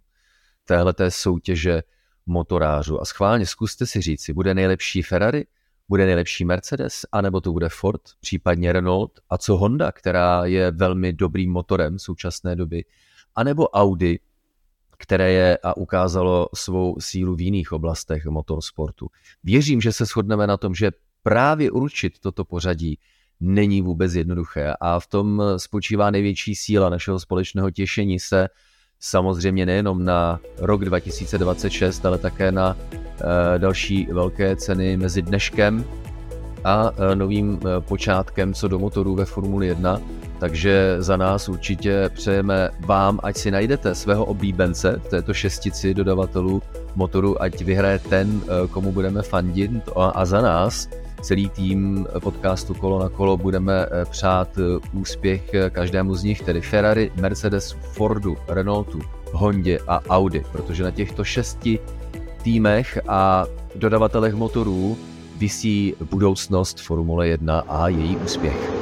téhleté 0.65 1.11
soutěže 1.11 1.83
motorářů. 2.25 3.01
A 3.01 3.05
schválně 3.05 3.45
zkuste 3.45 3.85
si 3.85 4.01
říci, 4.01 4.33
bude 4.33 4.53
nejlepší 4.53 5.01
Ferrari, 5.01 5.45
bude 5.89 6.05
nejlepší 6.05 6.45
Mercedes, 6.45 7.05
anebo 7.11 7.41
to 7.41 7.51
bude 7.51 7.69
Ford, 7.69 8.01
případně 8.21 8.73
Renault, 8.73 9.19
a 9.29 9.37
co 9.37 9.57
Honda, 9.57 9.91
která 9.91 10.45
je 10.45 10.71
velmi 10.71 11.13
dobrým 11.13 11.51
motorem 11.51 11.97
v 11.97 12.01
současné 12.01 12.55
doby, 12.55 12.85
anebo 13.35 13.67
Audi, 13.67 14.19
které 15.01 15.31
je 15.31 15.57
a 15.63 15.77
ukázalo 15.77 16.47
svou 16.55 16.95
sílu 16.99 17.35
v 17.35 17.41
jiných 17.41 17.71
oblastech 17.71 18.25
motorsportu. 18.25 19.07
Věřím, 19.43 19.81
že 19.81 19.93
se 19.93 20.05
shodneme 20.05 20.47
na 20.47 20.57
tom, 20.57 20.75
že 20.75 20.91
právě 21.23 21.71
určit 21.71 22.19
toto 22.19 22.45
pořadí 22.45 22.99
není 23.39 23.81
vůbec 23.81 24.13
jednoduché 24.13 24.73
a 24.81 24.99
v 24.99 25.07
tom 25.07 25.41
spočívá 25.57 26.11
největší 26.11 26.55
síla 26.55 26.89
našeho 26.89 27.19
společného 27.19 27.71
těšení 27.71 28.19
se 28.19 28.47
samozřejmě 28.99 29.65
nejenom 29.65 30.05
na 30.05 30.39
rok 30.57 30.85
2026, 30.85 32.05
ale 32.05 32.17
také 32.17 32.51
na 32.51 32.77
e, 33.55 33.59
další 33.59 34.07
velké 34.11 34.55
ceny 34.55 34.97
mezi 34.97 35.21
dneškem 35.21 35.85
a 36.63 36.91
e, 36.91 37.15
novým 37.15 37.59
e, 37.59 37.81
počátkem 37.81 38.53
co 38.53 38.67
do 38.67 38.79
motorů 38.79 39.15
ve 39.15 39.25
Formuli 39.25 39.67
1 39.67 40.01
takže 40.41 40.95
za 40.99 41.17
nás 41.17 41.49
určitě 41.49 42.09
přejeme 42.13 42.69
vám, 42.79 43.19
ať 43.23 43.37
si 43.37 43.51
najdete 43.51 43.95
svého 43.95 44.25
oblíbence 44.25 45.01
v 45.05 45.09
této 45.09 45.33
šestici 45.33 45.93
dodavatelů 45.93 46.61
motoru, 46.95 47.41
ať 47.41 47.61
vyhraje 47.61 47.99
ten, 47.99 48.41
eh, 48.43 48.67
komu 48.67 48.91
budeme 48.91 49.21
fandit 49.21 49.71
a 49.95 50.25
za 50.25 50.41
nás 50.41 50.89
celý 51.21 51.49
tým 51.49 52.07
podcastu 52.19 52.73
Kolo 52.73 52.99
na 52.99 53.09
kolo 53.09 53.37
budeme 53.37 53.85
eh, 53.85 54.05
přát 54.05 54.49
eh, 54.57 54.81
úspěch 54.93 55.51
každému 55.69 56.15
z 56.15 56.23
nich, 56.23 56.41
tedy 56.41 56.61
Ferrari, 56.61 57.11
Mercedes, 57.21 57.77
Fordu, 57.93 58.37
Renaultu, 58.47 58.99
Hondě 59.31 59.79
a 59.87 60.01
Audi, 60.09 60.43
protože 60.51 60.83
na 60.83 60.91
těchto 60.91 61.23
šesti 61.23 61.79
týmech 62.43 62.99
a 63.07 63.45
dodavatelech 63.75 64.33
motorů 64.33 64.97
visí 65.37 65.93
budoucnost 66.09 66.81
Formule 66.81 67.27
1 67.27 67.59
a 67.59 67.87
její 67.87 68.17
úspěch. 68.17 68.81